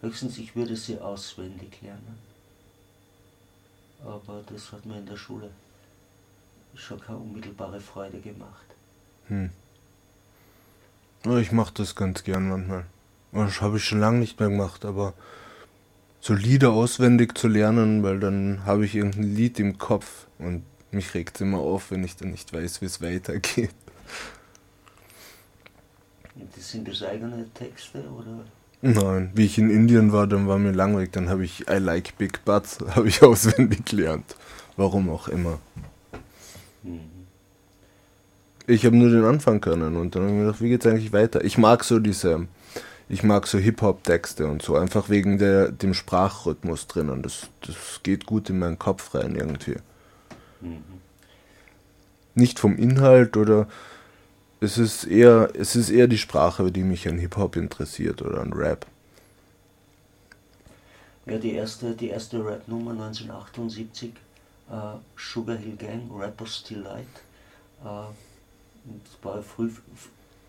Höchstens 0.01 0.37
ich 0.37 0.55
würde 0.55 0.75
sie 0.75 0.99
auswendig 0.99 1.81
lernen. 1.81 2.17
Aber 4.03 4.43
das 4.47 4.71
hat 4.71 4.85
mir 4.85 4.97
in 4.97 5.05
der 5.05 5.15
Schule 5.15 5.49
schon 6.75 6.99
keine 6.99 7.19
unmittelbare 7.19 7.79
Freude 7.79 8.19
gemacht. 8.19 8.65
Hm. 9.27 9.49
Ich 11.25 11.51
mache 11.51 11.73
das 11.73 11.95
ganz 11.95 12.23
gern 12.23 12.49
manchmal. 12.49 12.85
Das 13.31 13.61
habe 13.61 13.77
ich 13.77 13.85
schon 13.85 13.99
lange 13.99 14.19
nicht 14.19 14.39
mehr 14.39 14.49
gemacht, 14.49 14.83
aber 14.83 15.13
so 16.19 16.33
Lieder 16.33 16.71
auswendig 16.71 17.37
zu 17.37 17.47
lernen, 17.47 18.03
weil 18.03 18.19
dann 18.19 18.65
habe 18.65 18.85
ich 18.85 18.95
irgendein 18.95 19.35
Lied 19.35 19.59
im 19.59 19.77
Kopf 19.77 20.27
und 20.37 20.63
mich 20.91 21.13
regt 21.13 21.35
es 21.35 21.41
immer 21.41 21.59
auf, 21.59 21.91
wenn 21.91 22.03
ich 22.03 22.15
dann 22.15 22.31
nicht 22.31 22.53
weiß, 22.53 22.81
wie 22.81 22.85
es 22.85 23.01
weitergeht. 23.01 23.73
Das 26.55 26.71
sind 26.71 26.87
das 26.87 27.03
eigene 27.03 27.47
Texte 27.53 28.03
oder? 28.09 28.45
Nein, 28.81 29.31
wie 29.33 29.45
ich 29.45 29.57
in 29.57 29.69
Indien 29.69 30.11
war, 30.11 30.27
dann 30.27 30.47
war 30.47 30.57
mir 30.57 30.71
langweilig, 30.71 31.11
dann 31.11 31.29
habe 31.29 31.45
ich 31.45 31.69
I 31.69 31.77
Like 31.77 32.17
Big 32.17 32.43
Butts, 32.43 32.79
habe 32.95 33.07
ich 33.07 33.21
auswendig 33.21 33.85
gelernt. 33.85 34.35
Warum 34.75 35.09
auch 35.09 35.27
immer. 35.29 35.59
Mhm. 36.83 37.22
Ich 38.65 38.85
habe 38.85 38.95
nur 38.95 39.09
den 39.09 39.25
Anfang 39.25 39.59
können 39.59 39.97
und 39.97 40.15
dann 40.15 40.23
habe 40.23 40.31
ich 40.31 40.37
mir 40.37 40.45
gedacht, 40.45 40.61
wie 40.61 40.69
geht's 40.69 40.85
eigentlich 40.85 41.11
weiter? 41.11 41.43
Ich 41.43 41.57
mag 41.57 41.83
so 41.83 41.99
diese, 41.99 42.47
ich 43.09 43.21
mag 43.23 43.45
so 43.45 43.57
Hip-Hop-Texte 43.57 44.47
und 44.47 44.61
so, 44.61 44.77
einfach 44.77 45.09
wegen 45.09 45.37
der, 45.37 45.71
dem 45.71 45.93
Sprachrhythmus 45.93 46.87
drinnen. 46.87 47.21
Das, 47.23 47.49
das 47.61 47.99
geht 48.03 48.25
gut 48.25 48.49
in 48.49 48.59
meinen 48.59 48.79
Kopf 48.79 49.13
rein 49.15 49.35
irgendwie. 49.35 49.75
Mhm. 50.61 50.81
Nicht 52.35 52.57
vom 52.57 52.77
Inhalt 52.77 53.35
oder 53.35 53.67
es 54.61 54.77
ist 54.77 55.03
eher, 55.03 55.49
es 55.53 55.75
ist 55.75 55.89
eher 55.89 56.07
die 56.07 56.17
Sprache, 56.17 56.71
die 56.71 56.83
mich 56.83 57.07
an 57.09 57.17
Hip-Hop 57.17 57.57
interessiert 57.57 58.21
oder 58.21 58.39
an 58.39 58.53
Rap. 58.53 58.85
Ja, 61.25 61.37
die 61.37 61.53
erste, 61.53 61.93
die 61.95 62.09
erste 62.09 62.45
Rap-Nummer 62.45 62.91
1978, 62.91 64.13
äh, 64.69 64.73
Sugar 65.17 65.57
Hill 65.57 65.75
Gang, 65.75 66.09
Rapper's 66.17 66.63
Delight. 66.63 67.05
Äh, 67.83 68.13
es 68.85 69.23
war 69.23 69.35
eine 69.35 69.43
früh, 69.43 69.71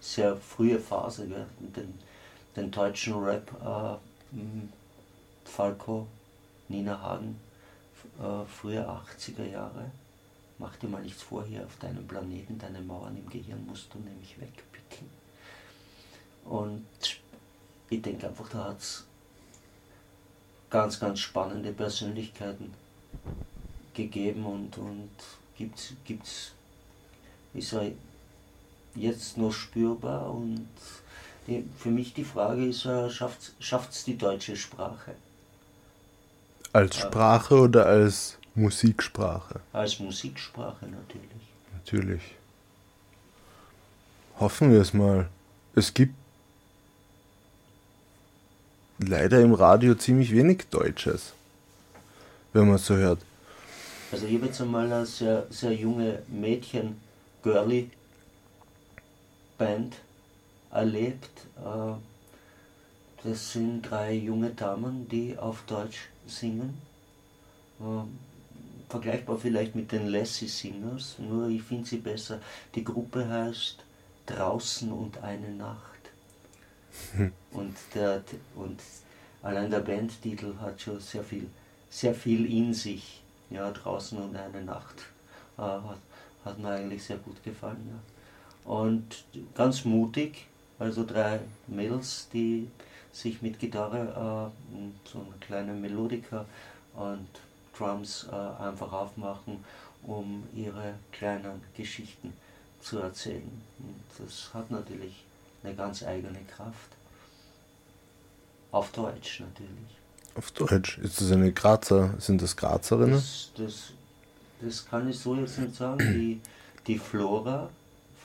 sehr 0.00 0.36
frühe 0.36 0.78
Phase, 0.78 1.28
gell? 1.28 1.46
Den, 1.58 1.94
den 2.56 2.70
deutschen 2.70 3.14
Rap, 3.22 3.50
äh, 3.64 4.38
Falco, 5.44 6.06
Nina 6.68 7.00
Hagen, 7.00 7.38
äh, 8.18 8.44
frühe 8.46 8.86
80er 8.86 9.50
Jahre. 9.50 9.90
Mach 10.58 10.76
dir 10.76 10.88
mal 10.88 11.02
nichts 11.02 11.22
vor 11.22 11.44
hier 11.44 11.64
auf 11.64 11.76
deinem 11.78 12.06
Planeten, 12.06 12.58
deine 12.58 12.80
Mauern 12.80 13.16
im 13.16 13.28
Gehirn 13.28 13.66
musst 13.66 13.92
du 13.92 13.98
nämlich 13.98 14.38
wegpicken. 14.40 15.08
Und 16.44 16.86
ich 17.90 18.02
denke 18.02 18.28
einfach, 18.28 18.48
da 18.50 18.64
hat 18.64 18.78
es 18.78 19.04
ganz, 20.70 21.00
ganz 21.00 21.20
spannende 21.20 21.72
Persönlichkeiten 21.72 22.72
gegeben 23.94 24.44
und, 24.44 24.76
und 24.78 25.10
gibt 25.56 25.78
es, 25.78 26.52
wie 27.52 27.62
soll 27.62 27.94
jetzt 28.94 29.36
noch 29.36 29.52
spürbar 29.52 30.30
und 30.30 30.66
die, 31.46 31.64
für 31.76 31.90
mich 31.90 32.14
die 32.14 32.24
Frage 32.24 32.66
ist, 32.66 32.86
äh, 32.86 33.10
schafft 33.10 33.90
es 33.90 34.04
die 34.04 34.16
deutsche 34.16 34.56
Sprache? 34.56 35.14
Als 36.72 36.96
Sprache 36.96 37.54
oder 37.54 37.86
als 37.86 38.38
Musiksprache? 38.54 39.60
Als 39.72 40.00
Musiksprache 40.00 40.86
natürlich. 40.86 41.30
Natürlich. 41.72 42.22
Hoffen 44.40 44.72
wir 44.72 44.80
es 44.80 44.92
mal. 44.92 45.28
Es 45.74 45.92
gibt 45.92 46.14
leider 48.98 49.40
im 49.40 49.54
Radio 49.54 49.94
ziemlich 49.94 50.32
wenig 50.32 50.64
Deutsches, 50.70 51.32
wenn 52.52 52.66
man 52.66 52.76
es 52.76 52.86
so 52.86 52.94
hört. 52.94 53.20
Also 54.10 54.26
ich 54.26 54.34
habe 54.34 54.46
jetzt 54.46 54.60
einmal 54.60 54.92
eine 54.92 55.06
sehr, 55.06 55.46
sehr 55.50 55.72
junge 55.72 56.22
Mädchen, 56.28 57.00
Girlie, 57.42 57.90
Band 59.64 59.96
erlebt. 60.70 61.46
Äh, 61.56 61.94
das 63.26 63.52
sind 63.52 63.82
drei 63.82 64.12
junge 64.12 64.50
Damen, 64.50 65.08
die 65.08 65.38
auf 65.38 65.62
Deutsch 65.66 66.08
singen. 66.26 66.76
Ähm, 67.80 68.18
vergleichbar 68.90 69.38
vielleicht 69.38 69.74
mit 69.74 69.90
den 69.92 70.08
Lassie 70.08 70.48
Singers, 70.48 71.16
nur 71.18 71.48
ich 71.48 71.62
finde 71.62 71.88
sie 71.88 71.96
besser. 71.96 72.40
Die 72.74 72.84
Gruppe 72.84 73.26
heißt 73.26 73.78
Draußen 74.26 74.92
und 74.92 75.18
eine 75.22 75.50
Nacht. 75.50 75.82
Und, 77.50 77.76
der, 77.94 78.22
und 78.54 78.80
allein 79.42 79.70
der 79.70 79.80
Bandtitel 79.80 80.54
hat 80.60 80.80
schon 80.80 81.00
sehr 81.00 81.24
viel, 81.24 81.48
sehr 81.90 82.14
viel 82.14 82.46
in 82.46 82.72
sich. 82.72 83.22
Ja, 83.50 83.70
draußen 83.70 84.18
und 84.18 84.36
eine 84.36 84.62
Nacht. 84.62 84.96
Äh, 85.56 85.62
hat, 85.62 85.98
hat 86.44 86.58
mir 86.58 86.70
eigentlich 86.70 87.02
sehr 87.02 87.18
gut 87.18 87.42
gefallen. 87.42 87.88
Ja. 87.88 88.13
Und 88.64 89.24
ganz 89.54 89.84
mutig, 89.84 90.46
also 90.78 91.04
drei 91.04 91.40
Mädels, 91.66 92.28
die 92.32 92.68
sich 93.12 93.42
mit 93.42 93.58
Gitarre, 93.58 94.50
äh, 94.74 95.08
so 95.08 95.18
eine 95.18 95.38
kleine 95.40 95.72
Melodika 95.72 96.44
und 96.94 97.28
Drums 97.76 98.26
äh, 98.30 98.62
einfach 98.62 98.92
aufmachen, 98.92 99.64
um 100.02 100.44
ihre 100.54 100.94
kleinen 101.12 101.62
Geschichten 101.76 102.32
zu 102.80 102.98
erzählen. 102.98 103.50
Und 103.78 104.26
das 104.26 104.50
hat 104.52 104.70
natürlich 104.70 105.24
eine 105.62 105.74
ganz 105.74 106.02
eigene 106.02 106.40
Kraft. 106.44 106.90
Auf 108.70 108.90
Deutsch 108.92 109.40
natürlich. 109.40 109.98
Auf 110.34 110.50
Deutsch. 110.50 110.98
Ist 110.98 111.20
das 111.20 111.30
eine 111.30 111.52
Grazer, 111.52 112.14
sind 112.18 112.42
das 112.42 112.56
Grazerinnen? 112.56 113.14
Das, 113.14 113.50
das, 113.56 113.92
das 114.60 114.86
kann 114.86 115.08
ich 115.08 115.18
so 115.18 115.36
jetzt 115.36 115.58
nicht 115.58 115.74
sagen. 115.74 115.98
Die, 115.98 116.40
die 116.86 116.98
Flora, 116.98 117.70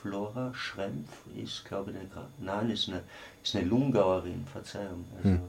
Flora 0.02 0.54
Schrempf 0.54 1.10
ist, 1.36 1.66
glaube 1.66 1.91
ich, 1.91 1.97
eine, 1.97 2.08
nein, 2.39 2.70
ist 2.70 2.89
eine, 2.89 3.04
ist 3.43 3.56
eine 3.56 3.66
Lungauerin, 3.66 4.45
Verzeihung. 4.52 5.06
Also, 5.18 5.30
hm. 5.30 5.41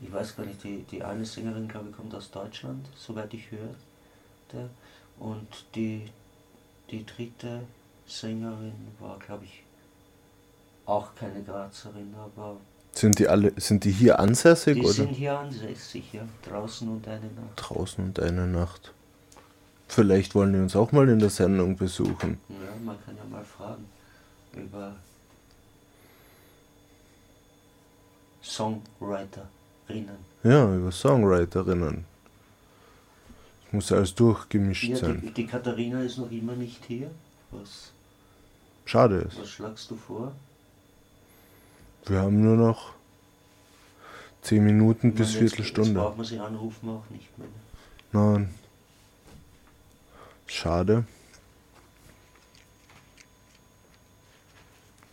Ich 0.00 0.12
weiß 0.12 0.36
gar 0.36 0.44
nicht, 0.44 0.62
die, 0.64 0.84
die 0.90 1.02
eine 1.02 1.24
Sängerin, 1.24 1.68
glaube 1.68 1.90
ich, 1.90 1.96
kommt 1.96 2.14
aus 2.14 2.30
Deutschland, 2.30 2.86
soweit 2.96 3.32
ich 3.34 3.50
höre. 3.50 3.74
Und 5.18 5.46
die, 5.74 6.10
die 6.90 7.06
dritte 7.06 7.62
Sängerin 8.06 8.88
war, 8.98 9.18
glaube 9.18 9.44
ich, 9.44 9.62
auch 10.86 11.14
keine 11.14 11.42
Grazerin, 11.42 12.14
aber. 12.18 12.56
Sind 12.92 13.18
die 13.18 13.28
alle, 13.28 13.52
sind 13.56 13.84
die 13.84 13.92
hier 13.92 14.18
ansässig? 14.18 14.74
Die 14.74 14.82
oder? 14.82 14.92
sind 14.92 15.10
hier 15.10 15.38
ansässig, 15.38 16.12
ja. 16.12 16.22
Draußen 16.42 16.88
und 16.88 17.06
eine 17.06 17.26
Nacht. 17.26 17.54
Draußen 17.56 18.04
und 18.04 18.20
eine 18.20 18.46
Nacht. 18.46 18.92
Vielleicht 19.92 20.34
wollen 20.34 20.54
die 20.54 20.58
uns 20.58 20.74
auch 20.74 20.90
mal 20.92 21.06
in 21.10 21.18
der 21.18 21.28
Sendung 21.28 21.76
besuchen. 21.76 22.38
Ja, 22.48 22.56
man 22.82 22.96
kann 23.04 23.14
ja 23.14 23.24
mal 23.30 23.44
fragen 23.44 23.84
über 24.54 24.96
Songwriterinnen. 28.42 30.16
Ja, 30.44 30.74
über 30.74 30.90
Songwriterinnen. 30.90 32.06
Das 33.64 33.72
muss 33.74 33.92
alles 33.92 34.14
durchgemischt 34.14 34.84
ja, 34.84 34.96
sein. 34.96 35.20
Die, 35.20 35.30
die 35.30 35.46
Katharina 35.46 36.00
ist 36.00 36.16
noch 36.16 36.30
immer 36.30 36.54
nicht 36.54 36.82
hier. 36.86 37.10
Was, 37.50 37.92
Schade 38.86 39.16
ist. 39.16 39.38
was 39.38 39.50
schlagst 39.50 39.90
du 39.90 39.96
vor? 39.96 40.32
Wir 42.06 42.20
haben 42.20 42.40
nur 42.42 42.56
noch 42.56 42.94
10 44.40 44.64
Minuten 44.64 45.08
Ich 45.08 45.16
bis 45.16 45.34
meine, 45.34 45.40
Viertelstunde. 45.40 45.90
Jetzt 45.90 45.98
braucht 45.98 46.16
man 46.16 46.24
sie 46.24 46.38
anrufen 46.38 46.88
auch 46.88 47.10
nicht 47.10 47.38
mehr. 47.38 47.48
Nein. 48.12 48.54
Schade. 50.46 51.04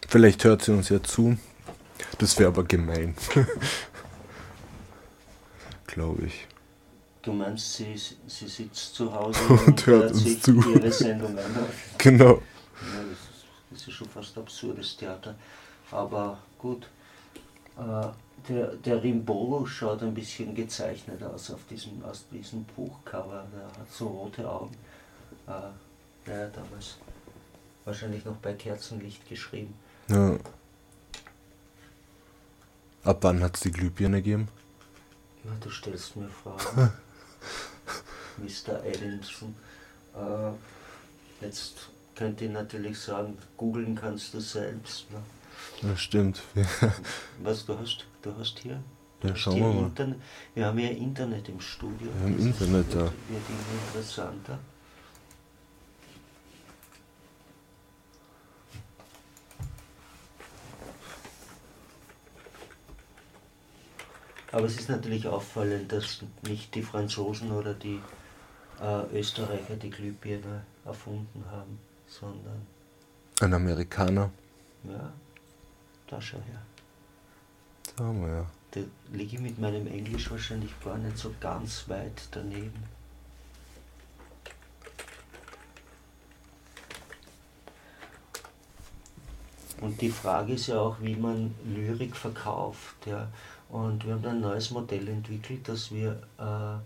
Vielleicht 0.08 0.44
hört 0.44 0.64
sie 0.64 0.72
uns 0.72 0.90
ja 0.90 1.02
zu. 1.04 1.38
Das 2.18 2.38
wäre 2.40 2.50
aber 2.50 2.64
gemein. 2.64 3.16
Glaube 5.88 6.26
ich. 6.26 6.48
Du 7.22 7.34
meinst, 7.34 7.76
sie, 7.76 7.96
sie 7.96 8.48
sitzt 8.48 8.96
zu 8.96 9.14
Hause 9.14 9.40
Und 9.68 9.86
hört 9.86 10.12
uns 10.12 10.24
sich 10.24 10.42
zu. 10.42 10.54
ihre 10.74 10.92
Sendung 10.92 11.38
an. 11.38 11.46
Genau. 11.98 12.36
Ja, 12.82 13.04
das, 13.10 13.20
ist, 13.20 13.46
das 13.72 13.88
ist 13.88 13.94
schon 13.94 14.10
fast 14.10 14.38
absurdes 14.38 14.98
Theater. 14.98 15.36
Aber 15.92 16.40
gut. 16.58 16.88
Äh, 17.78 18.08
der, 18.48 18.68
der 18.78 19.04
Rimbaud 19.04 19.68
schaut 19.68 20.02
ein 20.02 20.14
bisschen 20.14 20.56
gezeichnet 20.56 21.22
aus 21.22 21.52
auf 21.52 21.60
diesem, 21.70 22.04
aus 22.04 22.26
diesem 22.32 22.64
Buchcover. 22.64 23.46
Der 23.54 23.66
hat 23.66 23.92
so 23.92 24.08
rote 24.08 24.50
Augen. 24.50 24.76
Äh, 25.50 26.30
ja, 26.30 26.48
damals 26.48 26.98
wahrscheinlich 27.86 28.24
noch 28.24 28.36
bei 28.38 28.54
Kerzenlicht 28.54 29.28
geschrieben. 29.28 29.74
Ja. 30.08 30.38
Ab 33.04 33.18
wann 33.22 33.42
hat 33.42 33.56
es 33.56 33.62
die 33.62 33.72
Glühbirne 33.72 34.18
gegeben? 34.18 34.48
Ja, 35.44 35.52
du 35.60 35.70
stellst 35.70 36.16
mir 36.16 36.30
Fragen. 36.30 36.92
Mr. 38.38 38.84
Edinson. 38.86 39.56
Äh, 40.16 41.46
jetzt 41.46 41.90
könnt 42.16 42.42
ihr 42.42 42.50
natürlich 42.50 43.00
sagen, 43.00 43.38
googeln 43.58 43.96
kannst 43.96 44.34
du 44.34 44.40
selbst. 44.40 45.10
Ne? 45.12 45.22
Ja, 45.82 45.98
stimmt. 45.98 46.42
Was 47.44 47.66
du 47.66 47.78
hast, 47.78 48.06
du 48.22 48.36
hast 48.38 48.60
hier? 48.60 48.84
Ja, 49.24 49.36
schauen 49.36 49.56
wir 49.56 49.68
mal. 49.68 49.88
Internet, 49.88 50.20
wir 50.54 50.66
haben 50.66 50.80
ja 50.80 50.90
Internet 50.90 51.50
im 51.50 51.60
Studio. 51.60 52.10
Wir 52.14 52.24
haben 52.24 52.38
Das 52.38 52.46
Internet 52.46 52.94
da. 52.94 53.00
Wird, 53.00 53.14
wird 53.30 53.44
immer 53.50 53.88
interessanter. 53.88 54.60
Aber 64.52 64.66
es 64.66 64.78
ist 64.80 64.90
natürlich 64.90 65.28
auffallend, 65.28 65.92
dass 65.92 66.24
nicht 66.42 66.74
die 66.74 66.82
Franzosen 66.82 67.52
oder 67.52 67.74
die 67.74 68.00
äh, 68.82 69.18
Österreicher 69.18 69.76
die 69.76 69.90
Glühbirne 69.92 70.64
erfunden 70.86 71.44
haben, 71.52 71.80
sondern, 72.08 72.66
Ein 73.42 73.54
Amerikaner. 73.54 74.32
ja, 74.86 75.14
da 76.08 76.20
schau 76.20 76.38
her. 76.38 76.62
Da 77.96 78.04
haben 78.06 78.22
wir 78.22 78.34
ja. 78.34 78.46
Da 78.72 78.82
liege 79.12 79.36
ich 79.36 79.42
mit 79.42 79.60
meinem 79.60 79.88
Englisch 79.88 80.30
wahrscheinlich 80.32 80.72
gar 80.84 80.98
nicht 80.98 81.18
so 81.18 81.34
ganz 81.40 81.88
weit 81.90 82.28
daneben. 82.32 82.84
Und 89.82 90.02
die 90.02 90.10
Frage 90.12 90.54
ist 90.54 90.68
ja 90.68 90.80
auch, 90.80 90.98
wie 91.00 91.16
man 91.16 91.56
Lyrik 91.66 92.16
verkauft. 92.16 92.96
Ja. 93.06 93.30
Und 93.70 94.06
wir 94.06 94.14
haben 94.14 94.26
ein 94.26 94.42
neues 94.42 94.72
Modell 94.72 95.08
entwickelt, 95.08 95.68
dass 95.68 95.92
wir 95.92 96.22
äh, 96.40 96.78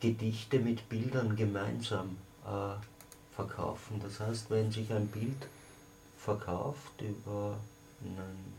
Gedichte 0.00 0.58
mit 0.58 0.88
Bildern 0.88 1.36
gemeinsam 1.36 2.18
äh, 2.44 2.74
verkaufen. 3.34 4.00
Das 4.02 4.20
heißt, 4.20 4.50
wenn 4.50 4.70
sich 4.70 4.92
ein 4.92 5.06
Bild 5.06 5.46
verkauft 6.18 7.00
über 7.00 7.56
einen 8.04 8.52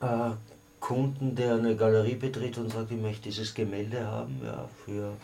äh, 0.00 0.34
Kunden, 0.80 1.36
der 1.36 1.54
eine 1.54 1.76
Galerie 1.76 2.16
betritt 2.16 2.58
und 2.58 2.72
sagt, 2.72 2.90
ich 2.90 3.00
möchte 3.00 3.24
dieses 3.24 3.54
Gemälde 3.54 4.06
haben, 4.06 4.40
ja, 4.44 4.68
für 4.84 5.16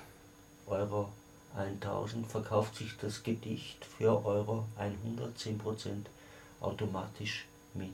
Euro 0.66 1.08
1000 1.56 2.26
verkauft 2.26 2.76
sich 2.76 2.96
das 3.00 3.22
Gedicht 3.22 3.84
für 3.84 4.24
Euro 4.24 4.66
100, 4.76 5.36
10% 5.36 6.06
automatisch 6.60 7.46
mit. 7.74 7.90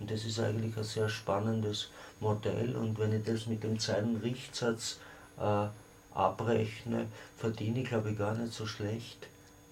Und 0.00 0.10
das 0.10 0.24
ist 0.24 0.40
eigentlich 0.40 0.76
ein 0.76 0.84
sehr 0.84 1.08
spannendes 1.08 1.88
Modell 2.20 2.74
und 2.76 2.98
wenn 2.98 3.12
ich 3.12 3.24
das 3.24 3.46
mit 3.46 3.62
dem 3.62 3.78
Zeilenrichtsatz 3.78 4.98
äh, 5.38 5.66
abrechne, 6.14 7.06
verdiene 7.36 7.80
ich 7.82 7.88
glaube 7.88 8.10
ich 8.12 8.18
gar 8.18 8.34
nicht 8.34 8.52
so 8.52 8.66
schlecht 8.66 9.26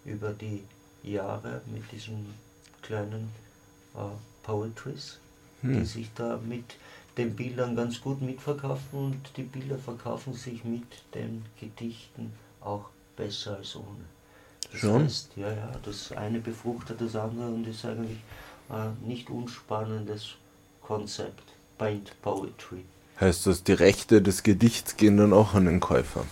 über 0.05 0.33
die 0.33 0.63
Jahre 1.03 1.61
mit 1.67 1.91
diesen 1.93 2.35
kleinen 2.83 3.31
äh, 3.95 3.99
Poetries, 4.43 5.19
die 5.63 5.69
Hm. 5.69 5.85
sich 5.85 6.11
da 6.15 6.39
mit 6.39 6.65
den 7.17 7.37
Bildern 7.37 7.77
ganz 7.77 8.01
gut 8.01 8.21
mitverkaufen 8.23 8.99
und 8.99 9.37
die 9.37 9.43
Bilder 9.45 9.79
verkaufen 9.79 10.35
sich 10.35 10.65
mit 10.65 10.85
den 11.15 11.45
Gedichten 11.61 12.33
auch 12.61 12.89
besser 13.17 13.57
als 13.59 13.77
ohne. 13.77 14.05
Das 14.73 14.81
Schon? 14.81 15.05
heißt, 15.05 15.31
ja, 15.37 15.53
ja, 15.53 15.71
das 15.85 16.13
eine 16.13 16.41
befruchtet 16.41 17.01
das 17.01 17.15
andere 17.17 17.47
und 17.49 17.67
ist 17.67 17.85
eigentlich 17.85 18.19
ein 18.73 18.97
nicht 19.07 19.31
unspannendes 19.31 20.35
Konzept. 20.83 21.45
Paint 21.79 22.21
Poetry. 22.23 22.85
Heißt 23.21 23.47
das, 23.47 23.65
die 23.65 23.73
Rechte 23.73 24.23
des 24.23 24.43
Gedichts 24.43 24.97
gehen 24.97 25.17
dann 25.17 25.33
auch 25.33 25.55
an 25.55 25.67
den 25.67 25.81
Käufer? 25.81 26.25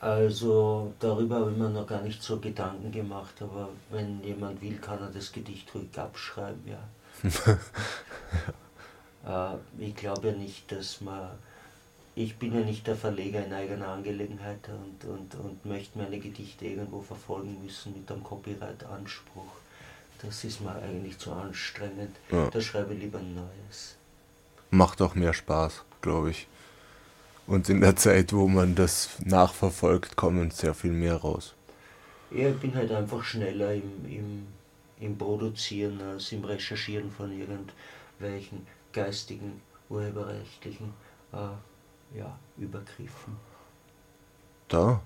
Also 0.00 0.94
darüber 1.00 1.40
habe 1.40 1.50
ich 1.50 1.56
mir 1.56 1.68
noch 1.70 1.86
gar 1.86 2.02
nicht 2.02 2.22
so 2.22 2.38
Gedanken 2.38 2.92
gemacht, 2.92 3.34
aber 3.40 3.70
wenn 3.90 4.22
jemand 4.22 4.62
will, 4.62 4.78
kann 4.78 5.00
er 5.00 5.08
das 5.08 5.32
Gedicht 5.32 5.74
ruhig 5.74 5.88
abschreiben, 5.96 6.62
ja. 6.66 6.78
äh, 9.56 9.84
ich 9.84 9.96
glaube 9.96 10.28
ja 10.28 10.34
nicht, 10.34 10.70
dass 10.70 11.00
man. 11.00 11.30
Ich 12.14 12.36
bin 12.36 12.52
ja 12.52 12.60
nicht 12.60 12.86
der 12.86 12.96
Verleger 12.96 13.44
in 13.44 13.52
eigener 13.52 13.88
Angelegenheit 13.88 14.68
und, 14.68 15.08
und, 15.08 15.34
und 15.36 15.64
möchte 15.64 15.98
meine 15.98 16.18
Gedichte 16.18 16.66
irgendwo 16.66 17.00
verfolgen 17.00 17.62
müssen 17.62 17.94
mit 17.94 18.10
einem 18.10 18.24
Copyright-Anspruch. 18.24 19.52
Das 20.22 20.44
ist 20.44 20.60
mir 20.60 20.74
eigentlich 20.74 21.18
zu 21.18 21.32
anstrengend. 21.32 22.16
Ja. 22.30 22.48
Da 22.50 22.60
schreibe 22.60 22.94
ich 22.94 23.00
lieber 23.00 23.18
ein 23.18 23.34
neues. 23.34 23.96
Macht 24.70 25.00
auch 25.00 25.14
mehr 25.14 25.32
Spaß, 25.32 25.84
glaube 26.00 26.30
ich. 26.30 26.46
Und 27.46 27.68
in 27.68 27.80
der 27.80 27.96
Zeit, 27.96 28.32
wo 28.32 28.46
man 28.46 28.74
das 28.74 29.10
nachverfolgt, 29.24 30.16
kommen 30.16 30.50
sehr 30.50 30.74
viel 30.74 30.92
mehr 30.92 31.16
raus. 31.16 31.54
Ja, 32.30 32.50
ich 32.50 32.58
bin 32.58 32.74
halt 32.74 32.92
einfach 32.92 33.24
schneller 33.24 33.72
im, 33.72 34.04
im, 34.06 34.46
im 35.00 35.16
Produzieren 35.16 36.00
als 36.02 36.30
im 36.32 36.44
Recherchieren 36.44 37.10
von 37.10 37.32
irgendwelchen 37.32 38.66
geistigen, 38.92 39.62
urheberrechtlichen 39.88 40.92
äh, 41.32 42.18
ja, 42.18 42.38
Übergriffen. 42.58 43.36
Da. 44.68 45.00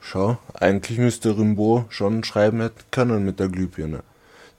Schau, 0.00 0.36
eigentlich 0.52 0.98
müsste 0.98 1.34
Rimbaud 1.38 1.86
schon 1.88 2.24
schreiben 2.24 2.60
hätten 2.60 2.84
können 2.90 3.24
mit 3.24 3.40
der 3.40 3.48
Glühbirne. 3.48 4.02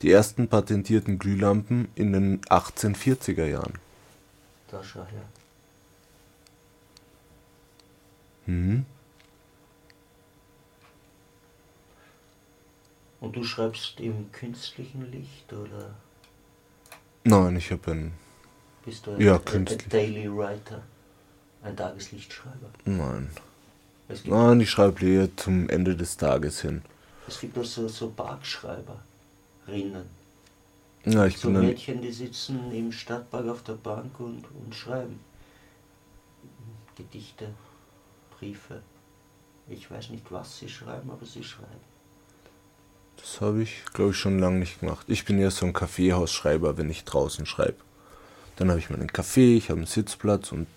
Die 0.02 0.12
ersten 0.12 0.48
patentierten 0.50 1.18
Glühlampen 1.20 1.88
in 1.96 2.14
den 2.14 2.42
1840er 2.42 3.46
Jahren. 3.46 3.74
Da 4.70 4.84
schau 4.84 5.00
her. 5.06 5.22
Mhm. 8.46 8.86
Und 13.20 13.36
du 13.36 13.44
schreibst 13.44 14.00
im 14.00 14.32
künstlichen 14.32 15.10
Licht 15.12 15.52
oder 15.52 15.96
Nein, 17.24 17.56
ich 17.56 17.72
habe 17.72 17.92
ein. 17.92 18.12
bist 18.84 19.08
du 19.08 19.12
ein, 19.12 19.22
Ja, 19.22 19.40
ein, 19.52 19.68
ein. 19.68 19.78
Daily 19.90 20.30
Writer, 20.32 20.84
ein 21.64 21.76
Tageslichtschreiber? 21.76 22.70
Nein. 22.86 23.30
Nein, 24.26 24.60
ich 24.62 24.70
schreibe 24.70 25.04
eher 25.04 25.36
zum 25.36 25.68
Ende 25.70 25.96
des 25.96 26.18
Tages 26.18 26.62
hin. 26.62 26.84
es 27.28 27.40
gibt 27.40 27.58
auch 27.58 27.64
so, 27.64 27.88
so 27.88 28.14
Parkschreiberinnen. 29.66 30.06
Ja, 31.06 31.26
ich 31.26 31.38
So 31.38 31.50
bin. 31.50 31.62
Mädchen, 31.62 32.02
die 32.02 32.12
sitzen 32.12 32.72
im 32.72 32.92
Stadtpark 32.92 33.48
auf 33.48 33.64
der 33.64 33.74
Bank 33.74 34.20
und, 34.20 34.44
und 34.46 34.74
schreiben. 34.74 35.20
Gedichte, 36.96 37.50
Briefe. 38.38 38.82
Ich 39.68 39.90
weiß 39.90 40.10
nicht, 40.10 40.32
was 40.32 40.60
sie 40.60 40.70
schreiben, 40.70 41.10
aber 41.12 41.26
sie 41.26 41.44
schreiben. 41.44 41.96
Das 43.18 43.42
habe 43.42 43.64
ich, 43.64 43.84
glaube 43.94 44.12
ich, 44.12 44.18
schon 44.18 44.40
lange 44.40 44.60
nicht 44.60 44.80
gemacht. 44.80 45.06
Ich 45.10 45.26
bin 45.26 45.40
eher 45.40 45.52
so 45.52 45.66
ein 45.66 45.74
Kaffeehausschreiber, 45.74 46.78
wenn 46.78 46.90
ich 46.90 47.06
draußen 47.06 47.46
schreibe. 47.46 47.78
Dann 48.56 48.70
habe 48.70 48.80
ich 48.80 48.90
meinen 48.90 49.12
Kaffee, 49.12 49.58
ich 49.58 49.70
habe 49.70 49.80
einen 49.80 49.88
Sitzplatz 49.88 50.52
und 50.52 50.68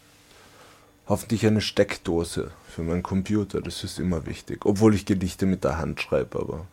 hoffentlich 1.07 1.47
eine 1.47 1.61
Steckdose 1.61 2.51
für 2.69 2.83
meinen 2.83 3.03
Computer. 3.03 3.61
Das 3.61 3.85
ist 3.85 3.99
immer 3.99 4.27
wichtig. 4.27 4.65
Obwohl 4.67 4.95
ich 4.95 5.07
Gedichte 5.07 5.47
mit 5.47 5.65
der 5.65 5.79
Hand 5.79 6.01
schreibe, 6.01 6.39
aber 6.39 6.67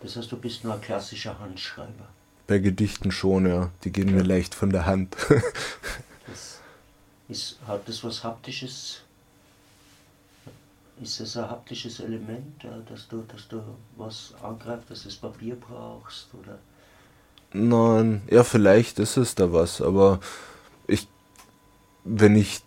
Das 0.00 0.16
heißt, 0.16 0.30
du 0.30 0.36
bist 0.36 0.64
nur 0.64 0.74
ein 0.74 0.80
klassischer 0.80 1.38
Handschreiber. 1.38 2.08
bei 2.46 2.58
Gedichten 2.58 3.10
schon, 3.10 3.46
ja. 3.46 3.70
Die 3.84 3.92
gehen 3.92 4.14
mir 4.14 4.22
leicht 4.22 4.54
von 4.54 4.70
der 4.70 4.86
Hand. 4.86 5.16
Das 6.26 6.60
ist, 7.28 7.58
hat 7.66 7.86
das 7.88 8.02
was 8.04 8.24
Haptisches? 8.24 9.02
Ist 11.02 11.20
das 11.20 11.36
ein 11.36 11.48
haptisches 11.50 12.00
Element, 12.00 12.64
dass 12.88 13.06
du, 13.08 13.22
dass 13.28 13.46
du 13.48 13.62
was 13.96 14.34
angreifst, 14.42 14.90
dass 14.90 15.02
du 15.02 15.08
das 15.08 15.16
Papier 15.16 15.56
brauchst? 15.56 16.28
Oder? 16.34 16.58
Nein, 17.52 18.22
ja, 18.30 18.44
vielleicht 18.44 18.98
ist 18.98 19.16
es 19.16 19.34
da 19.34 19.52
was, 19.52 19.80
aber 19.80 20.20
ich, 20.86 21.06
wenn 22.04 22.36
ich, 22.36 22.60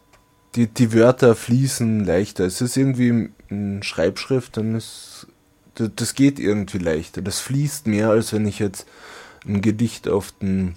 die, 0.56 0.68
die 0.68 0.94
Wörter 0.94 1.36
fließen 1.36 2.06
leichter. 2.06 2.46
Es 2.46 2.62
ist 2.62 2.78
irgendwie 2.78 3.32
in 3.50 3.84
Schreibschrift, 3.84 4.58
dann 4.58 4.76
ist, 4.76 5.28
das, 5.76 6.16
geht 6.16 6.40
irgendwie 6.40 6.78
leichter. 6.78 7.22
Das 7.22 7.40
fließt 7.40 7.88
mehr, 7.88 8.10
als 8.10 8.34
wenn 8.34 8.46
ich 8.46 8.60
jetzt 8.60 8.86
ein 9.46 9.62
Gedicht 9.62 10.08
auf 10.08 10.32
den, 10.34 10.76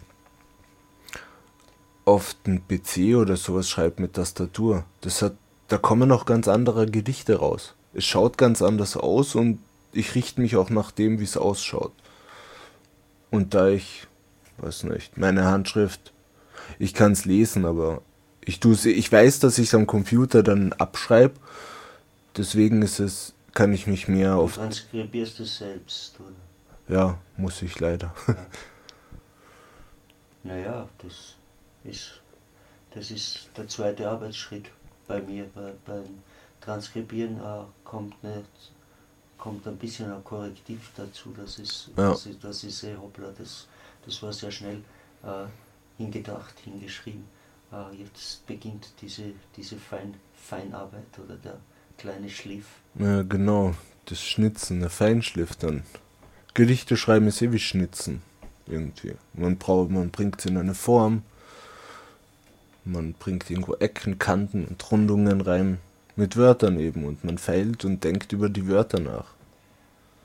auf 2.05 2.35
den 2.47 2.63
PC 2.67 3.17
oder 3.17 3.37
sowas 3.37 3.69
schreibe 3.69 4.03
mit 4.03 4.15
Tastatur. 4.15 4.85
Das 5.01 5.23
hat, 5.23 5.35
da 5.69 5.79
kommen 5.79 6.13
auch 6.13 6.27
ganz 6.27 6.49
andere 6.49 6.87
Gedichte 6.87 7.37
raus. 7.37 7.75
Es 7.93 8.05
schaut 8.05 8.39
ganz 8.39 8.63
anders 8.63 8.97
aus 8.97 9.35
und 9.35 9.59
ich 9.93 10.15
richte 10.15 10.41
mich 10.41 10.57
auch 10.57 10.71
nach 10.71 10.91
dem, 10.91 11.21
wie 11.21 11.25
es 11.25 11.37
ausschaut. 11.37 11.93
Und 13.31 13.55
da 13.55 13.69
ich, 13.69 14.07
weiß 14.59 14.85
nicht, 14.85 15.17
meine 15.19 15.45
Handschrift, 15.45 16.13
ich 16.79 16.95
kann 16.95 17.13
es 17.13 17.25
lesen, 17.25 17.65
aber 17.65 18.03
ich 18.45 18.61
tue 18.61 18.77
ich 18.89 19.11
weiß, 19.11 19.41
dass 19.41 19.59
ich 19.59 19.69
es 19.69 19.75
am 19.75 19.87
Computer 19.87 20.43
dann 20.43 20.73
abschreibe. 20.73 21.35
Deswegen 22.37 22.83
ist 22.83 23.01
es, 23.01 23.35
kann 23.55 23.73
ich 23.73 23.87
mich 23.87 24.09
mehr 24.09 24.35
Du 24.35 24.43
auf, 24.43 24.55
transkribierst 24.57 25.41
es 25.41 25.59
selbst, 25.59 26.19
oder? 26.21 26.95
ja, 26.95 27.19
muss 27.37 27.63
ich 27.63 27.79
leider. 27.81 28.15
Naja, 30.43 30.89
das 30.99 31.35
ist, 31.85 32.21
das 32.91 33.11
ist 33.11 33.49
der 33.57 33.69
zweite 33.69 34.09
Arbeitsschritt 34.09 34.67
bei 35.07 35.21
mir. 35.21 35.47
Bei, 35.55 35.73
beim 35.87 36.23
Transkribieren 36.61 37.39
äh, 37.39 37.63
kommt, 37.85 38.23
nicht, 38.25 38.73
kommt 39.39 39.67
ein 39.67 39.77
bisschen 39.77 40.13
ein 40.13 40.25
Korrektiv 40.25 40.91
dazu. 40.97 41.35
Das 41.37 41.59
ist, 41.59 41.91
Ja. 41.97 42.11
das 42.11 42.27
ist, 42.27 42.43
das 42.45 42.65
ist 42.65 42.83
eh 42.85 42.97
hoppla, 42.97 43.29
das, 43.37 43.67
das 44.05 44.23
war 44.23 44.33
sehr 44.33 44.51
schnell 44.51 44.83
äh, 45.23 45.47
hingedacht, 45.99 46.59
hingeschrieben. 46.61 47.25
Äh, 47.73 47.97
jetzt 47.97 48.47
beginnt 48.47 48.89
diese, 49.01 49.33
diese 49.57 49.77
Fein, 49.77 50.15
Feinarbeit 50.35 51.19
oder 51.23 51.37
der 51.37 51.59
kleine 51.99 52.31
Schliff. 52.31 52.67
Ja, 52.97 53.23
genau, 53.23 53.75
das 54.07 54.23
Schnitzen, 54.23 54.81
der 54.81 54.91
Feinschliff 54.91 55.57
dann. 55.57 55.83
Gedichte 56.55 56.97
schreiben 56.97 57.27
ist 57.27 57.43
eh 57.43 57.53
wie 57.53 57.59
Schnitzen, 57.59 58.23
irgendwie. 58.67 59.15
Man 59.33 59.57
braucht, 59.59 59.91
man 59.91 60.11
bringt 60.11 60.39
es 60.39 60.47
in 60.47 60.57
eine 60.57 60.75
Form, 60.75 61.23
man 62.85 63.15
bringt 63.15 63.51
irgendwo 63.51 63.75
Ecken, 63.75 64.19
Kanten 64.19 64.67
und 64.67 64.91
Rundungen 64.91 65.41
rein, 65.41 65.79
mit 66.17 66.37
Wörtern 66.37 66.79
eben, 66.79 67.05
und 67.05 67.25
man 67.25 67.39
feilt 67.39 67.85
und 67.85 68.05
denkt 68.05 68.33
über 68.33 68.49
die 68.49 68.69
Wörter 68.69 69.01
nach. 69.01 69.35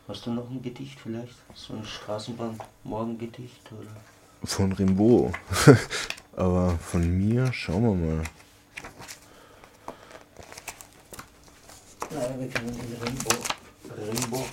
Hast 0.08 0.26
du 0.26 0.32
noch 0.32 0.50
ein 0.50 0.62
Gedicht 0.62 1.00
vielleicht? 1.00 1.36
So 1.54 1.74
ein 1.74 1.86
Straßenbahn-Morgengedicht? 1.86 3.72
Oder? 3.72 3.92
Von 4.44 4.72
Rimbaud. 4.72 5.34
Aber 6.36 6.78
von 6.80 7.18
mir, 7.18 7.54
schauen 7.54 7.84
wir 7.84 7.94
mal. 7.94 8.24
Nein, 12.12 12.40
wir 12.40 12.48
können 12.48 12.76
den 12.76 13.02
Rimbo. 13.04 13.30
Rimbo. 13.96 14.46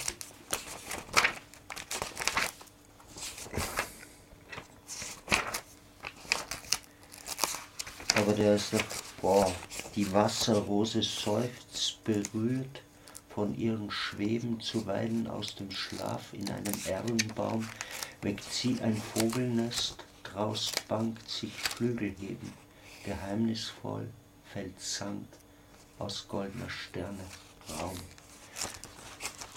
Aber 8.15 8.33
der 8.35 8.57
ist 8.57 8.75
doch, 8.75 8.83
boah, 9.23 9.51
die 9.95 10.13
Wasserrose 10.13 11.03
seufzt 11.03 12.05
berührt 12.05 12.83
von 13.31 13.57
ihrem 13.57 13.91
Schweben 13.91 14.61
zuweilen 14.61 15.27
aus 15.27 15.55
dem 15.55 15.71
Schlaf 15.71 16.35
in 16.35 16.51
einem 16.51 16.75
Erlenbaum, 16.87 17.67
weckt 18.21 18.53
sie 18.53 18.79
ein 18.83 19.01
Vogelnest, 19.15 20.05
draus 20.25 20.73
bangt 20.89 21.27
sich 21.27 21.53
Flügel 21.55 22.15
heben, 22.21 22.53
geheimnisvoll 23.05 24.09
fällt 24.53 24.79
Sand 24.79 25.29
aus 25.99 26.27
goldener 26.29 26.69
Sterne 26.69 27.25
Raum. 27.71 27.97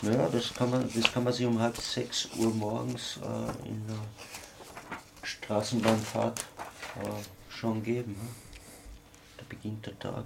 Naja, 0.01 0.29
das 0.29 0.53
kann 0.53 0.69
man, 0.69 0.89
das 0.93 1.11
kann 1.11 1.23
man 1.23 1.33
sich 1.33 1.45
um 1.45 1.59
halb 1.59 1.75
sechs 1.77 2.29
Uhr 2.37 2.53
morgens 2.53 3.17
äh, 3.17 3.67
in 3.67 3.85
der 3.87 3.99
Straßenbahnfahrt 5.23 6.39
äh, 7.03 7.51
schon 7.51 7.83
geben. 7.83 8.13
Ne? 8.13 8.29
Da 9.37 9.43
beginnt 9.49 9.85
der 9.85 9.99
Tag 9.99 10.25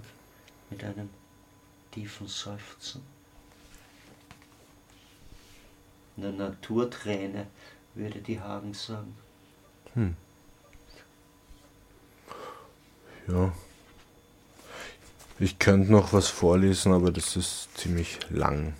mit 0.70 0.84
einem 0.84 1.10
tiefen 1.90 2.28
Seufzen. 2.28 3.02
Eine 6.16 6.32
Naturträne, 6.32 7.48
würde 7.94 8.20
die 8.20 8.40
Hagen 8.40 8.74
sagen. 8.74 9.16
Ja. 13.26 13.52
Ich 15.40 15.58
könnte 15.58 15.90
noch 15.90 16.12
was 16.12 16.28
vorlesen, 16.28 16.92
aber 16.92 17.10
das 17.10 17.34
ist 17.34 17.68
ziemlich 17.76 18.20
lang. 18.30 18.74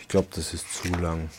Ich 0.00 0.08
glaube, 0.08 0.28
das 0.34 0.52
ist 0.52 0.72
zu 0.74 0.88
lang. 0.88 1.30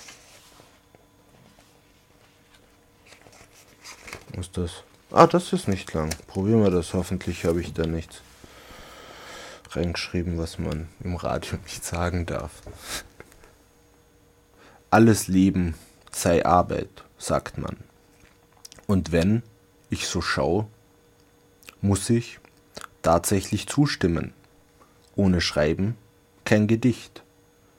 Was 4.30 4.48
ist 4.48 4.58
das? 4.58 4.72
Ah, 5.12 5.28
das 5.28 5.52
ist 5.52 5.68
nicht 5.68 5.94
lang. 5.94 6.10
Probieren 6.28 6.64
wir 6.64 6.72
das. 6.72 6.94
Hoffentlich 6.94 7.44
habe 7.46 7.60
ich 7.62 7.74
da 7.74 7.86
nichts 7.86 8.22
reingeschrieben, 9.72 10.38
was 10.38 10.58
man 10.58 10.88
im 11.04 11.16
Radio 11.18 11.58
nicht 11.64 11.84
sagen 11.84 12.26
darf. 12.26 12.62
Alles 14.90 15.28
Leben 15.28 15.76
sei 16.12 16.46
Arbeit, 16.46 17.04
sagt 17.18 17.58
man. 17.58 17.76
Und 18.88 19.12
wenn 19.12 19.44
ich 19.90 20.08
so 20.08 20.22
schaue, 20.22 20.68
muss 21.82 22.10
ich 22.10 22.40
tatsächlich 23.06 23.68
zustimmen. 23.68 24.34
Ohne 25.16 25.40
Schreiben 25.40 25.96
kein 26.44 26.66
Gedicht, 26.66 27.24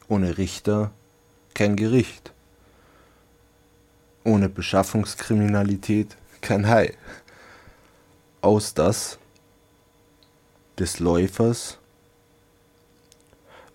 ohne 0.09 0.39
Richter 0.39 0.93
kein 1.53 1.75
Gericht. 1.75 2.33
Ohne 4.23 4.49
Beschaffungskriminalität 4.49 6.17
kein 6.41 6.69
Hai. 6.69 6.97
Aus 8.41 8.75
das 8.75 9.19
des 10.79 11.01
Läufers, 11.01 11.79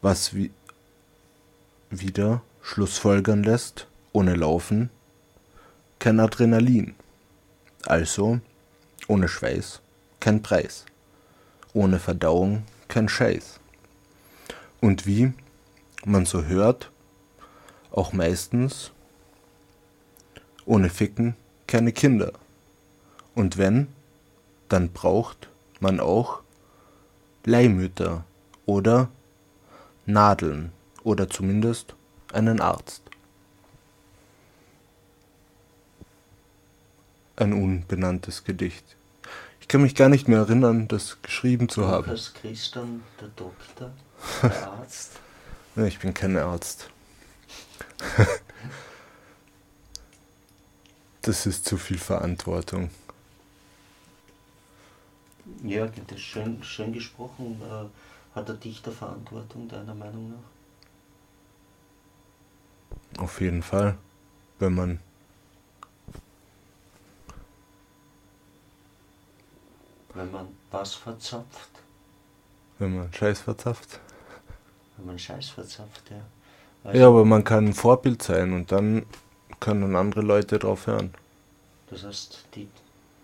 was 0.01 0.33
wie 0.33 0.51
wieder 1.89 2.41
schlussfolgern 2.61 3.43
lässt, 3.43 3.87
ohne 4.13 4.35
Laufen 4.35 4.89
kein 5.99 6.21
Adrenalin. 6.21 6.95
Also 7.85 8.39
ohne 9.09 9.27
Schweiß 9.27 9.81
kein 10.21 10.41
Preis. 10.41 10.85
Ohne 11.73 11.99
Verdauung 11.99 12.63
kein 12.87 13.07
Scheiß. 13.07 13.59
Und 14.81 15.05
wie 15.05 15.33
man 16.05 16.25
so 16.25 16.45
hört, 16.45 16.91
auch 17.91 18.13
meistens 18.13 18.91
ohne 20.65 20.89
Ficken 20.89 21.35
keine 21.67 21.91
Kinder. 21.91 22.33
Und 23.35 23.57
wenn, 23.57 23.87
dann 24.69 24.91
braucht 24.91 25.49
man 25.79 25.99
auch 25.99 26.41
Leihmütter 27.45 28.23
oder 28.65 29.09
Nadeln 30.05 30.71
oder 31.03 31.29
zumindest 31.29 31.95
einen 32.33 32.61
Arzt. 32.61 33.01
Ein 37.35 37.53
unbenanntes 37.53 38.43
Gedicht. 38.43 38.95
Ich 39.71 39.73
kann 39.73 39.83
mich 39.83 39.95
gar 39.95 40.09
nicht 40.09 40.27
mehr 40.27 40.39
erinnern, 40.39 40.89
das 40.89 41.21
geschrieben 41.21 41.69
zu 41.69 41.87
haben. 41.87 42.03
Lukas 42.07 42.33
Christian, 42.33 43.03
der 43.21 43.29
Doktor, 43.29 43.93
der 44.43 44.69
Arzt. 44.69 45.13
Ja, 45.77 45.85
ich 45.85 45.97
bin 45.97 46.13
kein 46.13 46.35
Arzt. 46.35 46.89
das 51.21 51.45
ist 51.45 51.63
zu 51.63 51.77
viel 51.77 51.99
Verantwortung. 51.99 52.89
Ja, 55.63 55.85
das 55.85 56.17
ist 56.17 56.23
schön, 56.23 56.61
schön 56.65 56.91
gesprochen. 56.91 57.61
Äh, 57.63 57.85
Hat 58.35 58.49
der 58.49 58.55
Dichter 58.55 58.91
Verantwortung, 58.91 59.69
deiner 59.69 59.95
Meinung 59.95 60.33
nach? 63.15 63.21
Auf 63.23 63.39
jeden 63.39 63.63
Fall. 63.63 63.97
Wenn 64.59 64.73
man 64.73 64.99
Wenn 70.13 70.31
man 70.31 70.47
was 70.71 70.95
verzapft, 70.95 71.69
wenn 72.79 72.97
man 72.97 73.13
Scheiß 73.13 73.41
verzapft. 73.41 73.99
wenn 74.97 75.05
man 75.07 75.19
Scheiß 75.19 75.49
verzapft, 75.49 76.03
ja. 76.09 76.93
Ja, 76.93 77.07
aber 77.07 77.25
man 77.25 77.43
kann 77.43 77.67
ein 77.67 77.73
Vorbild 77.73 78.23
sein 78.23 78.53
und 78.53 78.71
dann 78.71 79.05
können 79.59 79.95
andere 79.95 80.21
Leute 80.21 80.57
drauf 80.57 80.87
hören. 80.87 81.13
Das 81.89 82.03
heißt, 82.03 82.45
die 82.55 82.67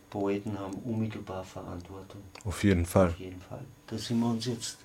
Poeten 0.09 0.57
haben 0.59 0.75
unmittelbar 0.85 1.43
Verantwortung. 1.43 2.21
Auf 2.45 2.63
jeden 2.63 2.85
Fall. 2.85 3.07
Auf 3.07 3.19
jeden 3.19 3.41
Fall. 3.41 3.63
Da 3.87 3.97
sind 3.97 4.19
wir 4.19 4.27
uns 4.27 4.45
jetzt 4.45 4.77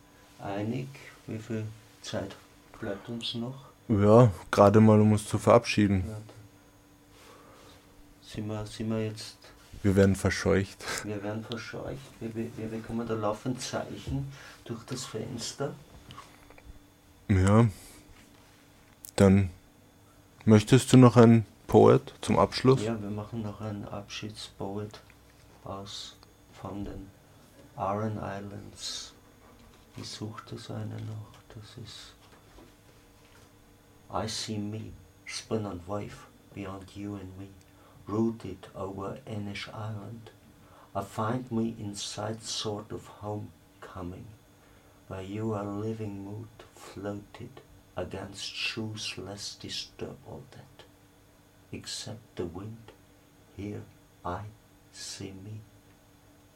einig. 0.43 0.89
Wie 1.27 1.39
viel 1.39 1.65
Zeit 2.01 2.35
bleibt 2.81 3.09
uns 3.09 3.35
noch? 3.35 3.55
Ja, 3.89 4.31
gerade 4.51 4.81
mal 4.81 5.01
um 5.01 5.13
uns 5.13 5.27
zu 5.27 5.39
verabschieden. 5.39 6.05
Ja, 6.09 6.17
sind, 8.23 8.47
wir, 8.49 8.67
sind 8.67 8.89
wir 8.91 9.05
jetzt, 9.05 9.37
Wir 9.83 9.97
werden 9.97 10.15
verscheucht. 10.15 10.85
wir 11.05 11.23
werden 11.23 11.45
verscheucht. 11.45 11.99
Wir, 12.21 12.35
wir, 12.35 12.57
wir 12.57 12.69
bekommen 12.69 13.07
da 13.07 13.15
laufend 13.15 13.61
Zeichen 13.61 14.33
durch 14.65 14.83
das 14.85 15.05
Fenster. 15.05 15.75
Ja. 17.29 17.67
Dann 19.17 19.51
möchtest 20.45 20.93
du 20.93 20.97
noch 20.97 21.17
ein 21.17 21.45
Poet 21.67 22.15
zum 22.21 22.39
Abschluss? 22.39 22.83
Ja, 22.83 23.01
wir 23.01 23.11
machen 23.11 23.43
noch 23.43 23.61
einen 23.61 23.85
Abschiedspoet 23.87 25.01
aus 25.65 26.17
von 26.61 26.85
den 26.85 27.11
Aran 27.77 28.19
Islands. 28.19 29.13
Ich 29.97 30.09
suchte 30.09 30.59
so 30.59 30.75
eine 30.75 30.97
noch. 30.97 31.33
Das 31.55 31.85
ist 31.85 32.15
I 34.13 34.29
see 34.29 34.59
me, 34.59 34.93
spun 35.25 35.65
and 35.65 35.81
wave 35.89 36.27
beyond 36.55 36.95
you 36.95 37.15
and 37.15 37.39
me, 37.39 37.49
rooted 38.13 38.67
over 38.75 39.19
Enish 39.27 39.73
Island. 39.75 40.31
I 40.95 41.03
find 41.03 41.51
me 41.51 41.75
inside 41.79 42.43
sort 42.43 42.93
of 42.93 43.07
homecoming, 43.07 44.27
where 45.09 45.23
you 45.23 45.55
are 45.55 45.65
living 45.65 46.25
mood 46.25 46.49
floated 46.75 47.63
against 47.97 48.55
shoes 48.55 49.15
less 49.17 49.55
disturbed 49.55 50.51
that 50.51 50.85
except 51.73 52.37
the 52.37 52.45
wind. 52.45 52.93
Here 53.57 53.83
I 54.25 54.41
see 54.93 55.33
me, 55.45 55.61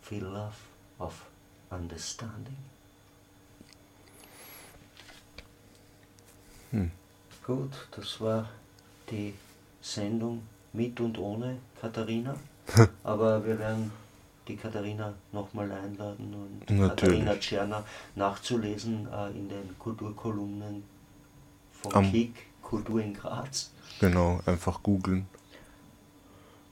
feel 0.03 0.29
love 0.29 0.61
of 1.01 1.25
understanding. 1.71 2.63
Hm. 6.71 6.91
Gut, 7.47 7.73
das 7.93 8.21
war 8.21 8.49
die 9.11 9.33
Sendung 9.81 10.43
mit 10.77 11.01
und 11.01 11.19
ohne 11.19 11.57
Katharina. 11.81 12.37
Aber 13.05 13.45
wir 13.45 13.59
werden 13.59 13.91
die 14.49 14.57
Katharina 14.57 15.13
nochmal 15.33 15.71
einladen 15.73 16.33
und 16.35 16.71
Natürlich. 16.71 16.89
Katharina 16.89 17.37
Tscherner 17.37 17.85
nachzulesen 18.15 19.09
äh, 19.13 19.31
in 19.31 19.49
den 19.49 19.79
Kulturkolumnen 19.79 20.85
von 21.73 21.95
Am- 21.95 22.13
KIK, 22.13 22.35
Kultur 22.63 23.01
in 23.01 23.15
Graz. 23.15 23.71
Genau, 24.01 24.41
einfach 24.47 24.83
googeln. 24.83 25.27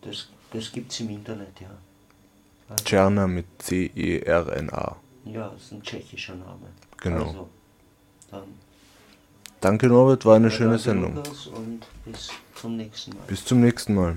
Das, 0.03 0.29
das 0.53 0.71
gibt 0.71 0.93
es 0.93 1.01
im 1.01 1.11
Internet, 1.11 1.61
ja. 1.61 1.71
Also, 2.69 2.85
Czerna 2.85 3.27
mit 3.27 3.47
E 3.47 3.89
C-E-R-N-A. 3.89 4.97
ja, 5.25 5.49
das 5.49 5.63
ist 5.63 5.73
ein 5.73 5.83
tschechischer 5.83 6.35
Name. 6.35 6.67
Genau. 6.99 7.27
Also, 7.27 7.49
dann 8.31 8.43
Danke 9.65 9.87
Norbert, 9.87 10.27
war 10.27 10.37
eine 10.37 10.49
Ja, 10.49 10.51
schöne 10.51 10.79
Sendung. 10.79 11.15
Bis 12.05 12.29
zum 12.55 12.77
nächsten 12.77 13.13
Mal. 13.13 13.25
Bis 13.27 13.45
zum 13.47 13.61
nächsten 13.61 13.95
Mal. 13.95 14.17